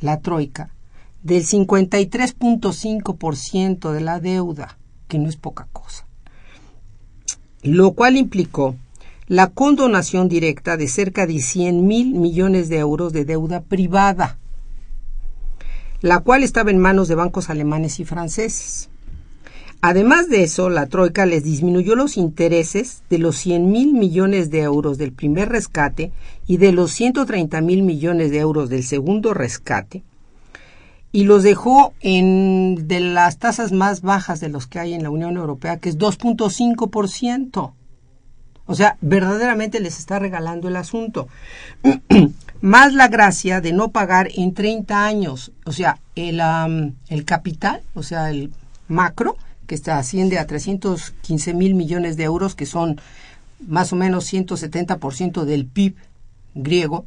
la 0.00 0.20
troika, 0.20 0.68
del 1.22 1.44
53.5% 1.44 3.92
de 3.92 4.00
la 4.00 4.20
deuda, 4.20 4.78
que 5.08 5.18
no 5.18 5.28
es 5.28 5.36
poca 5.36 5.68
cosa. 5.72 6.06
Lo 7.62 7.92
cual 7.92 8.16
implicó 8.16 8.76
la 9.26 9.48
condonación 9.48 10.28
directa 10.28 10.76
de 10.76 10.88
cerca 10.88 11.26
de 11.26 11.40
100 11.40 11.86
mil 11.86 12.14
millones 12.14 12.68
de 12.68 12.78
euros 12.78 13.12
de 13.12 13.24
deuda 13.24 13.60
privada, 13.60 14.38
la 16.00 16.20
cual 16.20 16.42
estaba 16.42 16.70
en 16.70 16.78
manos 16.78 17.08
de 17.08 17.14
bancos 17.14 17.50
alemanes 17.50 18.00
y 18.00 18.04
franceses. 18.04 18.88
Además 19.82 20.28
de 20.28 20.42
eso, 20.42 20.68
la 20.68 20.86
Troika 20.86 21.26
les 21.26 21.44
disminuyó 21.44 21.94
los 21.94 22.16
intereses 22.16 23.02
de 23.08 23.18
los 23.18 23.36
100 23.36 23.70
mil 23.70 23.94
millones 23.94 24.50
de 24.50 24.60
euros 24.60 24.98
del 24.98 25.12
primer 25.12 25.48
rescate 25.48 26.12
y 26.46 26.56
de 26.56 26.72
los 26.72 26.90
130 26.90 27.60
mil 27.60 27.82
millones 27.82 28.30
de 28.30 28.38
euros 28.38 28.68
del 28.68 28.82
segundo 28.82 29.32
rescate, 29.32 30.02
y 31.12 31.24
los 31.24 31.42
dejó 31.42 31.92
en 32.00 32.86
de 32.86 33.00
las 33.00 33.38
tasas 33.38 33.72
más 33.72 34.00
bajas 34.02 34.40
de 34.40 34.48
los 34.48 34.66
que 34.66 34.78
hay 34.78 34.94
en 34.94 35.02
la 35.02 35.10
Unión 35.10 35.36
Europea, 35.36 35.78
que 35.78 35.88
es 35.88 35.98
2.5%. 35.98 37.72
O 38.66 38.74
sea, 38.76 38.96
verdaderamente 39.00 39.80
les 39.80 39.98
está 39.98 40.20
regalando 40.20 40.68
el 40.68 40.76
asunto. 40.76 41.26
más 42.60 42.94
la 42.94 43.08
gracia 43.08 43.60
de 43.60 43.72
no 43.72 43.88
pagar 43.88 44.28
en 44.34 44.54
30 44.54 45.04
años, 45.04 45.50
o 45.64 45.72
sea, 45.72 45.98
el, 46.14 46.40
el 47.08 47.24
capital, 47.24 47.82
o 47.94 48.04
sea, 48.04 48.30
el 48.30 48.52
macro, 48.86 49.36
que 49.66 49.74
está, 49.74 49.98
asciende 49.98 50.38
a 50.38 50.46
315 50.46 51.54
mil 51.54 51.74
millones 51.74 52.16
de 52.16 52.24
euros, 52.24 52.54
que 52.54 52.66
son 52.66 53.00
más 53.66 53.92
o 53.92 53.96
menos 53.96 54.32
170% 54.32 55.44
del 55.44 55.66
PIB 55.66 55.96
griego, 56.54 57.06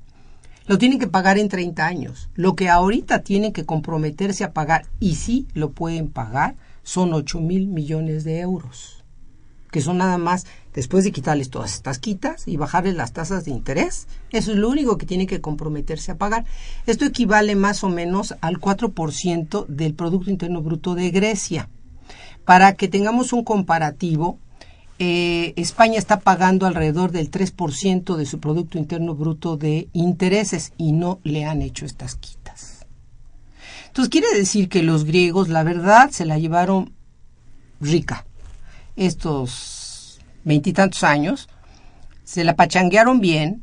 lo 0.65 0.77
tienen 0.77 0.99
que 0.99 1.07
pagar 1.07 1.37
en 1.37 1.49
30 1.49 1.85
años. 1.85 2.29
Lo 2.35 2.55
que 2.55 2.69
ahorita 2.69 3.19
tienen 3.19 3.53
que 3.53 3.65
comprometerse 3.65 4.43
a 4.43 4.53
pagar, 4.53 4.85
y 4.99 5.15
sí 5.15 5.47
lo 5.53 5.71
pueden 5.71 6.09
pagar, 6.09 6.55
son 6.83 7.13
8 7.13 7.39
mil 7.39 7.67
millones 7.67 8.23
de 8.23 8.39
euros, 8.39 9.03
que 9.71 9.81
son 9.81 9.97
nada 9.97 10.17
más, 10.17 10.45
después 10.73 11.03
de 11.03 11.11
quitarles 11.11 11.49
todas 11.49 11.73
estas 11.73 11.99
quitas 11.99 12.47
y 12.47 12.57
bajarles 12.57 12.95
las 12.95 13.13
tasas 13.13 13.45
de 13.45 13.51
interés, 13.51 14.07
eso 14.31 14.51
es 14.51 14.57
lo 14.57 14.69
único 14.69 14.97
que 14.97 15.05
tienen 15.05 15.27
que 15.27 15.41
comprometerse 15.41 16.11
a 16.11 16.17
pagar. 16.17 16.45
Esto 16.85 17.05
equivale 17.05 17.55
más 17.55 17.83
o 17.83 17.89
menos 17.89 18.35
al 18.41 18.59
4% 18.59 19.65
del 19.67 19.93
Producto 19.93 20.29
Interno 20.29 20.61
Bruto 20.61 20.95
de 20.95 21.09
Grecia. 21.11 21.69
Para 22.45 22.73
que 22.73 22.89
tengamos 22.89 23.31
un 23.31 23.45
comparativo, 23.45 24.37
eh, 25.05 25.53
España 25.57 25.99
está 25.99 26.21
pagando 26.21 26.65
alrededor 26.65 27.11
del 27.11 27.29
3% 27.29 28.15
de 28.15 28.25
su 28.25 28.39
Producto 28.39 28.77
Interno 28.77 29.15
Bruto 29.15 29.57
de 29.57 29.89
intereses 29.91 30.71
y 30.77 30.93
no 30.93 31.19
le 31.23 31.43
han 31.43 31.61
hecho 31.61 31.85
estas 31.85 32.15
quitas. 32.15 32.85
Entonces 33.87 34.09
quiere 34.09 34.33
decir 34.33 34.69
que 34.69 34.81
los 34.81 35.03
griegos, 35.03 35.49
la 35.49 35.63
verdad, 35.63 36.09
se 36.11 36.25
la 36.25 36.37
llevaron 36.39 36.93
rica. 37.81 38.25
Estos 38.95 40.21
veintitantos 40.45 41.03
años, 41.03 41.49
se 42.23 42.45
la 42.45 42.55
pachanguearon 42.55 43.19
bien, 43.19 43.62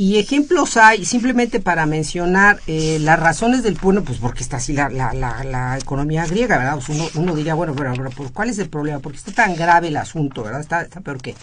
y 0.00 0.20
ejemplos 0.20 0.76
hay, 0.76 1.04
simplemente 1.04 1.58
para 1.58 1.84
mencionar 1.84 2.60
eh, 2.68 2.98
las 3.00 3.18
razones 3.18 3.64
del 3.64 3.74
bueno, 3.74 4.04
pues 4.04 4.18
porque 4.18 4.44
está 4.44 4.58
así 4.58 4.72
la, 4.72 4.88
la, 4.88 5.12
la, 5.12 5.76
economía 5.76 6.24
griega, 6.24 6.56
¿verdad? 6.56 6.74
Pues 6.74 6.88
uno, 6.90 7.08
uno, 7.16 7.34
diría, 7.34 7.54
bueno, 7.54 7.74
pero, 7.74 7.92
pues, 8.16 8.30
¿cuál 8.30 8.48
es 8.48 8.60
el 8.60 8.68
problema? 8.70 9.00
Porque 9.00 9.18
está 9.18 9.32
tan 9.32 9.56
grave 9.56 9.88
el 9.88 9.96
asunto, 9.96 10.44
¿verdad? 10.44 10.60
Está, 10.60 10.82
está 10.82 11.00
peor 11.00 11.20
que, 11.20 11.34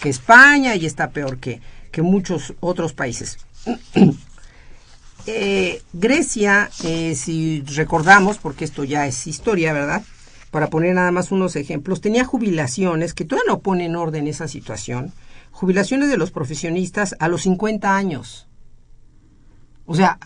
que 0.00 0.08
España 0.08 0.76
y 0.76 0.86
está 0.86 1.10
peor 1.10 1.38
que, 1.38 1.60
que 1.90 2.02
muchos 2.02 2.54
otros 2.60 2.92
países. 2.92 3.38
eh, 5.26 5.82
Grecia, 5.92 6.70
eh, 6.84 7.16
si 7.16 7.64
recordamos, 7.74 8.38
porque 8.38 8.64
esto 8.64 8.84
ya 8.84 9.08
es 9.08 9.26
historia, 9.26 9.72
¿verdad? 9.72 10.04
Para 10.52 10.70
poner 10.70 10.94
nada 10.94 11.10
más 11.10 11.32
unos 11.32 11.56
ejemplos, 11.56 12.00
tenía 12.00 12.24
jubilaciones 12.24 13.14
que 13.14 13.24
todavía 13.24 13.50
no 13.50 13.58
ponen 13.58 13.96
orden 13.96 14.28
esa 14.28 14.46
situación 14.46 15.12
jubilaciones 15.56 16.10
de 16.10 16.18
los 16.18 16.32
profesionistas 16.32 17.16
a 17.18 17.28
los 17.28 17.42
50 17.42 17.96
años. 17.96 18.46
O 19.86 19.94
sea, 19.94 20.18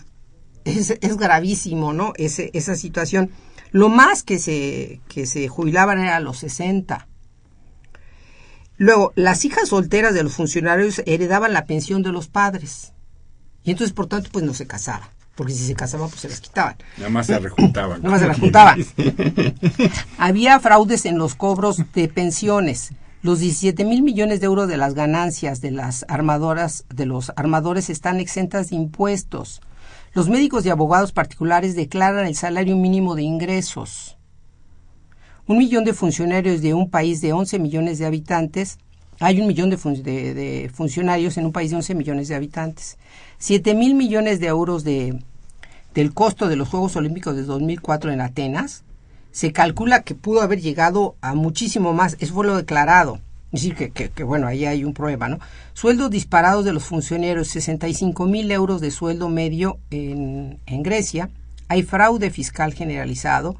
es, 0.65 0.93
gravísimo, 1.15 1.93
¿no? 1.93 2.11
Ese, 2.17 2.51
esa 2.53 2.75
situación. 2.75 3.31
Lo 3.71 3.87
más 3.87 4.23
que 4.23 4.39
se, 4.39 4.99
que 5.07 5.25
se 5.25 5.47
jubilaban 5.47 6.01
era 6.01 6.17
a 6.17 6.19
los 6.19 6.39
60. 6.39 7.07
Luego, 8.75 9.13
las 9.15 9.45
hijas 9.45 9.69
solteras 9.69 10.13
de 10.13 10.23
los 10.23 10.33
funcionarios 10.33 11.01
heredaban 11.05 11.53
la 11.53 11.65
pensión 11.65 12.03
de 12.03 12.11
los 12.11 12.27
padres. 12.27 12.91
Y 13.63 13.71
entonces, 13.71 13.93
por 13.93 14.07
tanto, 14.07 14.29
pues 14.33 14.43
no 14.43 14.53
se 14.53 14.67
casaban. 14.67 15.07
Porque 15.35 15.53
si 15.53 15.65
se 15.65 15.75
casaban, 15.75 16.09
pues 16.09 16.19
se 16.19 16.27
las 16.29 16.41
quitaban. 16.41 16.75
Nada 16.97 17.09
más 17.09 17.27
se 17.27 17.39
rejuntaban. 17.39 18.01
Nada 18.01 18.09
más 18.09 18.19
se 18.19 18.27
rejuntaban. 18.27 18.85
Había 20.17 20.59
fraudes 20.59 21.05
en 21.05 21.17
los 21.17 21.35
cobros 21.35 21.77
de 21.93 22.09
pensiones. 22.09 22.91
Los 23.23 23.37
17 23.37 23.85
mil 23.85 24.01
millones 24.01 24.39
de 24.39 24.47
euros 24.47 24.67
de 24.67 24.77
las 24.77 24.95
ganancias 24.95 25.61
de 25.61 25.69
las 25.69 26.05
armadoras, 26.07 26.85
de 26.89 27.05
los 27.05 27.31
armadores 27.35 27.91
están 27.91 28.19
exentas 28.19 28.71
de 28.71 28.77
impuestos. 28.77 29.61
Los 30.13 30.27
médicos 30.27 30.65
y 30.65 30.69
abogados 30.69 31.11
particulares 31.11 31.75
declaran 31.75 32.25
el 32.25 32.35
salario 32.35 32.75
mínimo 32.75 33.13
de 33.13 33.21
ingresos. 33.21 34.17
Un 35.45 35.59
millón 35.59 35.83
de 35.83 35.93
funcionarios 35.93 36.61
de 36.61 36.73
un 36.73 36.89
país 36.89 37.21
de 37.21 37.31
11 37.31 37.59
millones 37.59 37.99
de 37.99 38.07
habitantes. 38.07 38.79
Hay 39.19 39.39
un 39.39 39.45
millón 39.45 39.69
de, 39.69 40.71
funcionarios 40.73 41.37
en 41.37 41.45
un 41.45 41.51
país 41.51 41.69
de 41.69 41.77
11 41.77 41.93
millones 41.93 42.27
de 42.27 42.35
habitantes. 42.35 42.97
7 43.37 43.75
mil 43.75 43.93
millones 43.93 44.39
de 44.39 44.47
euros 44.47 44.83
de, 44.83 45.21
del 45.93 46.11
costo 46.15 46.47
de 46.47 46.55
los 46.55 46.69
Juegos 46.69 46.95
Olímpicos 46.95 47.35
de 47.35 47.43
2004 47.43 48.11
en 48.11 48.21
Atenas 48.21 48.83
se 49.31 49.51
calcula 49.51 50.03
que 50.03 50.15
pudo 50.15 50.41
haber 50.41 50.61
llegado 50.61 51.15
a 51.21 51.33
muchísimo 51.33 51.93
más. 51.93 52.17
Eso 52.19 52.33
fue 52.33 52.45
lo 52.45 52.57
declarado. 52.57 53.19
Es 53.51 53.63
decir, 53.63 53.75
que, 53.75 54.09
que, 54.09 54.23
bueno, 54.23 54.47
ahí 54.47 54.65
hay 54.65 54.85
un 54.85 54.93
problema, 54.93 55.27
¿no? 55.27 55.39
Sueldos 55.73 56.09
disparados 56.09 56.63
de 56.63 56.71
los 56.71 56.85
funcionarios, 56.85 57.49
65 57.49 58.25
mil 58.25 58.49
euros 58.49 58.79
de 58.79 58.91
sueldo 58.91 59.27
medio 59.27 59.77
en, 59.89 60.59
en 60.65 60.83
Grecia. 60.83 61.29
Hay 61.67 61.83
fraude 61.83 62.29
fiscal 62.29 62.73
generalizado. 62.73 63.57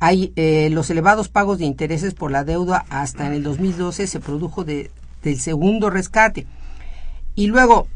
Hay 0.00 0.32
eh, 0.34 0.68
los 0.70 0.90
elevados 0.90 1.28
pagos 1.28 1.58
de 1.58 1.64
intereses 1.64 2.14
por 2.14 2.32
la 2.32 2.42
deuda 2.42 2.84
hasta 2.88 3.26
en 3.26 3.34
el 3.34 3.44
2012 3.44 4.08
se 4.08 4.18
produjo 4.18 4.64
de, 4.64 4.90
del 5.22 5.38
segundo 5.38 5.90
rescate. 5.90 6.46
Y 7.36 7.46
luego, 7.46 7.86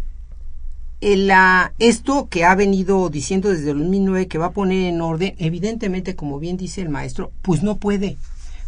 esto 1.00 2.28
que 2.28 2.44
ha 2.44 2.54
venido 2.54 3.08
diciendo 3.10 3.50
desde 3.50 3.70
el 3.70 3.78
2009 3.78 4.28
que 4.28 4.38
va 4.38 4.46
a 4.46 4.52
poner 4.52 4.86
en 4.86 5.00
orden, 5.00 5.34
evidentemente, 5.38 6.16
como 6.16 6.38
bien 6.38 6.56
dice 6.56 6.82
el 6.82 6.88
maestro, 6.88 7.32
pues 7.42 7.62
no 7.62 7.76
puede, 7.76 8.16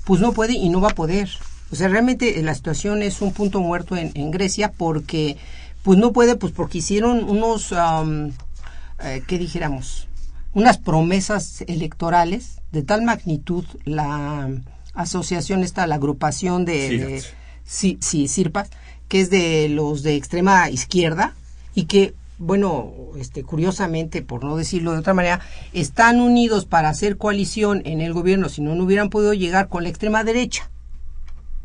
pues 0.05 0.21
no 0.21 0.33
puede 0.33 0.55
y 0.55 0.69
no 0.69 0.81
va 0.81 0.91
a 0.91 0.95
poder. 0.95 1.29
O 1.71 1.77
sea, 1.77 1.89
realmente 1.89 2.41
la 2.43 2.55
situación 2.55 3.03
es 3.03 3.21
un 3.21 3.33
punto 3.33 3.61
muerto 3.61 3.97
en, 3.97 4.31
Grecia 4.31 4.73
porque, 4.73 5.37
pues 5.83 5.99
no 5.99 6.13
puede, 6.13 6.37
pues 6.37 6.53
porque 6.53 6.79
hicieron 6.79 7.25
unos, 7.25 7.73
eh, 7.73 9.23
¿qué 9.27 9.39
dijéramos? 9.39 10.09
Unas 10.55 10.79
promesas 10.79 11.63
electorales 11.67 12.61
de 12.73 12.83
tal 12.83 13.03
magnitud 13.03 13.65
la 13.85 14.51
asociación 14.95 15.63
esta, 15.63 15.87
la 15.87 15.97
agrupación 15.97 16.65
de, 16.65 17.23
sí, 17.65 17.99
sí, 18.01 18.29
Sirpas, 18.29 18.71
que 19.09 19.21
es 19.21 19.31
de 19.31 19.69
los 19.69 20.03
de 20.03 20.17
extrema 20.17 20.71
izquierda, 20.71 21.35
y 21.79 21.85
que 21.85 22.13
bueno, 22.39 22.93
este, 23.19 23.45
curiosamente, 23.45 24.21
por 24.23 24.43
no 24.43 24.57
decirlo 24.57 24.93
de 24.93 24.99
otra 24.99 25.15
manera, 25.15 25.41
están 25.73 26.21
unidos 26.21 26.65
para 26.65 26.89
hacer 26.89 27.17
coalición 27.17 27.83
en 27.85 28.01
el 28.01 28.13
gobierno, 28.13 28.49
si 28.49 28.63
no, 28.63 28.75
no 28.75 28.83
hubieran 28.83 29.11
podido 29.11 29.33
llegar 29.33 29.69
con 29.69 29.85
la 29.85 29.89
extrema 29.89 30.25
derecha. 30.25 30.71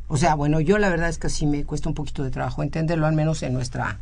O 0.07 0.17
sea, 0.17 0.35
bueno, 0.35 0.59
yo 0.59 0.77
la 0.77 0.89
verdad 0.89 1.09
es 1.09 1.17
que 1.17 1.29
sí 1.29 1.47
me 1.47 1.63
cuesta 1.63 1.89
un 1.89 1.95
poquito 1.95 2.23
de 2.23 2.29
trabajo 2.29 2.61
entenderlo, 2.61 3.07
al 3.07 3.15
menos 3.15 3.41
en 3.41 3.53
nuestra, 3.53 3.99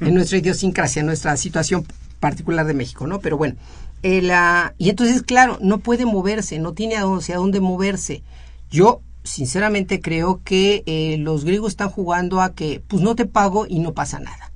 en 0.00 0.14
nuestra 0.14 0.38
idiosincrasia, 0.38 1.00
en 1.00 1.06
nuestra 1.06 1.36
situación 1.36 1.86
particular 2.18 2.66
de 2.66 2.72
México, 2.72 3.06
¿no? 3.06 3.20
Pero 3.20 3.36
bueno, 3.36 3.56
el, 4.02 4.32
y 4.78 4.88
entonces, 4.88 5.22
claro, 5.22 5.58
no 5.60 5.78
puede 5.78 6.06
moverse, 6.06 6.58
no 6.58 6.72
tiene 6.72 6.96
hacia 6.96 7.36
dónde 7.36 7.60
moverse. 7.60 8.22
Yo, 8.70 9.02
sinceramente, 9.24 10.00
creo 10.00 10.40
que 10.42 10.84
eh, 10.86 11.18
los 11.18 11.44
griegos 11.44 11.72
están 11.72 11.90
jugando 11.90 12.40
a 12.40 12.54
que, 12.54 12.82
pues 12.88 13.02
no 13.02 13.14
te 13.14 13.26
pago 13.26 13.66
y 13.68 13.80
no 13.80 13.92
pasa 13.92 14.20
nada. 14.20 14.52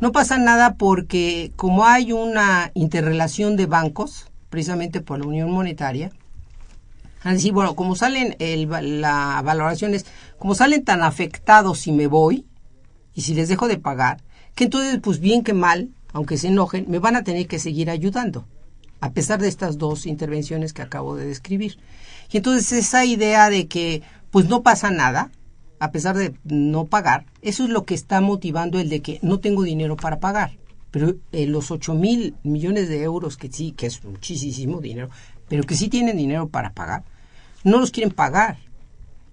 No 0.00 0.12
pasa 0.12 0.38
nada 0.38 0.74
porque 0.74 1.52
como 1.56 1.86
hay 1.86 2.12
una 2.12 2.70
interrelación 2.74 3.56
de 3.56 3.66
bancos, 3.66 4.30
precisamente 4.50 5.00
por 5.00 5.18
la 5.18 5.26
Unión 5.26 5.50
Monetaria, 5.50 6.10
así 7.22 7.50
bueno, 7.50 7.74
como 7.74 7.96
salen, 7.96 8.36
el, 8.38 8.68
la 9.00 9.40
valoración 9.44 9.94
es, 9.94 10.06
como 10.38 10.54
salen 10.54 10.84
tan 10.84 11.02
afectados 11.02 11.78
si 11.80 11.92
me 11.92 12.06
voy 12.06 12.44
y 13.14 13.22
si 13.22 13.34
les 13.34 13.48
dejo 13.48 13.68
de 13.68 13.78
pagar, 13.78 14.22
que 14.54 14.64
entonces, 14.64 14.98
pues 15.00 15.20
bien 15.20 15.42
que 15.42 15.54
mal, 15.54 15.90
aunque 16.12 16.38
se 16.38 16.48
enojen, 16.48 16.86
me 16.88 16.98
van 16.98 17.16
a 17.16 17.24
tener 17.24 17.46
que 17.46 17.58
seguir 17.58 17.90
ayudando, 17.90 18.46
a 19.00 19.12
pesar 19.12 19.40
de 19.40 19.48
estas 19.48 19.78
dos 19.78 20.06
intervenciones 20.06 20.72
que 20.72 20.82
acabo 20.82 21.16
de 21.16 21.26
describir. 21.26 21.78
Y 22.30 22.38
entonces 22.38 22.72
esa 22.72 23.04
idea 23.04 23.48
de 23.50 23.68
que, 23.68 24.02
pues 24.30 24.48
no 24.48 24.62
pasa 24.62 24.90
nada, 24.90 25.30
a 25.84 25.92
pesar 25.92 26.16
de 26.16 26.34
no 26.44 26.86
pagar, 26.86 27.26
eso 27.42 27.64
es 27.64 27.68
lo 27.68 27.84
que 27.84 27.94
está 27.94 28.22
motivando 28.22 28.80
el 28.80 28.88
de 28.88 29.02
que 29.02 29.18
no 29.20 29.38
tengo 29.40 29.62
dinero 29.64 29.98
para 29.98 30.18
pagar. 30.18 30.52
Pero 30.90 31.16
eh, 31.32 31.46
los 31.46 31.70
8 31.70 31.94
mil 31.94 32.34
millones 32.42 32.88
de 32.88 33.02
euros, 33.02 33.36
que 33.36 33.52
sí, 33.52 33.72
que 33.72 33.86
es 33.86 34.02
muchísimo 34.02 34.80
dinero, 34.80 35.10
pero 35.46 35.64
que 35.64 35.74
sí 35.74 35.90
tienen 35.90 36.16
dinero 36.16 36.48
para 36.48 36.72
pagar, 36.72 37.04
no 37.64 37.80
los 37.80 37.90
quieren 37.90 38.14
pagar. 38.14 38.56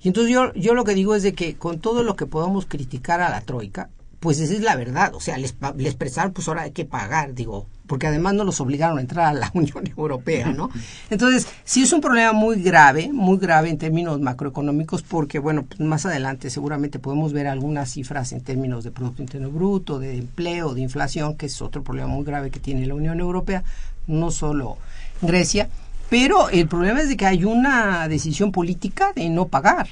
Y 0.04 0.10
entonces 0.10 0.34
yo, 0.34 0.54
yo 0.56 0.74
lo 0.74 0.84
que 0.84 0.94
digo 0.94 1.16
es 1.16 1.24
de 1.24 1.32
que 1.32 1.56
con 1.56 1.80
todo 1.80 2.04
lo 2.04 2.18
que 2.18 2.26
podamos 2.26 2.66
criticar 2.66 3.22
a 3.22 3.30
la 3.30 3.40
Troika, 3.40 3.90
pues 4.22 4.40
esa 4.40 4.54
es 4.54 4.62
la 4.62 4.76
verdad. 4.76 5.14
O 5.16 5.20
sea, 5.20 5.38
les, 5.38 5.56
les 5.76 5.96
prestaron, 5.96 6.32
pues 6.32 6.48
ahora 6.48 6.62
hay 6.62 6.72
que 6.72 6.86
pagar, 6.86 7.34
digo, 7.34 7.66
porque 7.88 8.06
además 8.06 8.36
no 8.36 8.44
los 8.44 8.62
obligaron 8.62 9.00
a 9.00 9.02
entrar 9.02 9.26
a 9.26 9.34
la 9.34 9.52
Unión 9.56 9.84
Europea, 9.98 10.52
¿no? 10.52 10.70
Entonces, 11.10 11.48
sí 11.66 11.82
es 11.82 11.92
un 11.92 12.02
problema 12.02 12.32
muy 12.32 12.62
grave, 12.62 13.10
muy 13.12 13.40
grave 13.40 13.70
en 13.70 13.80
términos 13.80 14.22
macroeconómicos, 14.22 15.02
porque, 15.02 15.40
bueno, 15.40 15.66
pues 15.66 15.80
más 15.80 16.06
adelante 16.06 16.52
seguramente 16.52 17.00
podemos 17.00 17.34
ver 17.34 17.48
algunas 17.48 17.90
cifras 17.90 18.32
en 18.32 18.42
términos 18.42 18.84
de 18.84 18.92
Producto 18.92 19.24
Interno 19.24 19.50
Bruto, 19.50 19.98
de 19.98 20.16
empleo, 20.20 20.76
de 20.76 20.82
inflación, 20.82 21.36
que 21.36 21.48
es 21.48 21.60
otro 21.60 21.84
problema 21.84 22.08
muy 22.08 22.24
grave 22.24 22.52
que 22.52 22.60
tiene 22.60 22.86
la 22.86 22.94
Unión 22.94 23.20
Europea, 23.20 23.64
no 24.06 24.30
solo 24.30 24.78
Grecia, 25.24 25.68
pero 26.12 26.50
el 26.50 26.68
problema 26.68 27.02
es 27.02 27.10
de 27.10 27.18
que 27.18 27.26
hay 27.26 27.44
una 27.44 28.08
decisión 28.08 28.52
política 28.52 29.14
de 29.16 29.30
no 29.30 29.48
pagar 29.48 29.88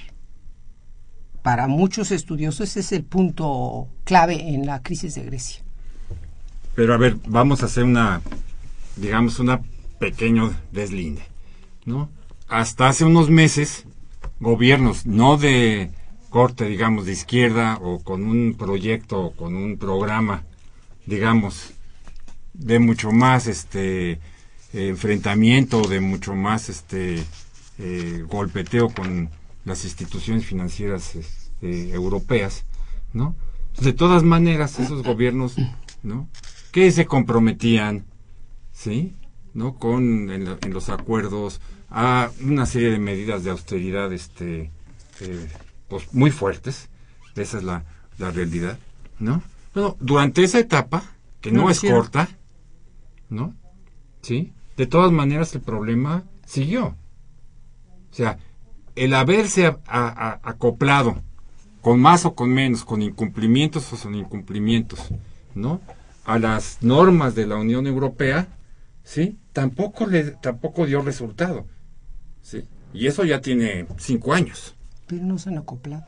para 1.41 1.67
muchos 1.67 2.11
estudiosos 2.11 2.77
es 2.77 2.91
el 2.91 3.03
punto 3.03 3.87
clave 4.03 4.49
en 4.53 4.65
la 4.65 4.81
crisis 4.81 5.15
de 5.15 5.23
Grecia. 5.23 5.63
Pero 6.75 6.93
a 6.93 6.97
ver, 6.97 7.17
vamos 7.27 7.61
a 7.61 7.65
hacer 7.65 7.83
una, 7.83 8.21
digamos, 8.95 9.39
una 9.39 9.61
pequeño 9.99 10.53
deslinde, 10.71 11.21
¿no? 11.85 12.09
Hasta 12.47 12.87
hace 12.87 13.05
unos 13.05 13.29
meses, 13.29 13.85
gobiernos 14.39 15.05
no 15.05 15.37
de 15.37 15.91
corte, 16.29 16.65
digamos, 16.65 17.05
de 17.05 17.13
izquierda 17.13 17.77
o 17.81 17.99
con 17.99 18.23
un 18.23 18.55
proyecto 18.57 19.19
o 19.19 19.31
con 19.31 19.55
un 19.55 19.77
programa, 19.77 20.43
digamos, 21.05 21.71
de 22.53 22.79
mucho 22.79 23.11
más 23.11 23.47
este 23.47 24.19
enfrentamiento, 24.73 25.81
de 25.81 25.99
mucho 25.99 26.35
más 26.35 26.69
este 26.69 27.23
eh, 27.77 28.23
golpeteo 28.27 28.89
con 28.89 29.29
las 29.69 29.85
instituciones 29.85 30.45
financieras 30.45 31.15
este, 31.15 31.91
europeas, 31.91 32.65
¿no? 33.13 33.35
De 33.79 33.93
todas 33.93 34.23
maneras, 34.23 34.79
esos 34.79 35.03
gobiernos, 35.03 35.55
¿no? 36.03 36.27
Que 36.71 36.91
se 36.91 37.05
comprometían, 37.05 38.05
¿sí? 38.73 39.15
¿No? 39.53 39.75
Con, 39.75 40.31
en, 40.31 40.73
los 40.73 40.89
acuerdos, 40.89 41.61
a 41.89 42.31
una 42.41 42.65
serie 42.65 42.89
de 42.89 42.99
medidas 42.99 43.43
de 43.43 43.51
austeridad, 43.51 44.11
este, 44.11 44.71
eh, 45.21 45.47
pues 45.87 46.13
muy 46.13 46.31
fuertes, 46.31 46.89
esa 47.35 47.57
es 47.59 47.63
la, 47.63 47.85
la 48.17 48.31
realidad, 48.31 48.77
¿no? 49.19 49.41
Bueno, 49.73 49.95
durante 49.99 50.43
esa 50.43 50.59
etapa, 50.59 51.03
que 51.41 51.51
no, 51.51 51.69
es 51.69 51.81
corta, 51.81 52.27
¿no? 53.29 53.53
¿Sí? 54.21 54.51
De 54.75 54.87
todas 54.87 55.11
maneras, 55.11 55.53
el 55.55 55.61
problema 55.61 56.23
siguió. 56.45 56.95
O 58.11 58.13
sea, 58.13 58.39
el 58.99 59.13
haberse 59.13 59.77
acoplado 59.87 61.21
con 61.81 62.01
más 62.01 62.25
o 62.25 62.35
con 62.35 62.53
menos, 62.53 62.83
con 62.83 63.01
incumplimientos 63.01 63.91
o 63.93 63.95
sin 63.95 64.15
incumplimientos, 64.15 64.99
¿no? 65.55 65.79
A 66.25 66.37
las 66.37 66.79
normas 66.81 67.33
de 67.33 67.47
la 67.47 67.55
Unión 67.55 67.87
Europea, 67.87 68.49
¿sí? 69.03 69.37
Tampoco 69.53 70.05
le, 70.05 70.31
tampoco 70.41 70.85
dio 70.85 71.01
resultado, 71.01 71.65
¿sí? 72.41 72.65
Y 72.93 73.07
eso 73.07 73.23
ya 73.23 73.39
tiene 73.39 73.87
cinco 73.97 74.33
años. 74.33 74.75
Pero 75.07 75.23
no 75.23 75.37
se 75.37 75.49
han 75.49 75.57
acoplado. 75.57 76.05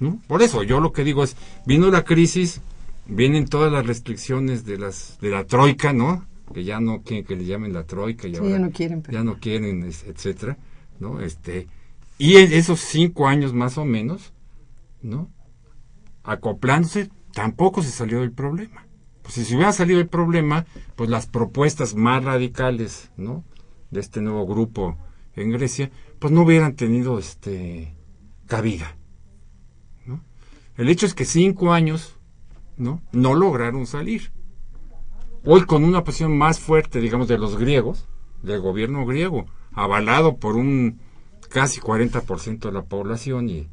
¿no? 0.00 0.20
Por 0.26 0.42
eso, 0.42 0.64
yo 0.64 0.80
lo 0.80 0.92
que 0.92 1.04
digo 1.04 1.22
es, 1.22 1.36
vino 1.64 1.88
la 1.90 2.04
crisis, 2.04 2.60
vienen 3.06 3.46
todas 3.46 3.72
las 3.72 3.86
restricciones 3.86 4.64
de 4.64 4.78
las 4.78 5.18
de 5.20 5.30
la 5.30 5.44
troika, 5.44 5.92
¿no? 5.92 6.26
Que 6.52 6.64
ya 6.64 6.80
no 6.80 7.02
quieren 7.02 7.24
que 7.24 7.36
le 7.36 7.44
llamen 7.44 7.72
la 7.72 7.84
troika, 7.84 8.26
ya 8.26 8.40
no 8.40 8.70
quieren, 8.70 9.04
ya 9.08 9.22
no 9.22 9.38
quieren, 9.38 9.84
etcétera, 9.84 10.58
¿no? 10.98 11.20
Este, 11.20 11.68
y 12.18 12.36
en 12.36 12.52
esos 12.52 12.80
cinco 12.80 13.26
años 13.26 13.52
más 13.52 13.78
o 13.78 13.84
menos, 13.84 14.32
¿no? 15.02 15.30
Acoplándose, 16.22 17.10
tampoco 17.32 17.82
se 17.82 17.90
salió 17.90 18.20
del 18.20 18.32
problema. 18.32 18.86
Pues 19.22 19.34
si 19.34 19.44
se 19.44 19.56
hubiera 19.56 19.72
salido 19.72 19.98
del 19.98 20.08
problema, 20.08 20.66
pues 20.96 21.10
las 21.10 21.26
propuestas 21.26 21.94
más 21.94 22.22
radicales, 22.22 23.10
¿no? 23.16 23.44
De 23.90 24.00
este 24.00 24.20
nuevo 24.20 24.46
grupo 24.46 24.98
en 25.34 25.50
Grecia, 25.50 25.90
pues 26.18 26.32
no 26.32 26.42
hubieran 26.42 26.76
tenido 26.76 27.18
este 27.18 27.94
cabida. 28.46 28.96
¿no? 30.06 30.22
El 30.76 30.88
hecho 30.88 31.06
es 31.06 31.14
que 31.14 31.24
cinco 31.24 31.72
años, 31.72 32.18
¿no? 32.76 33.02
No 33.12 33.34
lograron 33.34 33.86
salir. 33.86 34.32
Hoy 35.44 35.64
con 35.64 35.84
una 35.84 36.04
posición 36.04 36.36
más 36.38 36.58
fuerte, 36.58 37.00
digamos, 37.00 37.28
de 37.28 37.38
los 37.38 37.58
griegos, 37.58 38.06
del 38.42 38.60
gobierno 38.60 39.04
griego, 39.04 39.46
avalado 39.72 40.36
por 40.36 40.56
un 40.56 41.00
casi 41.54 41.80
40% 41.80 42.58
de 42.58 42.72
la 42.72 42.82
población 42.82 43.48
y 43.48 43.68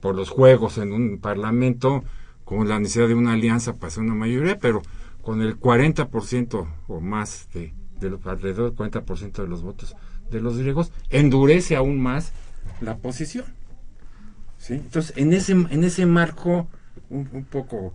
por 0.00 0.14
los 0.14 0.30
juegos 0.30 0.78
en 0.78 0.94
un 0.94 1.18
parlamento 1.18 2.02
con 2.46 2.66
la 2.66 2.80
necesidad 2.80 3.08
de 3.08 3.14
una 3.14 3.34
alianza 3.34 3.74
para 3.74 3.88
hacer 3.88 4.04
una 4.04 4.14
mayoría, 4.14 4.58
pero 4.58 4.80
con 5.20 5.42
el 5.42 5.60
40% 5.60 6.66
o 6.88 7.00
más 7.00 7.50
de, 7.52 7.74
de 8.00 8.18
alrededor 8.24 8.74
del 8.74 8.90
40% 8.90 9.32
de 9.32 9.48
los 9.48 9.62
votos 9.62 9.94
de 10.30 10.40
los 10.40 10.56
griegos, 10.56 10.92
endurece 11.10 11.76
aún 11.76 12.00
más 12.00 12.32
la 12.80 12.96
posición. 12.96 13.44
Entonces, 14.70 15.12
en 15.16 15.34
ese, 15.34 15.52
en 15.52 15.84
ese 15.84 16.06
marco, 16.06 16.68
un, 17.10 17.44
poco, 17.50 17.92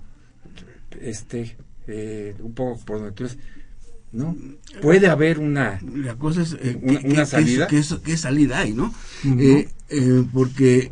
este, 1.01 1.57
eh, 1.87 2.35
un 2.41 2.53
poco 2.53 2.79
por 2.85 2.99
donde 2.99 3.13
tú 3.13 3.27
¿no? 4.15 4.35
Puede 4.81 5.07
haber 5.07 5.39
una... 5.39 5.79
La 5.95 6.15
cosa 6.15 6.41
es 6.41 6.55
eh, 6.59 6.79
una, 7.03 7.25
salida. 7.25 7.67
¿Qué, 7.67 8.17
salida 8.17 8.59
hay, 8.59 8.73
no? 8.73 8.93
Eh, 9.23 9.69
eh, 9.89 10.23
porque 10.33 10.91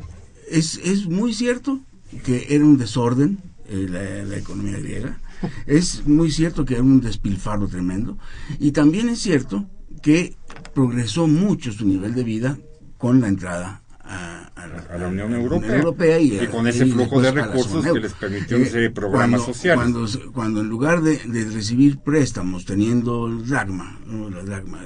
es, 0.49 0.79
es 0.83 1.07
muy 1.07 1.33
cierto 1.33 1.79
que 2.23 2.47
era 2.49 2.63
un 2.63 2.77
desorden 2.77 3.39
la, 3.69 4.37
economía 4.37 4.77
griega, 4.77 5.19
es 5.65 6.05
muy 6.05 6.31
cierto 6.31 6.65
que 6.65 6.75
era 6.75 6.83
un 6.83 7.01
despilfarro 7.01 7.67
tremendo, 7.67 8.17
y 8.59 8.71
también 8.71 9.09
es 9.09 9.19
cierto 9.19 9.65
que 10.01 10.35
progresó 10.73 11.27
mucho 11.27 11.71
su 11.71 11.87
nivel 11.87 12.13
de 12.13 12.23
vida 12.23 12.57
con 12.97 13.21
la 13.21 13.29
entrada 13.29 13.82
a, 14.13 14.97
la 14.97 15.07
Unión 15.07 15.33
Europea, 15.33 16.19
y, 16.19 16.47
con 16.47 16.67
ese 16.67 16.85
flujo 16.85 17.21
de 17.21 17.31
recursos 17.31 17.83
que 17.85 17.99
les 17.99 18.13
permitió 18.13 18.57
eh, 18.57 18.89
programas 18.89 19.43
sociales. 19.43 19.83
Cuando, 19.83 20.31
cuando 20.31 20.61
en 20.61 20.67
lugar 20.67 21.01
de, 21.01 21.19
recibir 21.53 21.97
préstamos 21.99 22.65
teniendo 22.65 23.27
el 23.27 23.47
dragma, 23.47 23.99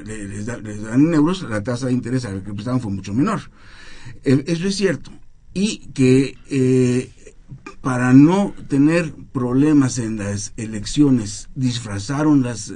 les, 0.06 0.46
dan 0.46 1.14
euros, 1.14 1.44
la 1.44 1.62
tasa 1.64 1.88
de 1.88 1.94
interés 1.94 2.26
a 2.26 2.32
la 2.32 2.44
que 2.44 2.54
prestaban 2.54 2.82
fue 2.82 2.92
mucho 2.92 3.14
menor. 3.14 3.42
Eh, 4.24 4.44
eso 4.48 4.68
es 4.68 4.76
cierto. 4.76 5.12
Y 5.54 5.90
que 5.94 6.38
eh, 6.50 7.12
para 7.82 8.14
no 8.14 8.54
tener 8.68 9.14
problemas 9.32 9.98
en 10.00 10.18
las 10.18 10.54
elecciones, 10.58 11.50
disfrazaron 11.56 12.44
las, 12.44 12.74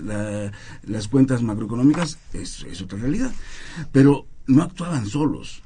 las 0.83 1.07
cuentas 1.07 1.41
macroeconómicas, 1.41 2.17
es, 2.33 2.65
es 2.69 2.81
otra 2.81 2.99
realidad. 2.99 3.31
Pero 3.91 4.25
no 4.47 4.63
actuaban 4.63 5.05
solos. 5.05 5.63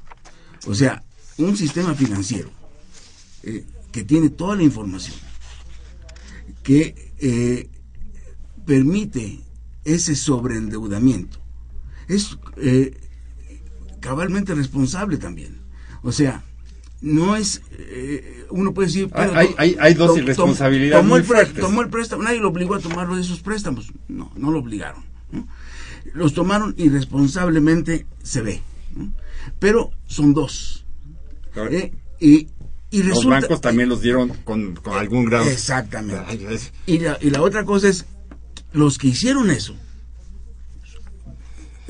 O 0.66 0.74
sea, 0.74 1.02
un 1.38 1.56
sistema 1.56 1.94
financiero 1.94 2.50
eh, 3.42 3.64
que 3.92 4.04
tiene 4.04 4.30
toda 4.30 4.56
la 4.56 4.62
información, 4.62 5.16
que 6.62 7.12
eh, 7.18 7.70
permite 8.66 9.40
ese 9.84 10.16
sobreendeudamiento, 10.16 11.38
es 12.08 12.36
eh, 12.56 12.98
cabalmente 14.00 14.54
responsable 14.54 15.16
también. 15.16 15.60
O 16.02 16.12
sea, 16.12 16.44
no 17.00 17.36
es 17.36 17.62
uno 18.48 18.72
puede 18.72 18.88
decir 18.88 19.10
hay, 19.12 19.54
hay, 19.58 19.76
hay, 19.78 19.94
dos 19.94 20.16
irresponsabilidades 20.16 21.04
tomó, 21.04 21.16
el 21.16 21.52
tomó 21.52 21.82
el 21.82 21.88
préstamo 21.90 22.22
nadie 22.22 22.40
lo 22.40 22.48
obligó 22.48 22.74
a 22.74 22.80
tomar 22.80 23.08
de 23.08 23.20
esos 23.20 23.40
préstamos. 23.40 23.92
No 24.08 24.32
no 24.36 24.50
lo 24.50 24.58
obligaron 24.60 25.04
los 26.14 26.32
tomaron 26.32 26.74
irresponsablemente 26.78 28.06
se 28.22 28.40
ve 28.40 28.62
pero 29.58 29.90
son 30.06 30.34
dos 30.34 30.84
eh, 31.70 31.92
y, 32.20 32.48
y 32.90 33.02
los 33.02 33.24
bancos 33.24 33.60
también 33.60 33.88
los 33.88 34.02
dieron 34.02 34.28
con, 34.44 34.78
algún 34.92 35.24
grado. 35.24 35.46
Exactamente. 35.46 36.70
y, 36.86 36.98
la, 36.98 37.18
y 37.20 37.30
la 37.30 37.42
otra 37.42 37.64
cosa 37.64 37.88
es, 37.88 38.06
los 38.72 38.98
que 38.98 39.08
hicieron 39.08 39.50
eso 39.50 39.74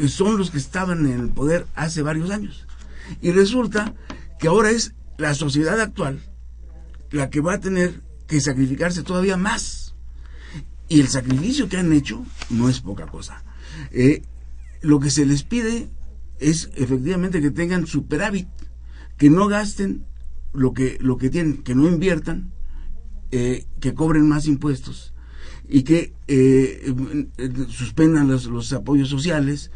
son 0.09 0.37
los 0.37 0.51
que 0.51 0.59
estaban 0.59 1.07
en 1.07 1.21
el 1.21 1.29
poder 1.31 1.67
hace 1.75 2.03
varios 2.03 2.31
años. 2.31 2.67
Y 3.23 3.33
resulta 3.33 3.95
que 4.39 4.49
ahora 4.49 4.71
es 4.71 4.93
la 5.17 5.35
sociedad 5.35 5.81
actual 5.81 6.21
la 7.11 7.31
que 7.31 7.41
va 7.41 7.55
a 7.55 7.61
tener 7.61 8.03
que 8.27 8.41
sacrificarse 8.41 9.03
todavía 9.03 9.37
más. 9.37 9.95
Y 10.89 11.01
el 11.01 11.09
sacrificio 11.09 11.69
que 11.69 11.79
han 11.79 11.93
hecho 11.93 12.25
no 12.51 12.69
es 12.69 12.81
poca 12.81 13.07
cosa. 13.07 13.43
Eh, 13.91 14.23
lo 14.83 15.01
que 15.01 15.11
se 15.11 15.27
les 15.27 15.43
pide 15.43 15.89
es 16.39 16.71
efectivamente 16.75 17.41
que 17.41 17.51
tengan 17.51 17.87
superávit 17.87 18.49
que 19.17 19.31
no 19.31 19.49
gasten 19.49 20.05
lo 20.53 20.73
que, 20.73 20.99
lo 21.01 21.17
que 21.17 21.31
tienen, 21.31 21.63
que 21.63 21.75
no 21.75 21.89
inviertan, 21.89 22.53
eh, 23.31 23.67
que 23.81 23.95
cobren 23.95 24.29
más 24.29 24.47
impuestos 24.47 25.15
y 25.69 25.83
que 25.83 26.15
eh, 26.29 26.95
suspendan 27.69 28.29
los, 28.29 28.47
los, 28.47 28.73
apoyos 28.73 29.09
sociales, 29.09 29.71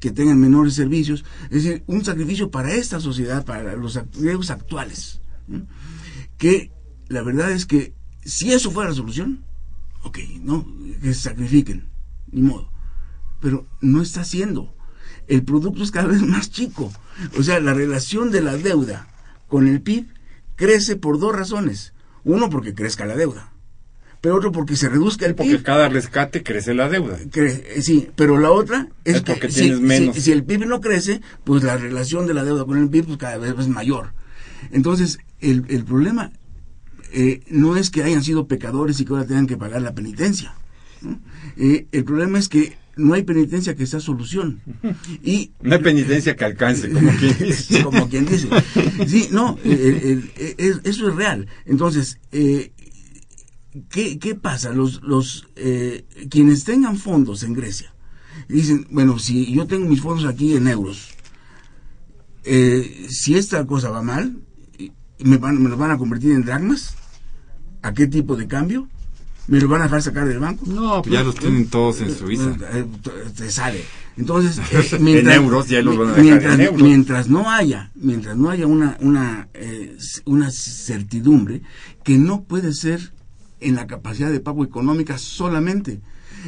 que 0.00 0.10
tengan 0.10 0.38
menores 0.38 0.74
servicios. 0.74 1.24
Es 1.44 1.64
decir, 1.64 1.84
un 1.86 2.04
sacrificio 2.04 2.50
para 2.50 2.74
esta 2.74 3.00
sociedad, 3.00 3.44
para 3.44 3.74
los 3.76 3.98
griegos 4.12 4.50
actuales. 4.50 5.20
Que 6.38 6.72
la 7.08 7.22
verdad 7.22 7.52
es 7.52 7.66
que 7.66 7.94
si 8.24 8.52
eso 8.52 8.70
fuera 8.70 8.90
la 8.90 8.96
solución, 8.96 9.44
ok, 10.02 10.18
no, 10.42 10.66
que 11.00 11.14
se 11.14 11.20
sacrifiquen, 11.20 11.88
ni 12.30 12.42
modo. 12.42 12.70
Pero 13.40 13.66
no 13.80 14.02
está 14.02 14.22
haciendo 14.22 14.73
el 15.28 15.44
producto 15.44 15.82
es 15.82 15.90
cada 15.90 16.08
vez 16.08 16.22
más 16.22 16.50
chico. 16.50 16.92
O 17.38 17.42
sea, 17.42 17.60
la 17.60 17.74
relación 17.74 18.30
de 18.30 18.42
la 18.42 18.56
deuda 18.56 19.08
con 19.48 19.68
el 19.68 19.80
PIB 19.80 20.06
crece 20.56 20.96
por 20.96 21.18
dos 21.18 21.34
razones. 21.34 21.92
Uno, 22.24 22.50
porque 22.50 22.74
crezca 22.74 23.04
la 23.04 23.16
deuda. 23.16 23.52
Pero 24.20 24.36
otro, 24.36 24.52
porque 24.52 24.76
se 24.76 24.88
reduzca 24.88 25.26
el 25.26 25.34
PIB. 25.34 25.50
Porque 25.50 25.62
cada 25.62 25.88
rescate 25.88 26.42
crece 26.42 26.72
la 26.72 26.88
deuda. 26.88 27.18
Eh, 27.34 27.82
sí, 27.82 28.08
pero 28.16 28.38
la 28.38 28.50
otra 28.50 28.88
es, 29.04 29.20
que 29.20 29.50
si, 29.50 30.32
el 30.32 30.44
PIB 30.44 30.66
no 30.66 30.80
crece, 30.80 31.20
pues 31.44 31.62
la 31.62 31.76
relación 31.76 32.26
de 32.26 32.34
la 32.34 32.44
deuda 32.44 32.64
con 32.64 32.78
el 32.78 32.88
PIB 32.88 33.04
pues 33.04 33.18
cada 33.18 33.36
vez 33.36 33.54
es 33.58 33.68
mayor. 33.68 34.14
Entonces, 34.70 35.18
el, 35.40 35.66
el 35.68 35.84
problema 35.84 36.32
eh, 37.12 37.42
no 37.48 37.76
es 37.76 37.90
que 37.90 38.02
hayan 38.02 38.24
sido 38.24 38.48
pecadores 38.48 38.98
y 38.98 39.04
que 39.04 39.12
ahora 39.12 39.26
tengan 39.26 39.46
que 39.46 39.56
pagar 39.56 39.82
la 39.82 39.94
penitencia. 39.94 40.54
Eh, 41.56 41.86
el 41.92 42.04
problema 42.04 42.38
es 42.38 42.48
que 42.48 42.76
no 42.96 43.14
hay 43.14 43.22
penitencia 43.22 43.74
que 43.74 43.86
sea 43.86 44.00
solución. 44.00 44.60
Y 45.22 45.52
no 45.62 45.74
hay 45.74 45.82
penitencia 45.82 46.36
que 46.36 46.44
alcance, 46.44 46.90
como 46.90 47.10
quien 47.10 47.38
dice. 47.40 47.82
como 47.82 48.08
quien 48.08 48.26
dice. 48.26 48.48
Sí, 49.06 49.28
no, 49.30 49.58
eso 49.64 51.08
es 51.08 51.14
real. 51.14 51.46
Entonces, 51.64 52.18
eh, 52.32 52.72
¿qué, 53.88 54.18
¿qué, 54.18 54.34
pasa? 54.34 54.70
Los, 54.72 55.02
los 55.02 55.48
eh, 55.56 56.04
quienes 56.30 56.64
tengan 56.64 56.96
fondos 56.96 57.42
en 57.42 57.54
Grecia 57.54 57.94
dicen, 58.48 58.86
bueno, 58.90 59.18
si 59.18 59.52
yo 59.52 59.66
tengo 59.66 59.88
mis 59.88 60.00
fondos 60.00 60.26
aquí 60.26 60.54
en 60.56 60.68
euros, 60.68 61.10
eh, 62.44 63.06
si 63.08 63.36
esta 63.36 63.64
cosa 63.66 63.90
va 63.90 64.02
mal, 64.02 64.38
¿me, 65.18 65.38
van, 65.38 65.62
¿me 65.62 65.68
los 65.68 65.78
van 65.78 65.90
a 65.90 65.98
convertir 65.98 66.32
en 66.32 66.44
dracmas? 66.44 66.96
¿A 67.82 67.92
qué 67.92 68.06
tipo 68.06 68.36
de 68.36 68.46
cambio? 68.46 68.88
¿Me 69.46 69.60
lo 69.60 69.68
van 69.68 69.82
a 69.82 69.84
dejar 69.84 70.02
sacar 70.02 70.26
del 70.26 70.38
banco? 70.38 70.64
No, 70.66 71.02
pues 71.02 71.12
ya 71.12 71.22
los 71.22 71.34
tienen 71.34 71.68
todos 71.68 72.00
en 72.00 72.14
Suiza. 72.14 72.56
Eh, 72.72 72.86
te 73.36 73.50
sale. 73.50 73.84
Entonces, 74.16 74.58
eh, 74.72 74.98
mientras, 75.00 75.36
en 75.36 75.42
euros 75.42 75.68
ya 75.68 75.82
los 75.82 75.98
van 75.98 76.08
a 76.08 76.12
dejar 76.12 76.24
mientras, 76.24 76.54
en 76.54 76.60
euros. 76.60 76.82
mientras 76.82 77.28
no 77.28 77.50
haya, 77.50 77.90
mientras 77.94 78.36
no 78.36 78.48
haya 78.50 78.66
una 78.66 78.96
una 79.00 79.48
eh, 79.52 79.96
una 80.24 80.50
certidumbre 80.50 81.62
que 82.04 82.16
no 82.16 82.44
puede 82.44 82.72
ser 82.72 83.12
en 83.60 83.74
la 83.74 83.86
capacidad 83.86 84.30
de 84.30 84.40
pago 84.40 84.64
económica 84.64 85.18
solamente. 85.18 86.00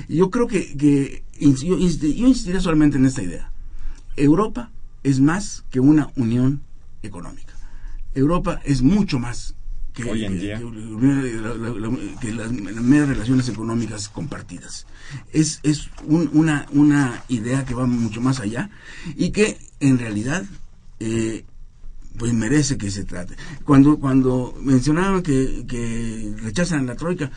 Yo 0.09 0.31
creo 0.31 0.47
que, 0.47 0.77
que 0.77 1.25
yo, 1.39 1.79
yo 1.79 1.79
insistiría 1.79 2.61
solamente 2.61 2.97
en 2.97 3.07
esta 3.07 3.23
idea. 3.23 3.51
Europa 4.17 4.71
es 5.03 5.21
más 5.21 5.65
que 5.71 5.81
una 5.81 6.11
unión 6.17 6.63
económica. 7.03 7.55
Europa 8.15 8.61
es 8.65 8.83
mucho 8.83 9.19
más 9.19 9.55
que, 9.97 10.05
Hoy 10.05 10.25
en 10.27 10.39
día. 10.39 10.61
que, 12.21 12.33
las 12.33 12.53
meras 12.53 13.09
relaciones 13.09 13.49
económicas 13.49 14.11
compartidas. 14.11 14.87
Es, 15.33 15.61
es 15.63 15.89
un, 16.05 16.29
una, 16.35 16.67
una 16.71 17.25
idea 17.29 17.65
que 17.65 17.75
va 17.75 17.87
mucho 17.87 18.21
más 18.21 18.39
allá 18.41 18.69
y 19.17 19.31
que 19.31 19.59
en 19.81 19.99
realidad 19.99 20.45
eh, 21.01 21.47
pues 22.19 22.35
merece 22.35 22.77
que 22.77 22.91
se 22.91 23.05
trate. 23.05 23.37
Cuando, 23.65 23.99
cuando 23.99 24.55
mencionaban 24.61 25.23
que, 25.23 25.65
que 25.67 26.35
rechazan 26.43 26.87
la 26.87 26.95
Troika, 26.95 27.31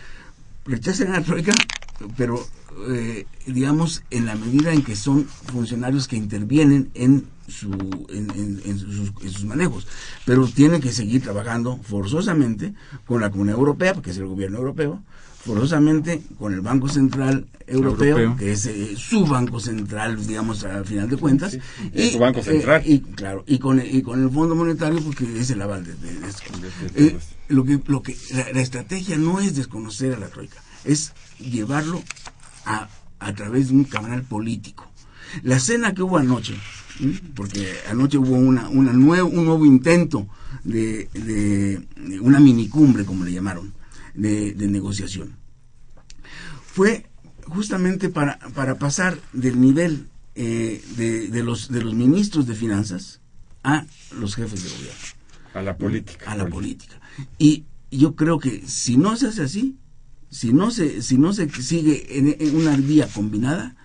rechazan 0.66 1.14
la 1.14 1.22
Troika, 1.22 1.53
pero 2.18 2.45
eh, 2.89 3.26
digamos 3.45 4.04
en 4.10 4.26
la 4.26 4.36
medida 4.36 4.72
en 4.72 4.84
que 4.84 4.95
son 4.95 5.26
funcionarios 5.26 6.08
que 6.08 6.16
intervienen 6.16 6.91
en 6.93 7.26
su, 7.47 7.72
en, 8.10 8.30
en, 8.66 8.80
sus, 8.80 9.12
en, 9.24 9.32
sus, 9.32 9.45
manejos. 9.45 9.88
Pero 10.26 10.47
tienen 10.47 10.82
que 10.82 10.91
seguir 10.91 11.22
trabajando 11.22 11.78
forzosamente 11.78 12.74
con 13.06 13.22
la 13.22 13.32
Comunidad 13.32 13.58
Europea, 13.58 13.93
porque 13.93 14.12
es 14.12 14.18
el 14.18 14.28
gobierno 14.28 14.60
europeo, 14.60 15.02
forzosamente 15.43 16.22
con 16.38 16.54
el 16.54 16.62
Banco 16.62 16.88
Central 16.88 17.47
Europeo, 17.66 18.18
Europeo. 18.18 18.38
que 18.38 18.52
es 18.52 18.66
eh, 18.66 18.95
su 18.97 19.26
banco 19.26 19.60
central, 19.60 20.26
digamos, 20.26 20.64
al 20.64 20.86
final 20.86 21.10
de 21.10 21.18
cuentas. 21.18 21.52
Sí, 21.54 21.60
sí. 21.60 21.91
Y, 21.93 22.12
su 22.12 22.20
banco 22.20 22.41
central. 22.41 22.82
Eh, 22.86 22.91
y 22.93 23.00
claro, 23.00 23.43
y 23.47 23.60
con, 23.60 23.82
y 23.84 24.02
con 24.02 24.24
el 24.24 24.30
Fondo 24.30 24.56
Monetario, 24.56 25.02
porque 25.02 25.39
es 25.39 25.50
el 25.52 25.62
aval 25.62 25.86
de, 25.86 25.93
de, 25.93 26.14
de 26.14 27.08
eh, 27.08 27.18
lo 27.47 27.64
que, 27.64 27.80
lo 27.88 28.02
que 28.02 28.16
la, 28.32 28.52
la, 28.54 28.62
estrategia 28.62 29.18
no 29.18 29.39
es 29.39 29.56
desconocer 29.56 30.14
a 30.14 30.20
la 30.20 30.28
Troika, 30.28 30.62
es 30.84 31.13
llevarlo 31.39 32.01
a, 32.65 32.89
a 33.19 33.34
través 33.34 33.69
de 33.69 33.75
un 33.75 33.84
canal 33.84 34.23
político. 34.23 34.89
La 35.43 35.59
cena 35.59 35.93
que 35.93 36.01
hubo 36.01 36.17
anoche, 36.17 36.55
porque 37.36 37.73
anoche 37.89 38.17
hubo 38.17 38.36
una, 38.36 38.67
una 38.69 38.93
nuevo, 38.93 39.30
un 39.30 39.45
nuevo 39.45 39.65
intento 39.65 40.27
de, 40.63 41.09
de, 41.13 41.86
de 41.95 42.19
una 42.19 42.39
minicumbre, 42.39 43.05
como 43.05 43.23
le 43.25 43.32
llamaron, 43.32 43.73
de, 44.13 44.53
de, 44.53 44.67
negociación. 44.67 45.36
Fue 46.65 47.05
justamente 47.45 48.09
para, 48.09 48.39
para 48.53 48.77
pasar 48.77 49.19
del 49.34 49.59
nivel 49.59 50.07
eh, 50.36 50.84
de, 50.97 51.27
de, 51.27 51.43
los, 51.43 51.69
de 51.69 51.84
los 51.84 51.93
ministros 51.93 52.47
de 52.47 52.55
finanzas 52.55 53.21
a 53.63 53.86
los 54.17 54.36
jefes 54.36 54.63
de 54.63 54.69
gobierno. 54.69 54.99
A 55.53 55.61
la 55.61 55.77
política. 55.77 56.32
A 56.32 56.36
la 56.36 56.47
política. 56.47 56.99
Y 57.38 57.65
yo 57.91 58.15
creo 58.15 58.39
que 58.39 58.63
si 58.67 58.97
no 58.97 59.15
se 59.15 59.27
hace 59.27 59.43
así, 59.43 59.77
si 60.30 60.53
no 60.53 60.71
se, 60.71 61.01
si 61.01 61.17
no 61.17 61.34
se 61.34 61.49
sigue 61.49 62.17
en, 62.17 62.55
una 62.55 62.75
vía 62.77 63.07
combinada, 63.07 63.75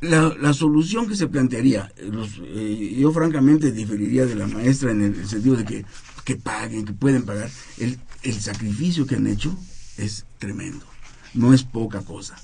la, 0.00 0.34
la, 0.40 0.54
solución 0.54 1.06
que 1.06 1.16
se 1.16 1.28
plantearía, 1.28 1.92
eh, 1.96 2.96
yo 2.98 3.12
francamente 3.12 3.70
diferiría 3.70 4.24
de 4.24 4.34
la 4.34 4.46
maestra 4.46 4.90
en 4.92 5.02
el 5.02 5.28
sentido 5.28 5.56
de 5.56 5.64
que, 5.64 5.84
que 6.24 6.36
paguen, 6.36 6.86
que 6.86 6.92
pueden 6.92 7.22
pagar. 7.22 7.50
El, 7.78 7.98
el 8.22 8.40
sacrificio 8.40 9.06
que 9.06 9.16
han 9.16 9.26
hecho 9.26 9.56
es 9.98 10.24
tremendo, 10.38 10.86
no 11.34 11.52
es 11.52 11.62
poca 11.62 12.00
cosa. 12.00 12.36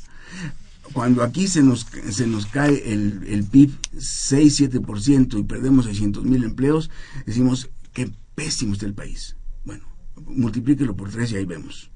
Cuando 0.92 1.22
aquí 1.22 1.48
se 1.48 1.62
nos, 1.62 1.86
se 2.10 2.26
nos 2.26 2.46
cae 2.46 2.92
el, 2.92 3.24
el 3.26 3.44
PIB 3.44 3.72
6-7% 3.96 5.38
y 5.38 5.42
perdemos 5.42 5.86
600 5.86 6.24
mil 6.24 6.44
empleos, 6.44 6.90
decimos 7.24 7.70
que 7.92 8.12
pésimo 8.34 8.74
está 8.74 8.86
el 8.86 8.94
país. 8.94 9.36
Bueno, 9.64 9.84
multiplíquelo 10.26 10.94
por 10.94 11.10
tres 11.10 11.32
y 11.32 11.36
ahí 11.36 11.44
vemos. 11.44 11.90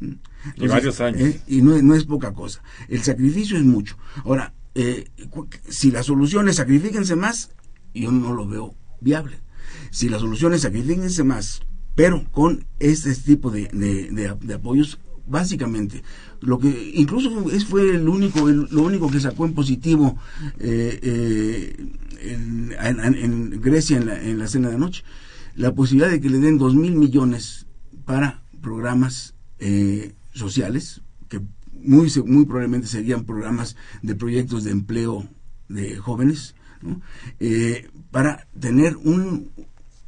Entonces, 0.00 0.56
y 0.56 0.66
varios 0.68 1.00
años. 1.00 1.20
Eh, 1.20 1.40
y 1.46 1.62
no, 1.62 1.80
no 1.82 1.94
es 1.94 2.04
poca 2.04 2.32
cosa. 2.32 2.62
El 2.88 3.02
sacrificio 3.02 3.56
es 3.56 3.64
mucho. 3.64 3.96
Ahora, 4.24 4.54
eh, 4.74 5.10
si 5.68 5.90
la 5.90 6.02
solución 6.02 6.48
es 6.48 6.56
sacrifíquense 6.56 7.16
más, 7.16 7.50
yo 7.94 8.12
no 8.12 8.32
lo 8.34 8.46
veo 8.46 8.74
viable. 9.00 9.38
Si 9.90 10.08
la 10.08 10.18
solución 10.18 10.54
es 10.54 10.62
sacrifíquense 10.62 11.24
más, 11.24 11.62
pero 11.94 12.24
con 12.30 12.66
este 12.78 13.14
tipo 13.14 13.50
de, 13.50 13.68
de, 13.72 14.10
de, 14.10 14.36
de 14.40 14.54
apoyos, 14.54 14.98
básicamente, 15.26 16.02
lo 16.40 16.58
que 16.58 16.92
incluso 16.94 17.50
es, 17.50 17.64
fue 17.64 17.90
el 17.90 18.08
único, 18.08 18.48
el, 18.48 18.68
lo 18.70 18.82
único 18.82 19.10
que 19.10 19.20
sacó 19.20 19.44
en 19.44 19.54
positivo 19.54 20.16
eh, 20.58 20.98
eh, 21.02 21.86
en, 22.20 22.74
en, 22.80 23.14
en, 23.14 23.60
Grecia 23.60 23.96
en 23.96 24.06
la, 24.06 24.22
en 24.22 24.38
la 24.38 24.46
cena 24.46 24.68
de 24.68 24.76
anoche, 24.76 25.04
la 25.54 25.74
posibilidad 25.74 26.10
de 26.10 26.20
que 26.20 26.30
le 26.30 26.38
den 26.38 26.58
dos 26.58 26.74
mil 26.74 26.94
millones 26.94 27.66
para 28.04 28.42
programas 28.60 29.34
eh, 29.58 30.14
sociales 30.32 31.02
que 31.28 31.40
muy, 31.72 32.10
muy 32.24 32.44
probablemente 32.44 32.88
serían 32.88 33.24
programas 33.24 33.76
de 34.02 34.14
proyectos 34.14 34.64
de 34.64 34.72
empleo 34.72 35.28
de 35.68 35.96
jóvenes, 35.96 36.54
eh, 37.40 37.88
para 38.10 38.46
tener 38.58 38.96
un, 38.96 39.50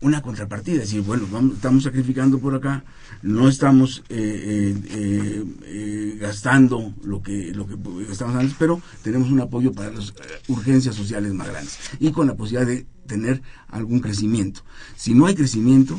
una 0.01 0.23
contrapartida, 0.23 0.77
es 0.77 0.91
decir, 0.91 1.03
bueno, 1.03 1.27
vamos, 1.31 1.57
estamos 1.57 1.83
sacrificando 1.83 2.39
por 2.39 2.55
acá, 2.55 2.85
no 3.23 3.49
estamos 3.49 4.03
eh, 4.09 4.75
eh, 4.91 6.17
gastando 6.19 6.95
lo 7.05 7.23
que, 7.23 7.53
lo 7.53 7.67
que 7.67 7.77
gastamos 8.07 8.37
antes, 8.37 8.57
pero 8.59 8.81
tenemos 9.03 9.31
un 9.31 9.41
apoyo 9.41 9.73
para 9.73 9.91
las 9.91 10.15
urgencias 10.49 10.95
sociales 10.95 11.35
más 11.35 11.49
grandes 11.49 11.79
y 11.99 12.11
con 12.13 12.27
la 12.27 12.37
posibilidad 12.37 12.67
de 12.67 12.87
tener 13.07 13.43
algún 13.69 14.01
crecimiento. 14.01 14.63
Si 14.97 15.13
no 15.13 15.27
hay 15.27 15.35
crecimiento, 15.35 15.99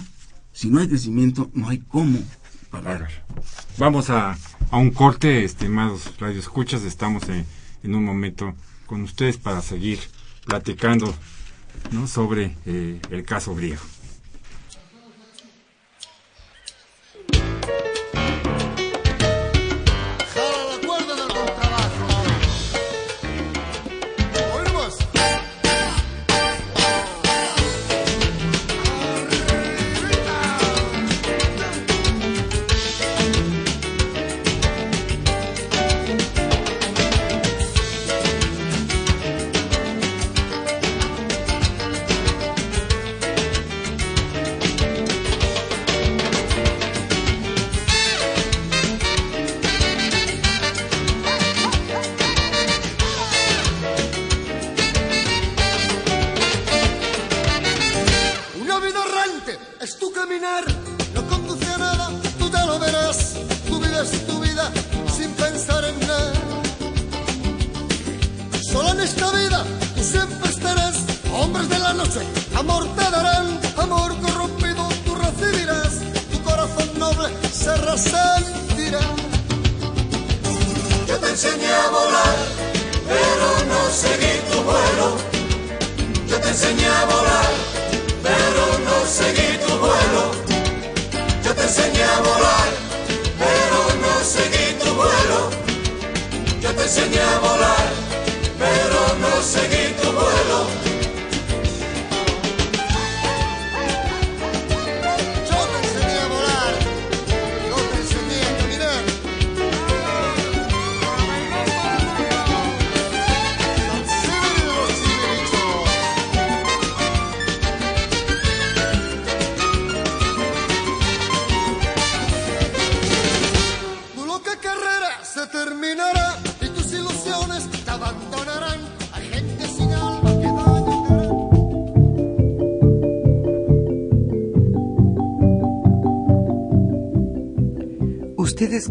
si 0.52 0.70
no 0.70 0.80
hay 0.80 0.88
crecimiento, 0.88 1.52
no 1.54 1.70
hay 1.70 1.80
cómo 1.80 2.20
pagar. 2.72 3.09
Vamos 3.78 4.09
a, 4.09 4.38
a 4.72 4.78
un 4.78 4.91
corte, 4.91 5.43
estimados 5.43 6.17
radioescuchas, 6.19 6.84
estamos 6.84 7.28
en, 7.30 7.45
en, 7.84 7.95
un 7.95 8.03
momento 8.03 8.55
con 8.88 9.01
ustedes 9.03 9.38
para 9.38 9.61
seguir 9.61 9.99
platicando 10.45 11.13
¿no? 11.91 12.07
sobre 12.07 12.55
eh, 12.65 12.99
el 13.11 13.24
caso 13.24 13.53
griego. 13.55 13.82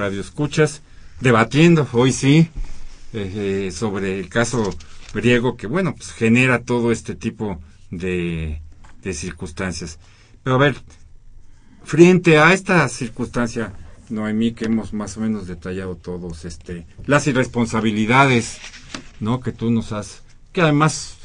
radioescuchas, 0.00 0.82
debatiendo 1.20 1.86
hoy 1.92 2.12
sí 2.12 2.48
eh, 3.12 3.66
eh, 3.66 3.70
sobre 3.72 4.18
el 4.18 4.28
caso 4.28 4.74
griego 5.12 5.56
que, 5.56 5.66
bueno, 5.66 5.94
pues 5.94 6.12
genera 6.12 6.62
todo 6.62 6.92
este 6.92 7.14
tipo 7.14 7.60
de, 7.90 8.62
de 9.02 9.14
circunstancias. 9.14 9.98
Pero 10.42 10.56
a 10.56 10.58
ver, 10.58 10.76
frente 11.84 12.38
a 12.38 12.52
esta 12.52 12.88
circunstancia, 12.88 13.72
Noemí, 14.08 14.52
que 14.52 14.66
hemos 14.66 14.92
más 14.92 15.16
o 15.16 15.20
menos 15.20 15.46
detallado 15.46 15.96
todos, 15.96 16.44
este, 16.44 16.86
las 17.06 17.26
irresponsabilidades, 17.26 18.58
¿no? 19.20 19.40
Que 19.40 19.52
tú 19.52 19.70
nos 19.70 19.92
has, 19.92 20.22
que 20.52 20.62
además 20.62 21.16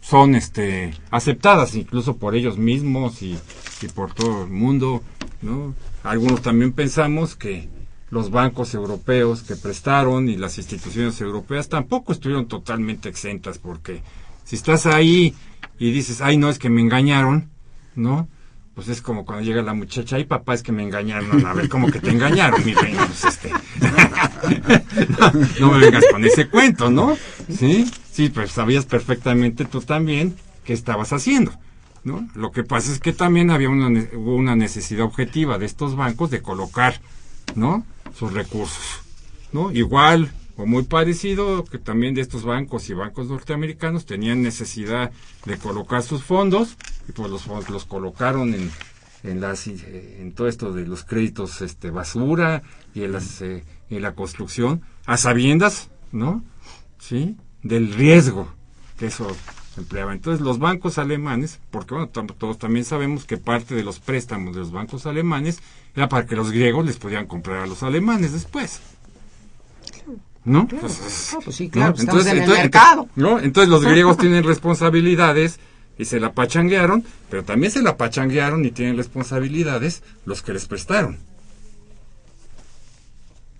son, 0.00 0.34
este, 0.34 0.94
aceptadas 1.10 1.74
incluso 1.74 2.16
por 2.16 2.34
ellos 2.34 2.56
mismos 2.56 3.22
y, 3.22 3.38
y 3.82 3.88
por 3.88 4.14
todo 4.14 4.44
el 4.44 4.50
mundo, 4.50 5.02
¿no? 5.42 5.74
Algunos 6.02 6.40
también 6.42 6.72
pensamos 6.72 7.34
que 7.34 7.68
los 8.10 8.30
bancos 8.30 8.74
europeos 8.74 9.42
que 9.42 9.56
prestaron 9.56 10.28
y 10.28 10.36
las 10.36 10.58
instituciones 10.58 11.20
europeas 11.20 11.68
tampoco 11.68 12.12
estuvieron 12.12 12.46
totalmente 12.46 13.08
exentas 13.08 13.58
porque 13.58 14.02
si 14.44 14.56
estás 14.56 14.86
ahí 14.86 15.34
y 15.78 15.90
dices, 15.90 16.20
ay, 16.20 16.36
no, 16.36 16.48
es 16.48 16.58
que 16.58 16.70
me 16.70 16.80
engañaron, 16.80 17.50
¿no? 17.94 18.28
Pues 18.74 18.88
es 18.88 19.00
como 19.00 19.24
cuando 19.24 19.42
llega 19.42 19.62
la 19.62 19.74
muchacha, 19.74 20.16
ay, 20.16 20.24
papá, 20.24 20.54
es 20.54 20.62
que 20.62 20.70
me 20.70 20.82
engañaron. 20.82 21.44
A 21.46 21.54
ver, 21.54 21.68
¿cómo 21.68 21.90
que 21.90 21.98
te 21.98 22.10
engañaron, 22.10 22.64
mi 22.64 22.74
reina? 22.74 23.06
Pues 23.06 23.24
este... 23.24 23.50
no, 25.60 25.72
me 25.72 25.78
vengas 25.78 26.04
con 26.12 26.24
ese 26.24 26.48
cuento, 26.48 26.90
¿no? 26.90 27.16
Sí, 27.50 27.90
sí, 28.12 28.28
pues 28.28 28.52
sabías 28.52 28.84
perfectamente 28.84 29.64
tú 29.64 29.80
también 29.80 30.36
qué 30.62 30.74
estabas 30.74 31.12
haciendo. 31.12 31.52
¿no? 32.04 32.28
Lo 32.34 32.52
que 32.52 32.62
pasa 32.62 32.92
es 32.92 33.00
que 33.00 33.12
también 33.12 33.50
había 33.50 33.70
una, 33.70 33.88
una 34.14 34.54
necesidad 34.54 35.06
objetiva 35.06 35.58
de 35.58 35.66
estos 35.66 35.96
bancos 35.96 36.30
de 36.30 36.42
colocar, 36.42 37.00
¿no? 37.54 37.84
Sus 38.14 38.32
recursos, 38.32 39.02
¿no? 39.52 39.70
Igual 39.72 40.32
o 40.56 40.64
muy 40.66 40.84
parecido 40.84 41.64
que 41.64 41.78
también 41.78 42.14
de 42.14 42.22
estos 42.22 42.44
bancos 42.44 42.88
y 42.88 42.94
bancos 42.94 43.28
norteamericanos 43.28 44.06
tenían 44.06 44.42
necesidad 44.42 45.10
de 45.44 45.58
colocar 45.58 46.02
sus 46.02 46.22
fondos 46.22 46.76
y 47.08 47.12
pues 47.12 47.30
los 47.30 47.46
los 47.68 47.84
colocaron 47.84 48.54
en 48.54 48.70
en 49.22 49.40
las 49.40 49.66
eh, 49.66 50.18
en 50.20 50.32
todo 50.32 50.48
esto 50.48 50.72
de 50.72 50.86
los 50.86 51.04
créditos 51.04 51.60
este 51.60 51.90
basura 51.90 52.62
y 52.94 53.02
en 53.04 53.12
las 53.12 53.42
eh, 53.42 53.64
en 53.90 54.02
la 54.02 54.14
construcción 54.14 54.82
a 55.04 55.16
sabiendas, 55.16 55.90
¿no? 56.12 56.42
¿Sí? 56.98 57.36
Del 57.62 57.92
riesgo 57.92 58.48
que 58.98 59.06
eso 59.06 59.28
empleaba. 59.78 60.12
Entonces 60.12 60.40
los 60.44 60.58
bancos 60.58 60.98
alemanes, 60.98 61.58
porque 61.70 61.94
bueno, 61.94 62.08
todos 62.08 62.58
también 62.58 62.84
sabemos 62.84 63.24
que 63.24 63.36
parte 63.36 63.74
de 63.74 63.82
los 63.84 64.00
préstamos 64.00 64.54
de 64.54 64.60
los 64.60 64.72
bancos 64.72 65.06
alemanes 65.06 65.58
era 65.94 66.08
para 66.08 66.26
que 66.26 66.36
los 66.36 66.50
griegos 66.50 66.84
les 66.86 66.96
podían 66.96 67.26
comprar 67.26 67.58
a 67.62 67.66
los 67.66 67.82
alemanes 67.82 68.32
después. 68.32 68.80
¿No? 70.44 70.68
Pues, 70.68 71.32
Ah, 71.34 71.38
pues 71.44 71.56
sí, 71.56 71.68
claro, 71.68 71.94
estamos 71.96 72.24
en 72.26 72.32
el 72.32 72.38
entonces- 72.38 72.62
mercado. 72.64 73.08
¿no? 73.16 73.40
Entonces 73.40 73.68
los 73.68 73.84
griegos 73.90 74.16
tienen 74.16 74.44
responsabilidades 74.44 75.58
y 75.98 76.04
se 76.04 76.20
la 76.20 76.32
pachanguearon, 76.32 77.04
pero 77.30 77.42
también 77.42 77.72
se 77.72 77.82
la 77.82 77.96
pachanguearon 77.96 78.64
y 78.64 78.70
tienen 78.70 78.96
responsabilidades 78.96 80.02
los 80.24 80.42
que 80.42 80.52
les 80.52 80.66
prestaron. 80.66 81.18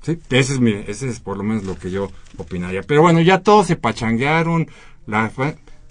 Sí, 0.03 0.19
ese 0.31 0.53
es, 0.55 0.61
mi, 0.61 0.73
ese 0.87 1.09
es 1.09 1.19
por 1.19 1.37
lo 1.37 1.43
menos 1.43 1.65
lo 1.65 1.77
que 1.77 1.91
yo 1.91 2.13
opinaría. 2.37 2.83
Pero 2.83 3.03
bueno, 3.03 3.21
ya 3.21 3.41
todos 3.41 3.67
se 3.67 3.75
pachanguearon, 3.75 4.69
la, 5.07 5.33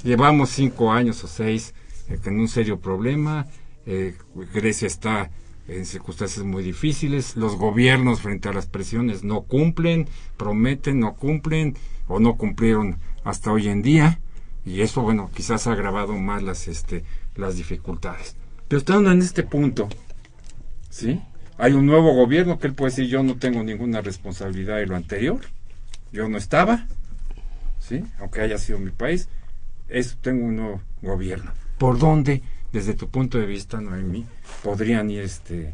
llevamos 0.05 0.51
cinco 0.51 0.93
años 0.93 1.21
o 1.23 1.27
seis 1.27 1.73
eh, 2.07 2.17
con 2.23 2.39
un 2.39 2.47
serio 2.47 2.79
problema, 2.79 3.47
eh, 3.85 4.15
Grecia 4.53 4.87
está 4.87 5.31
en 5.67 5.85
circunstancias 5.85 6.45
muy 6.45 6.63
difíciles, 6.63 7.35
los 7.35 7.55
gobiernos 7.57 8.21
frente 8.21 8.47
a 8.47 8.53
las 8.53 8.67
presiones 8.67 9.23
no 9.23 9.41
cumplen, 9.41 10.07
prometen, 10.37 10.99
no 10.99 11.15
cumplen 11.15 11.75
o 12.07 12.19
no 12.19 12.37
cumplieron 12.37 12.99
hasta 13.23 13.51
hoy 13.51 13.67
en 13.67 13.81
día 13.81 14.19
y 14.63 14.81
eso 14.81 15.01
bueno 15.01 15.31
quizás 15.33 15.65
ha 15.65 15.71
agravado 15.71 16.13
más 16.13 16.43
las 16.43 16.67
este 16.67 17.03
las 17.35 17.57
dificultades. 17.57 18.35
Pero 18.67 18.79
estando 18.79 19.11
en 19.11 19.19
este 19.19 19.41
punto, 19.43 19.89
¿sí? 20.89 21.19
Hay 21.57 21.73
un 21.73 21.85
nuevo 21.85 22.13
gobierno 22.13 22.59
que 22.59 22.67
él 22.67 22.73
puede 22.73 22.91
decir 22.91 23.07
yo 23.07 23.23
no 23.23 23.37
tengo 23.37 23.63
ninguna 23.63 24.01
responsabilidad 24.01 24.77
de 24.77 24.85
lo 24.85 24.95
anterior, 24.95 25.41
yo 26.11 26.29
no 26.29 26.37
estaba, 26.37 26.87
¿sí? 27.79 28.03
Aunque 28.19 28.41
haya 28.41 28.59
sido 28.59 28.77
mi 28.77 28.91
país, 28.91 29.29
es, 29.89 30.17
tengo 30.21 30.45
un 30.45 30.55
nuevo 30.55 30.81
gobierno. 31.01 31.51
¿Por 31.77 31.99
dónde, 31.99 32.41
desde 32.71 32.93
tu 32.93 33.09
punto 33.09 33.37
de 33.37 33.45
vista, 33.45 33.79
Noemí, 33.81 34.25
podrían 34.63 35.09
ir 35.09 35.21
este, 35.21 35.73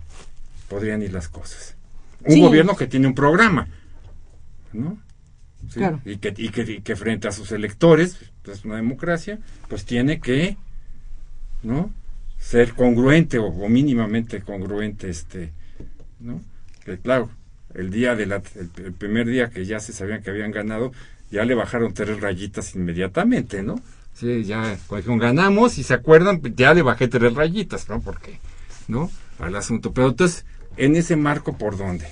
podrían 0.69 1.01
ir 1.01 1.13
las 1.13 1.27
cosas? 1.29 1.75
Un 2.23 2.33
Sí. 2.33 2.41
gobierno 2.41 2.75
que 2.75 2.87
tiene 2.87 3.07
un 3.07 3.15
programa, 3.15 3.67
¿no? 4.73 4.99
¿Sí? 5.69 5.79
Claro. 5.79 6.01
Y, 6.05 6.17
que, 6.17 6.33
y, 6.37 6.49
que, 6.49 6.61
y 6.63 6.81
que 6.81 6.95
frente 6.95 7.27
a 7.27 7.31
sus 7.31 7.51
electores, 7.51 8.17
pues 8.43 8.59
es 8.59 8.65
una 8.65 8.75
democracia, 8.77 9.39
pues 9.69 9.85
tiene 9.85 10.19
que, 10.19 10.57
¿no? 11.63 11.91
Ser 12.39 12.73
congruente 12.73 13.37
o, 13.37 13.45
o 13.47 13.69
mínimamente 13.69 14.41
congruente, 14.41 15.09
este, 15.09 15.51
¿no? 16.19 16.41
Que 16.83 16.97
claro, 16.97 17.29
el 17.75 17.91
día 17.91 18.15
de 18.15 18.25
la, 18.25 18.41
el, 18.55 18.71
el 18.83 18.93
primer 18.93 19.27
día 19.27 19.49
que 19.51 19.65
ya 19.65 19.79
se 19.79 19.93
sabían 19.93 20.23
que 20.23 20.31
habían 20.31 20.51
ganado, 20.51 20.91
ya 21.29 21.45
le 21.45 21.53
bajaron 21.55 21.93
tres 21.93 22.19
rayitas 22.19 22.75
inmediatamente, 22.75 23.61
¿no? 23.61 23.79
Sí, 24.13 24.43
ya 24.43 24.77
cuando 24.87 25.17
ganamos, 25.17 25.77
y 25.77 25.83
se 25.83 25.93
acuerdan, 25.93 26.39
pues, 26.41 26.53
ya 26.55 26.73
le 26.73 26.81
bajé 26.83 27.07
tres 27.07 27.33
rayitas, 27.33 27.89
¿no? 27.89 28.01
Porque, 28.01 28.39
¿no? 28.87 29.09
Al 29.39 29.55
asunto. 29.55 29.93
Pero 29.93 30.09
entonces, 30.09 30.45
en 30.77 30.95
ese 30.95 31.15
marco, 31.15 31.53
¿por 31.53 31.77
dónde? 31.77 32.07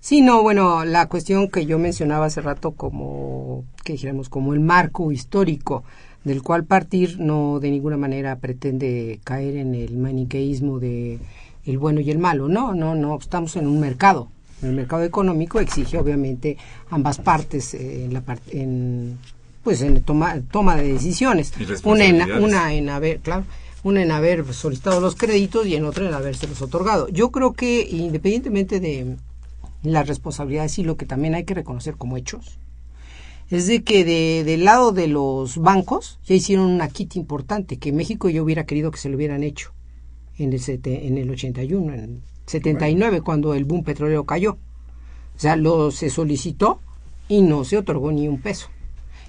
Sí, 0.00 0.22
no, 0.22 0.42
bueno, 0.42 0.84
la 0.84 1.08
cuestión 1.08 1.48
que 1.50 1.66
yo 1.66 1.78
mencionaba 1.78 2.26
hace 2.26 2.40
rato 2.40 2.72
como, 2.72 3.64
que 3.84 3.92
dijéramos, 3.92 4.28
como 4.28 4.54
el 4.54 4.60
marco 4.60 5.12
histórico 5.12 5.84
del 6.24 6.42
cual 6.42 6.64
partir 6.64 7.18
no 7.20 7.60
de 7.60 7.70
ninguna 7.70 7.96
manera 7.96 8.36
pretende 8.36 9.20
caer 9.24 9.56
en 9.56 9.74
el 9.74 9.96
maniqueísmo 9.96 10.78
de 10.78 11.18
el 11.64 11.78
bueno 11.78 12.00
y 12.00 12.10
el 12.10 12.18
malo, 12.18 12.48
no, 12.48 12.74
no, 12.74 12.94
no, 12.94 13.18
estamos 13.18 13.56
en 13.56 13.66
un 13.66 13.78
mercado. 13.78 14.28
El 14.62 14.72
mercado 14.72 15.04
económico 15.04 15.60
exige 15.60 15.98
obviamente 15.98 16.56
ambas 16.90 17.18
partes 17.18 17.74
eh, 17.74 18.04
en 18.04 18.14
la 18.14 18.22
par- 18.22 18.40
en 18.50 19.18
pues 19.62 19.82
en 19.82 20.02
toma, 20.02 20.40
toma 20.50 20.76
de 20.76 20.92
decisiones. 20.92 21.52
Una 21.84 22.04
en, 22.06 22.16
una 22.44 22.74
en 22.74 22.88
haber, 22.88 23.20
claro, 23.20 23.44
una 23.82 24.02
en 24.02 24.10
haber 24.10 24.52
solicitado 24.54 25.00
los 25.00 25.14
créditos 25.16 25.66
y 25.66 25.74
en 25.76 25.84
otra 25.84 26.06
en 26.06 26.14
habérselos 26.14 26.60
otorgado. 26.62 27.08
Yo 27.08 27.30
creo 27.30 27.52
que 27.52 27.86
independientemente 27.90 28.80
de 28.80 29.16
las 29.82 30.06
responsabilidades 30.08 30.78
y 30.78 30.84
lo 30.84 30.96
que 30.96 31.06
también 31.06 31.34
hay 31.34 31.44
que 31.44 31.54
reconocer 31.54 31.96
como 31.96 32.16
hechos, 32.16 32.58
es 33.50 33.66
de 33.66 33.82
que 33.82 34.04
de, 34.04 34.44
del 34.44 34.64
lado 34.64 34.92
de 34.92 35.08
los 35.08 35.56
bancos 35.58 36.18
ya 36.24 36.34
hicieron 36.36 36.66
una 36.66 36.88
quita 36.88 37.18
importante 37.18 37.78
que 37.78 37.90
México 37.92 38.28
yo 38.28 38.44
hubiera 38.44 38.64
querido 38.64 38.90
que 38.90 38.98
se 38.98 39.08
lo 39.08 39.16
hubieran 39.16 39.42
hecho 39.42 39.72
en 40.38 40.52
el, 40.52 40.60
sete- 40.60 41.06
en 41.06 41.18
el 41.18 41.28
81, 41.30 41.92
en 41.94 42.00
el 42.00 42.20
79, 42.46 43.20
cuando 43.22 43.54
el 43.54 43.64
boom 43.64 43.82
petrolero 43.82 44.24
cayó. 44.24 44.52
O 45.36 45.38
sea, 45.40 45.56
lo 45.56 45.90
se 45.90 46.10
solicitó 46.10 46.80
y 47.28 47.42
no 47.42 47.64
se 47.64 47.78
otorgó 47.78 48.12
ni 48.12 48.28
un 48.28 48.40
peso. 48.40 48.68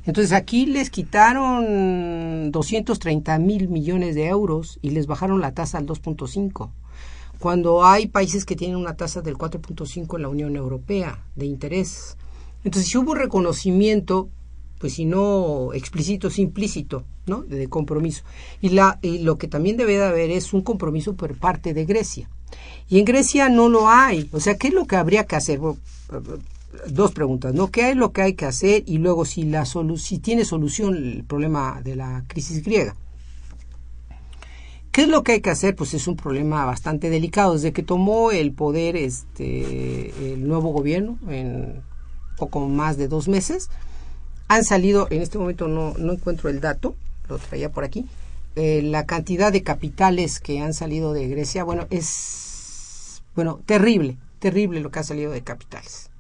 Entonces 0.06 0.34
aquí 0.34 0.66
les 0.66 0.90
quitaron 0.90 2.52
230 2.52 3.38
mil 3.40 3.70
millones 3.70 4.16
de 4.16 4.28
euros 4.28 4.80
y 4.82 4.92
les 4.92 5.08
bajaron 5.08 5.42
la 5.42 5.54
tasa 5.54 5.78
al 5.78 5.86
2.5 5.86 6.72
cuando 7.42 7.84
hay 7.84 8.08
países 8.08 8.46
que 8.46 8.56
tienen 8.56 8.78
una 8.78 8.96
tasa 8.96 9.22
del 9.22 9.36
4.5 9.36 10.16
en 10.16 10.22
la 10.22 10.30
Unión 10.30 10.56
Europea 10.56 11.26
de 11.36 11.48
interés. 11.48 12.16
Entonces, 12.64 12.92
si 12.92 13.00
hubo 13.00 13.16
reconocimiento, 13.16 14.30
pues 14.78 14.94
si 14.94 15.06
no 15.06 15.74
explícito, 15.74 16.28
es 16.28 16.38
implícito, 16.38 17.04
¿no? 17.26 17.42
De, 17.42 17.68
compromiso. 17.68 18.24
Y, 18.62 18.70
la, 18.70 19.00
y 19.02 19.20
lo 19.20 19.40
que 19.40 19.48
también 19.48 19.76
debe 19.76 19.98
de 19.98 20.06
haber 20.06 20.30
es 20.30 20.54
un 20.54 20.62
compromiso 20.62 21.16
por 21.16 21.36
parte 21.36 21.74
de 21.74 21.86
Grecia. 21.86 22.30
Y 22.88 23.00
en 23.00 23.06
Grecia 23.06 23.50
no 23.50 23.70
lo 23.70 23.90
hay. 23.90 24.30
O 24.34 24.40
sea, 24.40 24.56
¿qué 24.58 24.68
es 24.68 24.74
lo 24.76 24.86
que 24.86 24.96
habría 24.96 25.26
que 25.26 25.36
hacer? 25.36 25.60
Dos 26.88 27.12
preguntas, 27.12 27.54
¿no? 27.54 27.70
¿Qué 27.70 27.92
es 27.92 27.98
lo 27.98 28.12
que 28.12 28.22
hay 28.22 28.34
que 28.34 28.46
hacer? 28.46 28.84
Y 28.86 28.98
luego, 28.98 29.26
si, 29.26 29.44
la 29.44 29.66
si 29.66 30.20
tiene 30.20 30.46
solución 30.46 30.96
el 30.96 31.24
problema 31.24 31.82
de 31.84 31.96
la 31.96 32.24
crisis 32.28 32.64
griega. 32.64 32.96
¿Qué 34.92 35.04
es 35.04 35.08
lo 35.08 35.24
que 35.24 35.34
hay 35.34 35.42
que 35.42 35.50
hacer? 35.50 35.76
Pues 35.76 35.94
es 35.94 36.08
un 36.08 36.18
problema 36.18 36.66
bastante 36.66 37.10
delicado. 37.10 37.54
Desde 37.54 37.72
que 37.72 37.84
tomó 37.84 38.32
el 38.32 38.52
poder 38.52 38.98
este 38.98 40.34
el 40.34 40.48
nuevo 40.48 40.70
gobierno 40.70 41.18
en 41.30 41.82
poco 42.38 42.68
más 42.68 42.98
de 42.98 43.08
dos 43.08 43.28
meses, 43.28 43.70
han 44.50 44.66
salido, 44.66 45.08
en 45.12 45.22
este 45.22 45.38
momento 45.38 45.70
no, 45.70 45.94
no 45.98 46.12
encuentro 46.12 46.50
el 46.50 46.60
dato, 46.60 46.94
lo 47.30 47.38
traía 47.38 47.72
por 47.72 47.86
aquí, 47.86 48.06
eh, 48.58 48.82
la 48.82 49.06
cantidad 49.06 49.50
de 49.50 49.64
capitales 49.64 50.42
que 50.42 50.60
han 50.60 50.74
salido 50.74 51.14
de 51.14 51.30
Grecia, 51.30 51.64
bueno, 51.64 51.88
es, 51.90 53.24
bueno, 53.34 53.62
terrible, 53.66 54.18
terrible 54.40 54.82
lo 54.82 54.92
que 54.92 55.00
ha 55.00 55.04
salido 55.04 55.32
de 55.32 55.42
capitales. 55.42 56.11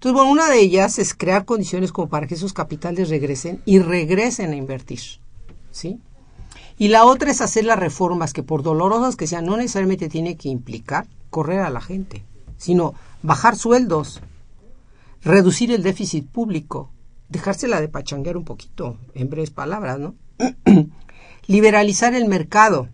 Entonces, 0.00 0.14
bueno, 0.14 0.30
una 0.30 0.48
de 0.48 0.60
ellas 0.60 0.98
es 0.98 1.12
crear 1.12 1.44
condiciones 1.44 1.92
como 1.92 2.08
para 2.08 2.26
que 2.26 2.32
esos 2.32 2.54
capitales 2.54 3.10
regresen 3.10 3.60
y 3.66 3.80
regresen 3.80 4.52
a 4.52 4.56
invertir, 4.56 4.98
¿sí? 5.70 6.00
Y 6.78 6.88
la 6.88 7.04
otra 7.04 7.30
es 7.30 7.42
hacer 7.42 7.66
las 7.66 7.78
reformas 7.78 8.32
que 8.32 8.42
por 8.42 8.62
dolorosas 8.62 9.14
que 9.14 9.26
sean, 9.26 9.44
no 9.44 9.58
necesariamente 9.58 10.08
tiene 10.08 10.38
que 10.38 10.48
implicar 10.48 11.06
correr 11.28 11.60
a 11.60 11.68
la 11.68 11.82
gente, 11.82 12.24
sino 12.56 12.94
bajar 13.22 13.56
sueldos, 13.56 14.22
reducir 15.20 15.70
el 15.70 15.82
déficit 15.82 16.26
público, 16.26 16.90
dejársela 17.28 17.78
de 17.82 17.88
pachanguear 17.88 18.38
un 18.38 18.46
poquito, 18.46 18.96
en 19.12 19.28
breves 19.28 19.50
palabras, 19.50 19.98
¿no? 19.98 20.14
Liberalizar 21.46 22.14
el 22.14 22.24
mercado, 22.24 22.88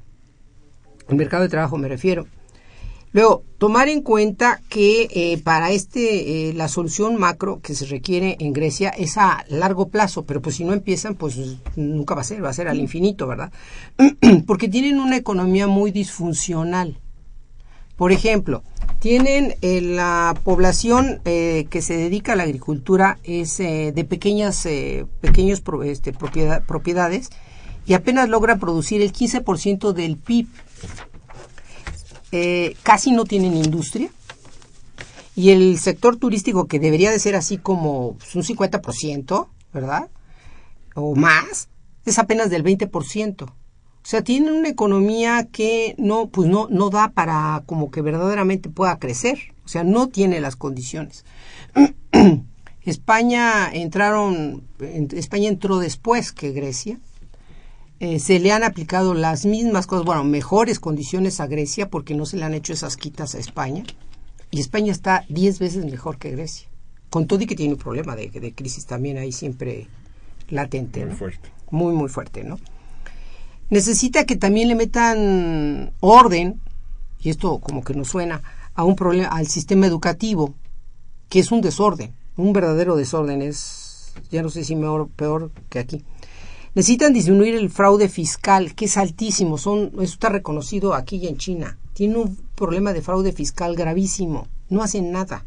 el 1.09 1.15
mercado 1.15 1.45
de 1.45 1.51
trabajo 1.51 1.79
me 1.79 1.87
refiero. 1.87 2.27
Luego, 3.17 3.45
tomar 3.57 3.89
en 3.89 4.03
cuenta 4.03 4.61
que 4.69 5.09
eh, 5.11 5.41
para 5.43 5.71
este 5.71 6.51
eh, 6.51 6.53
la 6.53 6.69
solución 6.69 7.17
macro 7.17 7.61
que 7.63 7.75
se 7.75 7.87
requiere 7.87 8.37
en 8.41 8.53
Grecia 8.53 8.91
es 8.91 9.17
a 9.17 9.43
largo 9.49 9.89
plazo, 9.89 10.27
pero 10.27 10.43
pues 10.43 10.57
si 10.57 10.65
no 10.65 10.75
empiezan, 10.75 11.15
pues 11.15 11.39
nunca 11.77 12.15
va 12.15 12.21
a 12.21 12.25
ser, 12.25 12.45
va 12.45 12.51
a 12.51 12.53
ser 12.53 12.69
al 12.69 12.79
infinito, 12.79 13.27
¿verdad? 13.27 13.51
Porque 14.47 14.69
tienen 14.69 15.01
una 15.01 15.17
economía 15.17 15.67
muy 15.67 15.93
disfuncional. 15.93 16.99
Por 17.97 18.13
ejemplo, 18.13 18.63
tienen 19.01 19.55
eh, 19.63 19.81
la 19.81 20.39
población 20.45 21.23
eh, 21.25 21.69
que 21.71 21.81
se 21.81 21.97
dedica 21.97 22.35
a 22.35 22.37
la 22.37 22.43
agricultura 22.43 23.17
es 23.25 23.59
eh, 23.61 23.93
de 23.97 24.05
pequeñas 24.05 24.69
pequeños 25.23 25.63
pro- 25.63 25.85
este, 25.85 26.13
propiedad- 26.13 26.67
propiedades 26.67 27.31
y 27.87 27.95
apenas 27.95 28.29
logra 28.29 28.57
producir 28.59 29.01
el 29.01 29.15
15% 29.15 29.95
del 29.95 30.19
PIB. 30.19 30.49
Eh, 32.33 32.77
casi 32.83 33.13
no 33.13 33.25
tienen 33.25 33.57
industria 33.57 34.11
y 35.37 35.51
el 35.51 35.79
sector 35.79 36.17
turístico 36.17 36.67
que 36.67 36.81
debería 36.81 37.11
de 37.11 37.19
ser 37.19 37.37
así 37.37 37.57
como 37.59 38.15
pues, 38.19 38.35
un 38.35 38.43
50%, 38.43 39.49
¿verdad? 39.73 40.09
O 40.95 41.15
más, 41.15 41.69
es 42.05 42.19
apenas 42.19 42.51
del 42.51 42.65
20%. 42.65 43.43
O 43.45 44.09
sea, 44.09 44.23
tienen 44.23 44.53
una 44.55 44.69
economía 44.69 45.49
que 45.51 45.95
no, 45.99 46.29
pues 46.29 46.49
no, 46.49 46.69
no 46.71 46.91
da 46.91 47.11
para 47.11 47.63
como 47.67 47.91
que 47.91 48.03
verdaderamente 48.03 48.69
pueda 48.71 48.99
crecer. 48.99 49.39
O 49.65 49.69
sea, 49.69 49.83
no 49.85 50.09
tiene 50.09 50.41
las 50.41 50.57
condiciones. 50.57 51.25
España 52.83 53.69
entraron, 53.73 54.63
en- 54.81 55.09
España 55.13 55.49
entró 55.49 55.79
después 55.79 56.33
que 56.33 56.53
Grecia. 56.53 56.99
Eh, 58.01 58.19
se 58.19 58.39
le 58.39 58.53
han 58.53 58.63
aplicado 58.63 59.15
las 59.15 59.47
mismas 59.47 59.87
cosas, 59.87 60.05
bueno, 60.05 60.23
mejores 60.25 60.81
condiciones 60.81 61.41
a 61.41 61.47
Grecia 61.47 61.89
porque 61.89 62.15
no 62.15 62.27
se 62.27 62.37
le 62.37 62.45
han 62.45 62.55
hecho 62.55 62.73
esas 62.73 62.97
quitas 62.97 63.35
a 63.35 63.39
España. 63.39 63.85
Y 64.51 64.61
España 64.61 64.93
está 64.93 65.25
10 65.29 65.59
veces 65.59 65.85
mejor 65.85 66.19
que 66.19 66.31
Grecia. 66.31 66.69
Con 67.11 67.27
todo 67.27 67.41
y 67.41 67.47
que 67.47 67.57
tiene 67.57 67.75
un 67.75 67.79
problema 67.79 68.17
de, 68.17 68.29
de 68.29 68.53
crisis 68.53 68.87
también 68.87 69.17
ahí 69.17 69.33
siempre 69.33 69.87
latente. 70.49 71.01
Muy 71.01 71.11
¿no? 71.11 71.17
fuerte. 71.17 71.51
Muy, 71.71 71.93
muy 71.95 72.09
fuerte, 72.09 72.45
¿no? 72.45 72.59
necesita 73.71 74.25
que 74.25 74.37
también 74.37 74.69
le 74.69 74.75
metan 74.75 75.93
orden, 76.01 76.61
y 77.21 77.31
esto 77.31 77.59
como 77.59 77.83
que 77.83 77.95
nos 77.95 78.09
suena, 78.09 78.43
a 78.75 78.85
un 78.85 78.97
problema, 78.97 79.29
al 79.29 79.47
sistema 79.47 79.87
educativo, 79.87 80.55
que 81.29 81.41
es 81.41 81.51
un 81.51 81.61
desorden, 81.61 82.15
un 82.37 82.53
verdadero 82.53 82.97
desorden, 82.97 83.43
es, 83.43 84.15
ya 84.31 84.43
no 84.43 84.51
sé 84.51 84.65
si 84.65 84.77
mejor, 84.77 85.09
peor 85.09 85.51
que 85.69 85.79
aquí. 85.79 86.05
Necesitan 86.77 87.15
disminuir 87.15 87.55
el 87.55 87.71
fraude 87.71 88.07
fiscal, 88.07 88.75
que 88.75 88.85
es 88.85 88.99
altísimo, 88.99 89.57
son, 89.57 89.93
eso 89.95 90.03
está 90.03 90.29
reconocido 90.29 90.93
aquí 90.93 91.17
y 91.17 91.27
en 91.27 91.39
China. 91.39 91.79
Tiene 91.95 92.19
un 92.19 92.37
problema 92.55 92.93
de 92.93 93.01
fraude 93.01 93.33
fiscal 93.33 93.75
gravísimo, 93.75 94.47
no 94.69 94.83
hacen 94.83 95.11
nada. 95.11 95.47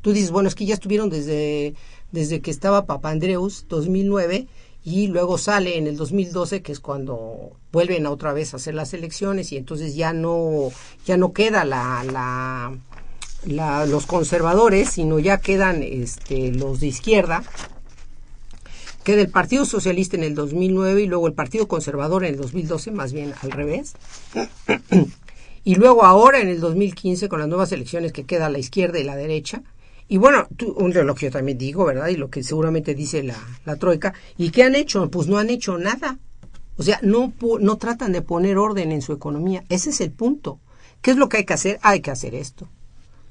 Tú 0.00 0.12
dices, 0.12 0.30
bueno, 0.30 0.48
es 0.48 0.54
que 0.54 0.66
ya 0.66 0.74
estuvieron 0.74 1.10
desde, 1.10 1.74
desde 2.12 2.40
que 2.40 2.52
estaba 2.52 2.86
Papandreus, 2.86 3.66
2009, 3.68 4.46
y 4.84 5.08
luego 5.08 5.38
sale 5.38 5.76
en 5.76 5.88
el 5.88 5.96
2012 5.96 6.62
que 6.62 6.70
es 6.70 6.78
cuando 6.78 7.50
vuelven 7.72 8.06
a 8.06 8.12
otra 8.12 8.32
vez 8.32 8.54
a 8.54 8.58
hacer 8.58 8.74
las 8.74 8.94
elecciones 8.94 9.50
y 9.50 9.56
entonces 9.56 9.96
ya 9.96 10.12
no 10.12 10.70
ya 11.04 11.16
no 11.16 11.32
queda 11.32 11.66
la, 11.66 12.02
la, 12.04 12.72
la 13.44 13.84
los 13.84 14.06
conservadores 14.06 14.88
sino 14.88 15.18
ya 15.18 15.36
quedan 15.36 15.82
este 15.82 16.50
los 16.52 16.80
de 16.80 16.86
izquierda 16.86 17.42
queda 19.10 19.22
el 19.22 19.28
Partido 19.28 19.64
Socialista 19.64 20.16
en 20.16 20.24
el 20.24 20.34
2009 20.34 21.02
y 21.02 21.06
luego 21.06 21.26
el 21.26 21.32
Partido 21.32 21.66
Conservador 21.66 22.24
en 22.24 22.34
el 22.34 22.40
2012 22.40 22.92
más 22.92 23.12
bien 23.12 23.34
al 23.42 23.50
revés 23.50 23.94
y 25.64 25.74
luego 25.74 26.04
ahora 26.04 26.40
en 26.40 26.48
el 26.48 26.60
2015 26.60 27.28
con 27.28 27.40
las 27.40 27.48
nuevas 27.48 27.72
elecciones 27.72 28.12
que 28.12 28.24
queda 28.24 28.48
la 28.48 28.58
izquierda 28.58 29.00
y 29.00 29.04
la 29.04 29.16
derecha 29.16 29.62
y 30.06 30.16
bueno, 30.18 30.46
tú, 30.56 30.72
un 30.76 30.92
reloj 30.92 31.18
que 31.18 31.26
yo 31.26 31.32
también 31.32 31.56
digo, 31.56 31.84
¿verdad? 31.84 32.08
Y 32.08 32.16
lo 32.16 32.30
que 32.30 32.42
seguramente 32.42 32.96
dice 32.96 33.22
la, 33.22 33.36
la 33.64 33.76
Troika. 33.76 34.12
¿Y 34.36 34.50
qué 34.50 34.64
han 34.64 34.74
hecho? 34.74 35.08
Pues 35.08 35.28
no 35.28 35.38
han 35.38 35.50
hecho 35.50 35.78
nada. 35.78 36.18
O 36.76 36.82
sea, 36.82 36.98
no, 37.00 37.32
no 37.60 37.76
tratan 37.76 38.10
de 38.10 38.20
poner 38.20 38.58
orden 38.58 38.90
en 38.90 39.02
su 39.02 39.12
economía. 39.12 39.62
Ese 39.68 39.90
es 39.90 40.00
el 40.00 40.10
punto. 40.10 40.58
¿Qué 41.00 41.12
es 41.12 41.16
lo 41.16 41.28
que 41.28 41.36
hay 41.36 41.44
que 41.44 41.54
hacer? 41.54 41.78
Hay 41.82 42.00
que 42.00 42.10
hacer 42.10 42.34
esto. 42.34 42.68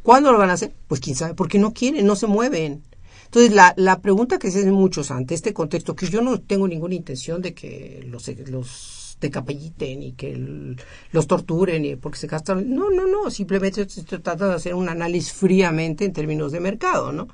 ¿Cuándo 0.03 0.31
lo 0.31 0.37
van 0.37 0.51
a 0.51 0.53
hacer? 0.53 0.71
Pues 0.87 1.01
quién 1.01 1.17
sabe, 1.17 1.33
porque 1.33 1.59
no 1.59 1.73
quieren, 1.73 2.05
no 2.05 2.15
se 2.15 2.27
mueven. 2.27 2.81
Entonces, 3.29 3.53
la, 3.53 3.75
la 3.77 3.99
pregunta 3.99 4.39
que 4.39 4.49
se 4.49 4.59
hacen 4.59 4.73
muchos 4.73 5.11
ante 5.11 5.35
este 5.35 5.53
contexto, 5.53 5.95
que 5.95 6.07
yo 6.07 6.21
no 6.21 6.39
tengo 6.41 6.67
ninguna 6.67 6.95
intención 6.95 7.43
de 7.43 7.53
que 7.53 8.03
los, 8.09 8.27
los 8.47 9.17
decapelliten 9.21 10.01
y 10.01 10.13
que 10.13 10.31
el, 10.31 10.77
los 11.11 11.27
torturen 11.27 11.85
y 11.85 11.95
porque 11.95 12.17
se 12.17 12.25
gastan. 12.25 12.73
No, 12.73 12.89
no, 12.89 13.05
no. 13.05 13.29
Simplemente 13.29 13.87
se 13.87 14.03
trata 14.03 14.47
de 14.47 14.55
hacer 14.55 14.73
un 14.73 14.89
análisis 14.89 15.31
fríamente 15.31 16.05
en 16.05 16.13
términos 16.13 16.51
de 16.51 16.59
mercado, 16.59 17.11
¿no? 17.11 17.27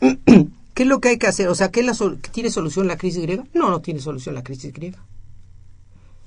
¿Qué 0.74 0.84
es 0.84 0.88
lo 0.88 1.00
que 1.00 1.08
hay 1.08 1.18
que 1.18 1.26
hacer? 1.26 1.48
O 1.48 1.56
sea, 1.56 1.72
¿qué 1.72 1.82
la 1.82 1.94
sol 1.94 2.20
¿tiene 2.32 2.50
solución 2.50 2.86
la 2.86 2.96
crisis 2.96 3.22
griega? 3.22 3.44
No, 3.52 3.70
no 3.70 3.80
tiene 3.80 3.98
solución 3.98 4.36
la 4.36 4.44
crisis 4.44 4.72
griega. 4.72 5.04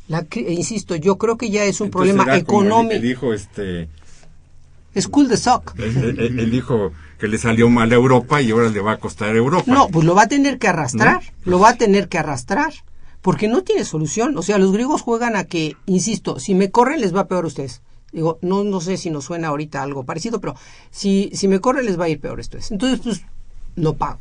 La, 0.09 0.27
insisto, 0.35 0.97
yo 0.97 1.17
creo 1.17 1.37
que 1.37 1.49
ya 1.49 1.63
es 1.63 1.79
un 1.79 1.87
Entonces 1.87 2.13
problema 2.13 2.37
económico. 2.37 3.01
Dijo 3.01 3.33
este. 3.33 3.87
Es 4.93 5.07
cool 5.07 5.27
de 5.27 5.37
sock. 5.37 5.73
Él, 5.79 6.15
él, 6.19 6.39
él, 6.39 6.51
dijo 6.51 6.91
que 7.19 7.27
le 7.27 7.37
salió 7.37 7.69
mal 7.69 7.91
a 7.91 7.95
Europa 7.95 8.41
y 8.41 8.51
ahora 8.51 8.69
le 8.69 8.79
va 8.79 8.93
a 8.93 8.97
costar 8.97 9.29
a 9.29 9.37
Europa. 9.37 9.71
No, 9.71 9.87
pues 9.87 10.05
lo 10.05 10.13
va 10.13 10.23
a 10.23 10.27
tener 10.27 10.59
que 10.59 10.67
arrastrar. 10.67 11.21
¿No? 11.45 11.51
Lo 11.51 11.59
va 11.59 11.69
a 11.69 11.77
tener 11.77 12.09
que 12.09 12.17
arrastrar 12.17 12.73
porque 13.21 13.47
no 13.47 13.63
tiene 13.63 13.85
solución. 13.85 14.37
O 14.37 14.43
sea, 14.43 14.59
los 14.59 14.71
griegos 14.71 15.01
juegan 15.01 15.35
a 15.35 15.45
que, 15.45 15.75
insisto, 15.87 16.39
si 16.39 16.53
me 16.53 16.69
corren 16.69 17.01
les 17.01 17.15
va 17.15 17.27
peor 17.27 17.45
a 17.45 17.47
ustedes. 17.47 17.81
Digo, 18.11 18.37
no, 18.41 18.63
no 18.63 18.79
sé 18.79 18.97
si 18.97 19.09
nos 19.09 19.25
suena 19.25 19.47
ahorita 19.47 19.81
algo 19.81 20.03
parecido, 20.03 20.39
pero 20.39 20.55
si, 20.91 21.31
si 21.33 21.47
me 21.47 21.59
corren 21.59 21.85
les 21.85 21.99
va 21.99 22.05
a 22.05 22.09
ir 22.09 22.19
peor 22.19 22.37
a 22.37 22.41
ustedes. 22.41 22.69
Entonces, 22.69 22.99
pues, 22.99 23.21
no 23.75 23.93
pago. 23.93 24.19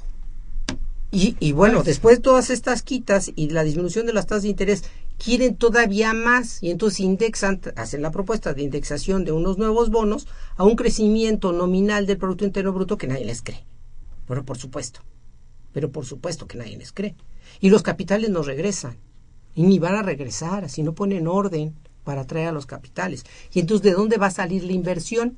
Y, 1.11 1.37
y 1.41 1.53
bueno, 1.53 1.83
después 1.83 2.17
de 2.17 2.23
todas 2.23 2.49
estas 2.49 2.83
quitas 2.83 3.33
y 3.37 3.51
la 3.51 3.65
disminución 3.65 4.07
de 4.07 4.15
las 4.15 4.27
tasas 4.27 4.45
de 4.45 4.49
interés, 4.49 4.85
quieren 5.23 5.57
todavía 5.57 6.13
más 6.13 6.63
y 6.63 6.71
entonces 6.71 7.01
indexan, 7.01 7.61
hacen 7.77 8.03
la 8.03 8.11
propuesta 8.11 8.55
de 8.55 8.63
indexación 8.63 9.25
de 9.25 9.33
unos 9.33 9.59
nuevos 9.59 9.91
bonos 9.91 10.27
a 10.57 10.65
un 10.65 10.77
crecimiento 10.77 11.53
nominal 11.53 12.07
del 12.07 12.19
Producto 12.19 12.45
Interno 12.45 12.73
Bruto 12.73 12.99
que 12.99 13.07
nadie 13.07 13.25
les 13.25 13.43
cree. 13.43 13.65
Pero 14.27 14.45
por 14.45 14.59
supuesto. 14.59 15.01
pero 15.73 15.91
por 15.91 16.05
supuesto 16.07 16.47
que 16.47 16.59
nadie 16.59 16.77
les 16.77 16.93
cree. 16.93 17.15
Y 17.61 17.71
los 17.71 17.83
capitales 17.83 18.31
no 18.31 18.43
regresan, 18.43 18.97
y 19.55 19.63
ni 19.63 19.79
van 19.79 19.95
a 19.95 20.03
regresar 20.03 20.69
si 20.69 20.83
no 20.83 20.95
ponen 20.95 21.27
orden 21.27 21.75
para 22.05 22.23
atraer 22.23 22.49
a 22.49 22.53
los 22.53 22.67
capitales. 22.67 23.25
Y 23.53 23.61
entonces, 23.61 23.83
¿de 23.83 23.93
dónde 23.93 24.17
va 24.17 24.27
a 24.27 24.31
salir 24.31 24.65
la 24.65 24.73
inversión? 24.73 25.37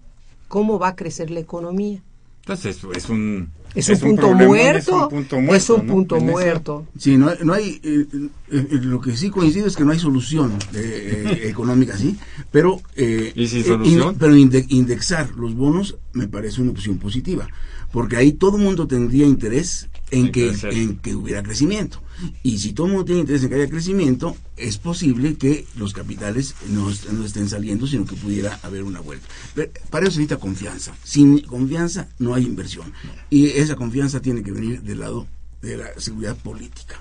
¿Cómo 0.48 0.78
va 0.78 0.88
a 0.88 0.96
crecer 0.96 1.30
la 1.30 1.40
economía? 1.40 2.02
Entonces, 2.40 2.80
es 2.94 3.08
un... 3.08 3.52
Es, 3.74 3.88
un, 3.88 3.98
punto 3.98 4.32
muerto, 4.32 4.78
Es 4.78 4.88
un 4.88 5.08
punto 5.08 5.40
muerto. 5.40 5.54
es 5.56 5.70
un 5.70 5.86
¿no? 5.86 5.92
punto 5.92 6.16
En 6.16 6.22
eso- 6.22 6.30
muerto. 6.32 6.86
Sí, 6.96 7.16
no, 7.16 7.32
no 7.42 7.52
hay, 7.54 7.80
eh, 7.82 8.06
eh, 8.52 8.66
lo 8.70 9.00
que 9.00 9.16
sí 9.16 9.30
coincido 9.30 9.66
es 9.66 9.76
que 9.76 9.84
no 9.84 9.90
hay 9.90 9.98
solución 9.98 10.52
eh, 10.74 11.40
eh, 11.42 11.48
económica, 11.48 11.96
sí, 11.98 12.16
pero... 12.52 12.80
eh, 12.96 13.32
¿Y 13.34 13.48
sin 13.48 13.64
solución? 13.64 14.12
in- 14.12 14.18
pero 14.18 14.36
inde- 14.36 14.66
indexar 14.68 15.30
los 15.36 15.54
bonos 15.54 15.96
me 16.12 16.28
parece 16.28 16.60
una 16.62 16.70
opción 16.70 16.98
positiva, 16.98 17.48
porque 17.92 18.16
ahí 18.16 18.32
todo 18.32 18.56
el 18.58 18.62
mundo 18.62 18.86
tendría 18.86 19.26
interés 19.26 19.88
en 20.10 20.26
En 20.26 20.32
que, 20.32 20.48
crecer. 20.48 20.72
en 20.74 20.96
que 20.98 21.14
hubiera 21.14 21.42
crecimiento. 21.42 22.00
Y 22.42 22.58
si 22.58 22.72
todo 22.72 22.86
el 22.86 22.92
mundo 22.92 23.04
tiene 23.06 23.22
interés 23.22 23.42
en 23.42 23.48
que 23.48 23.54
haya 23.56 23.68
crecimiento, 23.68 24.36
es 24.56 24.78
posible 24.78 25.36
que 25.36 25.66
los 25.76 25.92
capitales 25.92 26.54
no, 26.68 26.88
no 27.12 27.24
estén 27.24 27.48
saliendo, 27.48 27.86
sino 27.86 28.04
que 28.04 28.14
pudiera 28.14 28.58
haber 28.62 28.84
una 28.84 29.00
vuelta. 29.00 29.26
Pero 29.54 29.72
para 29.90 30.04
eso 30.06 30.12
se 30.14 30.20
necesita 30.20 30.40
confianza. 30.40 30.94
Sin 31.02 31.40
confianza 31.40 32.08
no 32.18 32.34
hay 32.34 32.44
inversión. 32.44 32.92
Y 33.30 33.46
esa 33.48 33.74
confianza 33.76 34.20
tiene 34.20 34.42
que 34.42 34.52
venir 34.52 34.82
del 34.82 35.00
lado 35.00 35.26
de 35.62 35.78
la 35.78 35.86
seguridad 35.98 36.36
política. 36.36 37.00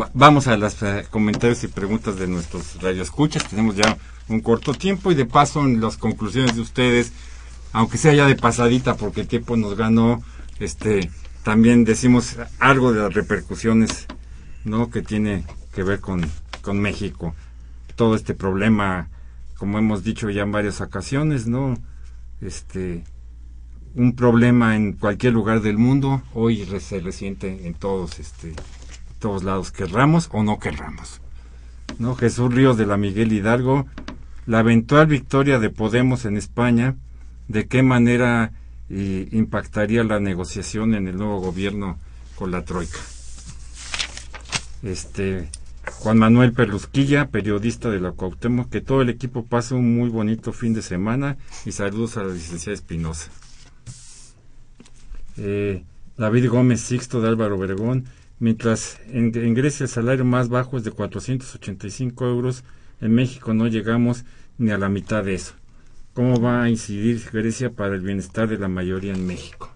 Va- 0.00 0.10
vamos 0.14 0.46
a 0.48 0.56
los 0.56 0.74
comentarios 1.10 1.62
y 1.64 1.68
preguntas 1.68 2.16
de 2.18 2.26
nuestros 2.26 2.80
radioescuchas. 2.80 3.48
Tenemos 3.48 3.76
ya 3.76 3.96
un 4.28 4.40
corto 4.40 4.72
tiempo 4.74 5.12
y 5.12 5.14
de 5.14 5.26
paso 5.26 5.60
en 5.60 5.80
las 5.80 5.96
conclusiones 5.98 6.56
de 6.56 6.62
ustedes, 6.62 7.12
aunque 7.72 7.98
sea 7.98 8.14
ya 8.14 8.26
de 8.26 8.34
pasadita 8.36 8.96
porque 8.96 9.20
el 9.22 9.28
tiempo 9.28 9.56
nos 9.56 9.76
ganó, 9.76 10.22
este, 10.58 11.10
también 11.42 11.84
decimos 11.84 12.36
algo 12.58 12.92
de 12.92 13.00
las 13.00 13.14
repercusiones, 13.14 14.06
¿no? 14.64 14.90
Que 14.90 15.02
tiene 15.02 15.44
que 15.74 15.82
ver 15.82 16.00
con, 16.00 16.22
con 16.62 16.80
México. 16.80 17.34
Todo 17.96 18.14
este 18.14 18.34
problema, 18.34 19.08
como 19.56 19.78
hemos 19.78 20.04
dicho 20.04 20.30
ya 20.30 20.42
en 20.42 20.52
varias 20.52 20.80
ocasiones, 20.80 21.46
¿no? 21.46 21.76
Este, 22.40 23.04
un 23.94 24.14
problema 24.14 24.76
en 24.76 24.94
cualquier 24.94 25.32
lugar 25.32 25.60
del 25.60 25.78
mundo, 25.78 26.22
hoy 26.32 26.64
se 26.80 27.00
resiente 27.00 27.66
en 27.66 27.74
todos, 27.74 28.18
este, 28.18 28.54
todos 29.18 29.42
lados, 29.42 29.72
querramos 29.72 30.28
o 30.32 30.42
no 30.42 30.58
querramos. 30.58 31.20
¿No? 31.98 32.14
Jesús 32.14 32.52
Ríos 32.52 32.76
de 32.76 32.86
la 32.86 32.96
Miguel 32.96 33.32
Hidalgo, 33.32 33.86
la 34.46 34.60
eventual 34.60 35.06
victoria 35.06 35.58
de 35.58 35.70
Podemos 35.70 36.24
en 36.24 36.36
España, 36.36 36.96
¿de 37.48 37.66
qué 37.66 37.82
manera 37.82 38.52
eh, 38.92 39.28
impactaría 39.32 40.04
la 40.04 40.20
negociación 40.20 40.94
en 40.94 41.08
el 41.08 41.16
nuevo 41.16 41.40
gobierno 41.40 41.98
con 42.36 42.50
la 42.50 42.62
Troika? 42.62 42.98
Este, 44.82 45.48
Juan 45.90 46.18
Manuel 46.18 46.52
Perlusquilla, 46.52 47.28
periodista 47.28 47.88
de 47.88 48.00
la 48.00 48.12
Cuauhtémoc, 48.12 48.68
que 48.68 48.82
todo 48.82 49.00
el 49.00 49.08
equipo 49.08 49.46
pase 49.46 49.74
un 49.74 49.96
muy 49.96 50.10
bonito 50.10 50.52
fin 50.52 50.74
de 50.74 50.82
semana 50.82 51.38
y 51.64 51.72
saludos 51.72 52.16
a 52.16 52.24
la 52.24 52.34
licenciada 52.34 52.74
Espinosa. 52.74 53.30
Eh, 55.38 55.84
David 56.18 56.50
Gómez 56.50 56.82
Sixto 56.82 57.22
de 57.22 57.28
Álvaro 57.28 57.56
Obregón, 57.56 58.04
mientras 58.38 59.00
en, 59.08 59.32
en 59.34 59.54
Grecia 59.54 59.84
el 59.84 59.90
salario 59.90 60.26
más 60.26 60.50
bajo 60.50 60.76
es 60.76 60.84
de 60.84 60.90
485 60.90 62.26
euros, 62.26 62.62
en 63.00 63.14
México 63.14 63.54
no 63.54 63.66
llegamos 63.68 64.24
ni 64.58 64.70
a 64.70 64.78
la 64.78 64.90
mitad 64.90 65.24
de 65.24 65.34
eso. 65.34 65.54
¿Cómo 66.14 66.40
va 66.40 66.62
a 66.62 66.68
incidir 66.70 67.22
Grecia 67.32 67.70
para 67.70 67.94
el 67.94 68.02
bienestar 68.02 68.48
de 68.48 68.58
la 68.58 68.68
mayoría 68.68 69.12
en 69.14 69.26
México? 69.26 69.70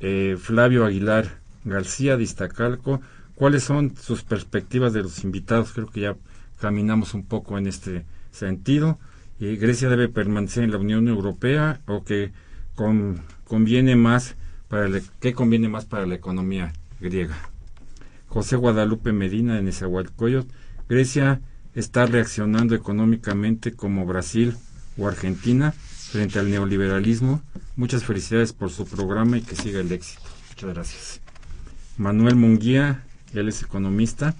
Eh, 0.00 0.36
Flavio 0.38 0.84
Aguilar 0.84 1.38
García 1.64 2.16
de 2.16 2.24
Iztacalco, 2.24 3.00
¿cuáles 3.34 3.62
son 3.64 3.94
sus 3.96 4.22
perspectivas 4.24 4.92
de 4.92 5.02
los 5.02 5.22
invitados? 5.24 5.72
Creo 5.72 5.86
que 5.86 6.00
ya 6.00 6.16
caminamos 6.60 7.14
un 7.14 7.24
poco 7.24 7.56
en 7.58 7.66
este 7.68 8.04
sentido. 8.32 8.98
Eh, 9.40 9.56
¿Grecia 9.60 9.88
debe 9.88 10.08
permanecer 10.08 10.64
en 10.64 10.72
la 10.72 10.78
Unión 10.78 11.06
Europea 11.08 11.80
o 11.86 12.02
que 12.04 12.32
con- 12.74 13.20
conviene 13.44 13.94
más 13.94 14.34
para 14.68 14.88
la- 14.88 15.00
qué 15.20 15.34
conviene 15.34 15.68
más 15.68 15.84
para 15.84 16.06
la 16.06 16.16
economía 16.16 16.72
griega? 17.00 17.36
José 18.26 18.56
Guadalupe 18.56 19.12
Medina 19.12 19.54
de 19.54 19.62
Nezahualcóyotl, 19.62 20.52
Grecia 20.88 21.40
está 21.78 22.06
reaccionando 22.06 22.74
económicamente 22.74 23.72
como 23.72 24.04
Brasil 24.04 24.56
o 24.96 25.06
Argentina 25.06 25.72
frente 25.72 26.40
al 26.40 26.50
neoliberalismo. 26.50 27.40
Muchas 27.76 28.04
felicidades 28.04 28.52
por 28.52 28.70
su 28.70 28.84
programa 28.84 29.38
y 29.38 29.42
que 29.42 29.54
siga 29.54 29.80
el 29.80 29.92
éxito. 29.92 30.22
Muchas 30.50 30.74
gracias. 30.74 31.20
Manuel 31.96 32.34
Munguía, 32.34 33.04
él 33.32 33.48
es 33.48 33.62
economista, 33.62 34.34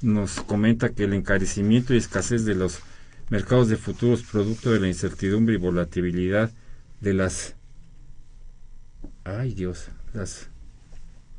nos 0.00 0.40
comenta 0.40 0.90
que 0.90 1.04
el 1.04 1.14
encarecimiento 1.14 1.92
y 1.92 1.96
escasez 1.96 2.44
de 2.44 2.54
los 2.54 2.80
mercados 3.30 3.68
de 3.68 3.76
futuros 3.76 4.22
producto 4.22 4.70
de 4.70 4.78
la 4.78 4.88
incertidumbre 4.88 5.54
y 5.54 5.58
volatilidad 5.58 6.52
de 7.00 7.14
las 7.14 7.56
ay 9.24 9.54
Dios, 9.54 9.88
las 10.14 10.50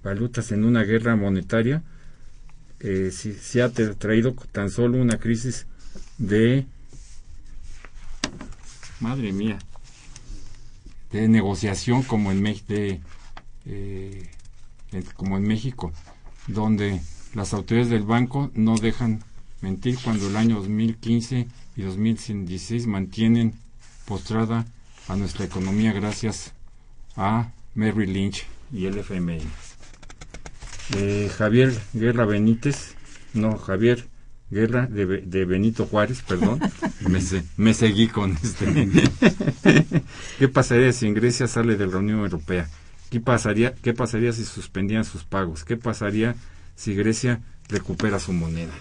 valutas 0.03 0.51
en 0.51 0.65
una 0.65 0.83
guerra 0.83 1.15
monetaria 1.15 1.83
eh, 2.79 3.09
si, 3.11 3.33
si 3.33 3.59
ha 3.59 3.71
tra- 3.71 3.95
traído 3.97 4.33
tan 4.51 4.69
solo 4.69 5.01
una 5.01 5.17
crisis 5.19 5.65
de 6.17 6.65
madre 8.99 9.31
mía 9.31 9.59
de 11.11 11.27
negociación 11.27 12.03
como 12.03 12.31
en 12.31 12.41
México 12.41 13.01
como 15.15 15.37
en 15.37 15.43
México 15.43 15.91
donde 16.47 17.01
las 17.33 17.53
autoridades 17.53 17.89
del 17.89 18.03
banco 18.03 18.49
no 18.53 18.77
dejan 18.77 19.21
mentir 19.61 19.97
cuando 20.03 20.27
el 20.27 20.37
año 20.37 20.55
2015 20.57 21.47
y 21.75 21.81
2016 21.81 22.87
mantienen 22.87 23.53
postrada 24.05 24.65
a 25.07 25.15
nuestra 25.15 25.45
economía 25.45 25.91
gracias 25.93 26.53
a 27.15 27.51
Merrill 27.75 28.13
Lynch 28.13 28.45
y 28.71 28.85
el 28.85 28.97
FMI. 28.97 29.41
Eh, 30.95 31.29
Javier 31.37 31.73
Guerra 31.93 32.25
Benítez, 32.25 32.95
no, 33.33 33.57
Javier 33.57 34.05
Guerra 34.49 34.87
de, 34.87 35.05
Be- 35.05 35.21
de 35.25 35.43
Benito 35.45 35.85
Juárez, 35.85 36.21
perdón, 36.21 36.59
me, 37.09 37.21
se- 37.21 37.43
me 37.57 37.73
seguí 37.73 38.07
con 38.07 38.37
este. 38.41 38.89
¿Qué 40.39 40.47
pasaría 40.47 40.93
si 40.93 41.11
Grecia 41.11 41.47
sale 41.47 41.75
de 41.75 41.87
la 41.87 41.97
Unión 41.97 42.19
Europea? 42.19 42.69
¿Qué 43.09 43.19
pasaría, 43.19 43.73
¿Qué 43.75 43.93
pasaría 43.93 44.31
si 44.33 44.45
suspendían 44.45 45.03
sus 45.05 45.23
pagos? 45.23 45.63
¿Qué 45.65 45.75
pasaría 45.77 46.35
si 46.75 46.93
Grecia 46.95 47.41
recupera 47.67 48.19
su 48.19 48.31
moneda? 48.33 48.73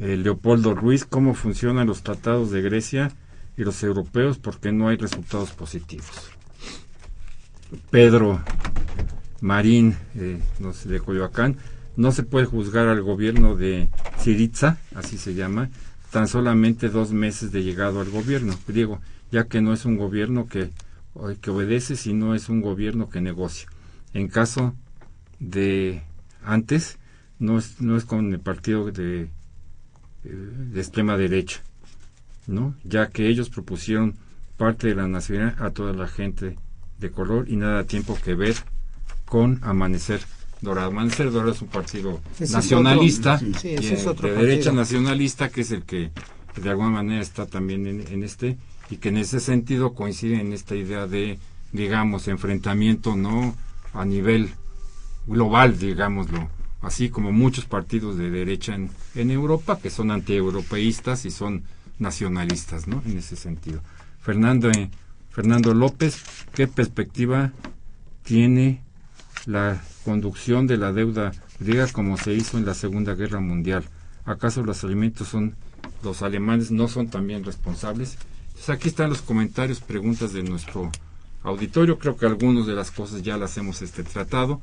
Eh, 0.00 0.16
Leopoldo 0.16 0.74
Ruiz, 0.74 1.04
¿cómo 1.04 1.34
funcionan 1.34 1.86
los 1.86 2.02
tratados 2.02 2.50
de 2.50 2.62
Grecia 2.62 3.12
y 3.56 3.62
los 3.64 3.82
europeos? 3.82 4.38
Porque 4.38 4.72
no 4.72 4.88
hay 4.88 4.96
resultados 4.96 5.50
positivos. 5.52 6.08
Pedro 7.90 8.42
Marín, 9.42 9.96
eh, 10.14 10.40
no 10.60 10.72
sé, 10.72 10.88
de 10.88 11.00
Coyoacán, 11.00 11.56
no 11.96 12.10
se 12.12 12.22
puede 12.22 12.46
juzgar 12.46 12.88
al 12.88 13.02
gobierno 13.02 13.54
de 13.56 13.88
Siriza, 14.18 14.78
así 14.94 15.18
se 15.18 15.34
llama, 15.34 15.68
tan 16.10 16.26
solamente 16.28 16.88
dos 16.88 17.12
meses 17.12 17.52
de 17.52 17.62
llegado 17.62 18.00
al 18.00 18.08
gobierno 18.08 18.54
griego, 18.66 19.00
ya 19.30 19.44
que 19.44 19.60
no 19.60 19.74
es 19.74 19.84
un 19.84 19.96
gobierno 19.98 20.46
que, 20.48 20.70
o- 21.12 21.34
que 21.40 21.50
obedece, 21.50 21.96
sino 21.96 22.34
es 22.34 22.48
un 22.48 22.62
gobierno 22.62 23.10
que 23.10 23.20
negocia. 23.20 23.68
En 24.14 24.28
caso 24.28 24.74
de 25.40 26.02
antes, 26.44 26.98
no 27.38 27.58
es, 27.58 27.80
no 27.80 27.96
es 27.96 28.04
con 28.04 28.32
el 28.32 28.40
partido 28.40 28.90
de, 28.92 29.22
eh, 29.22 29.28
de 30.24 30.80
extrema 30.80 31.16
derecha, 31.16 31.60
¿no? 32.46 32.74
ya 32.84 33.08
que 33.08 33.26
ellos 33.28 33.50
propusieron 33.50 34.14
parte 34.56 34.86
de 34.88 34.94
la 34.94 35.08
nacionalidad 35.08 35.60
a 35.62 35.70
toda 35.70 35.92
la 35.92 36.06
gente 36.06 36.56
de 37.00 37.10
color 37.10 37.48
y 37.48 37.56
nada 37.56 37.84
tiempo 37.84 38.16
que 38.22 38.34
ver 38.34 38.54
con 39.32 39.58
Amanecer 39.62 40.20
Dorado. 40.60 40.88
Amanecer 40.90 41.30
Dorado 41.32 41.52
es 41.52 41.62
un 41.62 41.68
partido 41.68 42.20
es 42.38 42.50
nacionalista, 42.50 43.36
otro- 43.36 43.58
sí, 43.60 43.68
y, 43.68 43.74
es 43.76 44.04
eh, 44.04 44.08
otro 44.08 44.28
de 44.28 44.34
partido. 44.34 44.42
derecha 44.42 44.72
nacionalista, 44.72 45.48
que 45.48 45.62
es 45.62 45.70
el 45.70 45.84
que 45.84 46.10
de 46.60 46.68
alguna 46.68 46.90
manera 46.90 47.22
está 47.22 47.46
también 47.46 47.86
en, 47.86 48.06
en 48.08 48.24
este, 48.24 48.58
y 48.90 48.96
que 48.98 49.08
en 49.08 49.16
ese 49.16 49.40
sentido 49.40 49.94
coincide 49.94 50.38
en 50.38 50.52
esta 50.52 50.74
idea 50.74 51.06
de, 51.06 51.38
digamos, 51.72 52.28
enfrentamiento 52.28 53.16
no 53.16 53.56
a 53.94 54.04
nivel 54.04 54.50
global, 55.26 55.78
digámoslo, 55.78 56.50
así 56.82 57.08
como 57.08 57.32
muchos 57.32 57.64
partidos 57.64 58.18
de 58.18 58.28
derecha 58.28 58.74
en, 58.74 58.90
en 59.14 59.30
Europa 59.30 59.78
que 59.82 59.88
son 59.88 60.10
antieuropeístas 60.10 61.24
y 61.24 61.30
son 61.30 61.62
nacionalistas, 61.98 62.86
¿no? 62.86 63.02
En 63.06 63.16
ese 63.16 63.36
sentido. 63.36 63.80
Fernando, 64.20 64.70
eh, 64.70 64.90
Fernando 65.30 65.72
López, 65.72 66.22
¿qué 66.52 66.68
perspectiva 66.68 67.50
tiene 68.24 68.82
la 69.46 69.82
conducción 70.04 70.66
de 70.66 70.76
la 70.76 70.92
deuda 70.92 71.32
griega 71.58 71.86
como 71.88 72.16
se 72.16 72.32
hizo 72.34 72.58
en 72.58 72.66
la 72.66 72.74
Segunda 72.74 73.14
Guerra 73.14 73.40
Mundial? 73.40 73.84
¿Acaso 74.24 74.62
los 74.62 74.84
alimentos 74.84 75.28
son 75.28 75.54
los 76.02 76.22
alemanes 76.22 76.70
no 76.70 76.88
son 76.88 77.08
también 77.08 77.44
responsables? 77.44 78.18
Entonces 78.48 78.70
aquí 78.70 78.88
están 78.88 79.10
los 79.10 79.22
comentarios, 79.22 79.80
preguntas 79.80 80.32
de 80.32 80.42
nuestro 80.42 80.90
auditorio. 81.42 81.98
Creo 81.98 82.16
que 82.16 82.26
algunas 82.26 82.66
de 82.66 82.74
las 82.74 82.90
cosas 82.90 83.22
ya 83.22 83.36
las 83.36 83.56
hemos 83.58 83.82
este, 83.82 84.04
tratado 84.04 84.60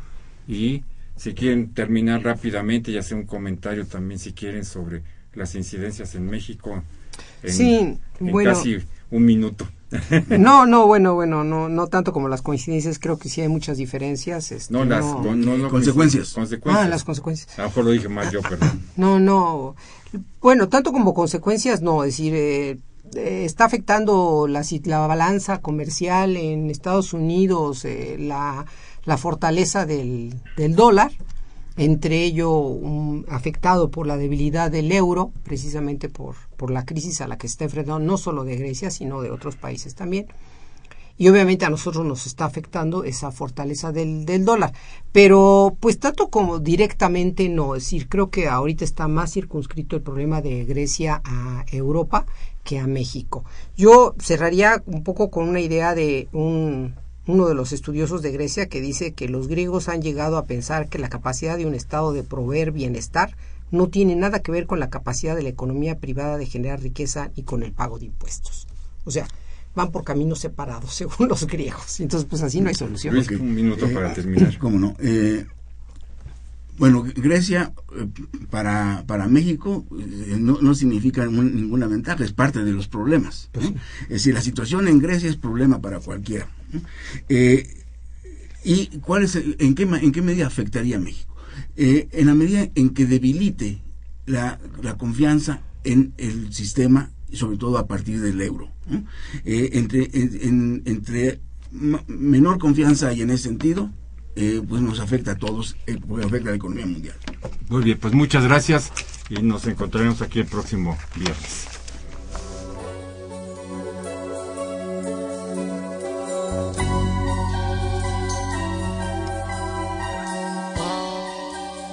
y 0.47 0.84
si 1.17 1.34
quieren 1.34 1.73
terminar 1.73 2.23
rápidamente 2.23 2.91
y 2.91 2.97
hacer 2.97 3.17
un 3.17 3.25
comentario 3.25 3.86
también 3.86 4.19
si 4.19 4.32
quieren 4.32 4.63
sobre 4.63 5.03
las 5.34 5.55
incidencias 5.55 6.15
en 6.15 6.30
México 6.30 6.84
en, 7.43 7.53
Sí, 7.53 7.77
en 8.19 8.32
bueno. 8.32 8.51
casi 8.53 8.77
un 9.11 9.25
minuto. 9.25 9.67
No, 10.37 10.65
no, 10.65 10.85
bueno, 10.87 11.15
bueno, 11.15 11.43
no, 11.43 11.67
no 11.69 11.87
tanto 11.87 12.13
como 12.13 12.29
las 12.29 12.41
coincidencias, 12.41 12.99
creo 12.99 13.17
que 13.17 13.29
sí 13.29 13.41
hay 13.41 13.47
muchas 13.47 13.77
diferencias. 13.77 14.51
este, 14.51 14.73
No, 14.73 14.85
las 14.85 15.03
no- 15.05 15.21
con- 15.23 15.41
no, 15.41 15.57
no, 15.57 15.69
Consecuencias. 15.69 16.33
consecuencias. 16.33 16.85
Ah, 16.85 16.87
las 16.89 17.03
consecuencias. 17.03 17.57
A 17.57 17.63
lo 17.63 17.67
mejor 17.69 17.85
lo 17.85 17.91
dije 17.91 18.09
mal 18.09 18.29
yo, 18.31 18.41
perdón. 18.41 18.81
No, 18.97 19.19
no. 19.19 19.75
Bueno, 20.41 20.69
tanto 20.69 20.91
como 20.91 21.13
consecuencias, 21.13 21.81
no. 21.81 22.03
Es 22.03 22.13
decir, 22.13 22.33
eh, 22.35 22.77
eh, 23.15 23.43
está 23.45 23.65
afectando 23.65 24.47
la, 24.47 24.63
la 24.85 24.99
balanza 25.07 25.59
comercial 25.59 26.37
en 26.37 26.69
Estados 26.69 27.13
Unidos, 27.13 27.83
eh, 27.85 28.17
la, 28.19 28.65
la 29.05 29.17
fortaleza 29.17 29.85
del, 29.87 30.35
del 30.57 30.75
dólar, 30.75 31.11
entre 31.80 32.23
ello 32.23 32.77
afectado 33.30 33.89
por 33.89 34.05
la 34.05 34.17
debilidad 34.17 34.69
del 34.69 34.91
euro, 34.91 35.32
precisamente 35.43 36.09
por, 36.09 36.36
por 36.57 36.71
la 36.71 36.86
crisis 36.86 37.21
a 37.21 37.27
la 37.27 37.38
que 37.38 37.47
está 37.47 37.63
enfrentando 37.63 38.05
no 38.05 38.17
solo 38.17 38.43
de 38.43 38.57
Grecia, 38.57 38.91
sino 38.91 39.21
de 39.21 39.32
otros 39.32 39.55
países 39.55 39.95
también 39.95 40.27
y 41.19 41.27
obviamente 41.27 41.65
a 41.65 41.69
nosotros 41.69 42.05
nos 42.05 42.25
está 42.25 42.45
afectando 42.45 43.03
esa 43.03 43.30
fortaleza 43.32 43.91
del, 43.91 44.25
del 44.25 44.45
dólar. 44.45 44.71
Pero 45.11 45.75
pues 45.82 45.99
tanto 45.99 46.30
como 46.30 46.59
directamente 46.59 47.49
no, 47.49 47.75
es 47.75 47.84
decir, 47.84 48.07
creo 48.07 48.30
que 48.30 48.47
ahorita 48.47 48.86
está 48.86 49.09
más 49.09 49.34
circunscrito 49.34 49.97
el 49.97 50.01
problema 50.01 50.41
de 50.41 50.63
Grecia 50.63 51.21
a 51.25 51.65
Europa 51.73 52.25
que 52.63 52.80
a 52.80 52.88
México. 52.88 53.43
Yo 53.75 54.15
cerraría 54.17 54.82
un 54.86 55.03
poco 55.03 55.30
con 55.30 55.49
una 55.49 55.59
idea 55.59 55.93
de 55.93 56.30
un, 56.32 56.95
uno 57.30 57.47
de 57.47 57.53
los 57.53 57.71
estudiosos 57.73 58.21
de 58.23 58.32
Grecia 58.32 58.67
que 58.69 58.82
dice 58.82 59.13
que 59.13 59.30
los 59.30 59.47
griegos 59.47 59.88
han 59.88 60.01
llegado 60.01 60.38
a 60.38 60.45
pensar 60.45 60.89
que 60.89 60.97
la 60.97 61.09
capacidad 61.09 61.57
de 61.57 61.67
un 61.67 61.75
Estado 61.75 62.11
de 62.11 62.23
proveer 62.23 62.71
bienestar 62.71 63.36
no 63.71 63.88
tiene 63.88 64.15
nada 64.15 64.39
que 64.39 64.51
ver 64.51 64.65
con 64.65 64.80
la 64.80 64.89
capacidad 64.89 65.36
de 65.36 65.43
la 65.43 65.49
economía 65.49 65.99
privada 65.99 66.39
de 66.39 66.47
generar 66.47 66.82
riqueza 66.82 67.30
y 67.36 67.43
con 67.43 67.61
el 67.61 67.71
pago 67.71 67.99
de 67.99 68.05
impuestos. 68.07 68.67
O 69.05 69.11
sea, 69.11 69.27
van 69.75 69.91
por 69.91 70.03
caminos 70.03 70.39
separados, 70.39 70.91
según 70.95 71.27
los 71.27 71.45
griegos. 71.45 71.99
Entonces, 71.99 72.27
pues 72.27 72.41
así 72.41 72.61
no 72.61 72.69
hay 72.69 72.75
solución. 72.75 73.13
Luis, 73.13 73.30
un 73.30 73.53
minuto 73.53 73.88
para 73.93 74.11
terminar. 74.13 74.57
¿Cómo 74.57 74.80
no? 74.80 74.95
Eh, 74.99 75.45
bueno, 76.80 77.03
Grecia 77.03 77.73
eh, 77.95 78.07
para, 78.49 79.03
para 79.05 79.27
México 79.27 79.86
eh, 79.91 80.38
no, 80.39 80.57
no 80.61 80.73
significa 80.73 81.27
un- 81.27 81.53
ninguna 81.55 81.86
ventaja, 81.88 82.23
es 82.23 82.32
parte 82.32 82.63
de 82.63 82.71
los 82.71 82.88
problemas. 82.88 83.49
¿no? 83.53 83.61
Es 84.03 84.09
decir, 84.09 84.34
la 84.34 84.41
situación 84.41 84.88
en 84.88 84.97
Grecia 84.99 85.30
es 85.30 85.36
problema 85.36 85.80
para 85.80 85.99
cualquiera. 85.99 86.47
Eh, 87.28 87.67
¿Y 88.63 88.88
cuál 88.99 89.24
es 89.24 89.36
en, 89.36 89.76
qué, 89.76 89.84
en 89.84 90.11
qué 90.11 90.22
medida 90.22 90.47
afectaría 90.47 90.97
a 90.97 90.99
México? 90.99 91.36
Eh, 91.76 92.09
en 92.11 92.28
la 92.28 92.36
medida 92.36 92.70
en 92.76 92.89
que 92.89 93.05
debilite 93.05 93.82
la, 94.26 94.59
confianza 94.97 95.61
en 95.84 96.13
el 96.17 96.53
sistema, 96.53 97.11
sobre 97.34 97.57
todo 97.57 97.78
a 97.78 97.88
partir 97.88 98.22
del 98.22 98.41
euro. 98.41 98.70
Eh, 99.45 99.70
entre, 99.74 101.39
menor 102.07 102.59
confianza 102.59 103.09
hay 103.09 103.22
en 103.22 103.32
ese 103.32 103.43
sentido, 103.43 103.91
eh, 104.36 104.61
pues 104.67 104.82
nos 104.82 104.99
afecta 104.99 105.32
a 105.32 105.36
todos, 105.36 105.76
eh, 105.88 105.97
porque 106.07 106.26
afecta 106.26 106.49
a 106.49 106.51
la 106.51 106.57
economía 106.57 106.86
mundial. 106.86 107.15
Muy 107.70 107.84
bien, 107.84 107.97
pues 107.99 108.13
muchas 108.13 108.43
gracias 108.43 108.91
y 109.30 109.41
nos 109.41 109.67
encontraremos 109.67 110.22
aquí 110.22 110.39
el 110.39 110.45
próximo 110.45 110.97
viernes. 111.15 111.78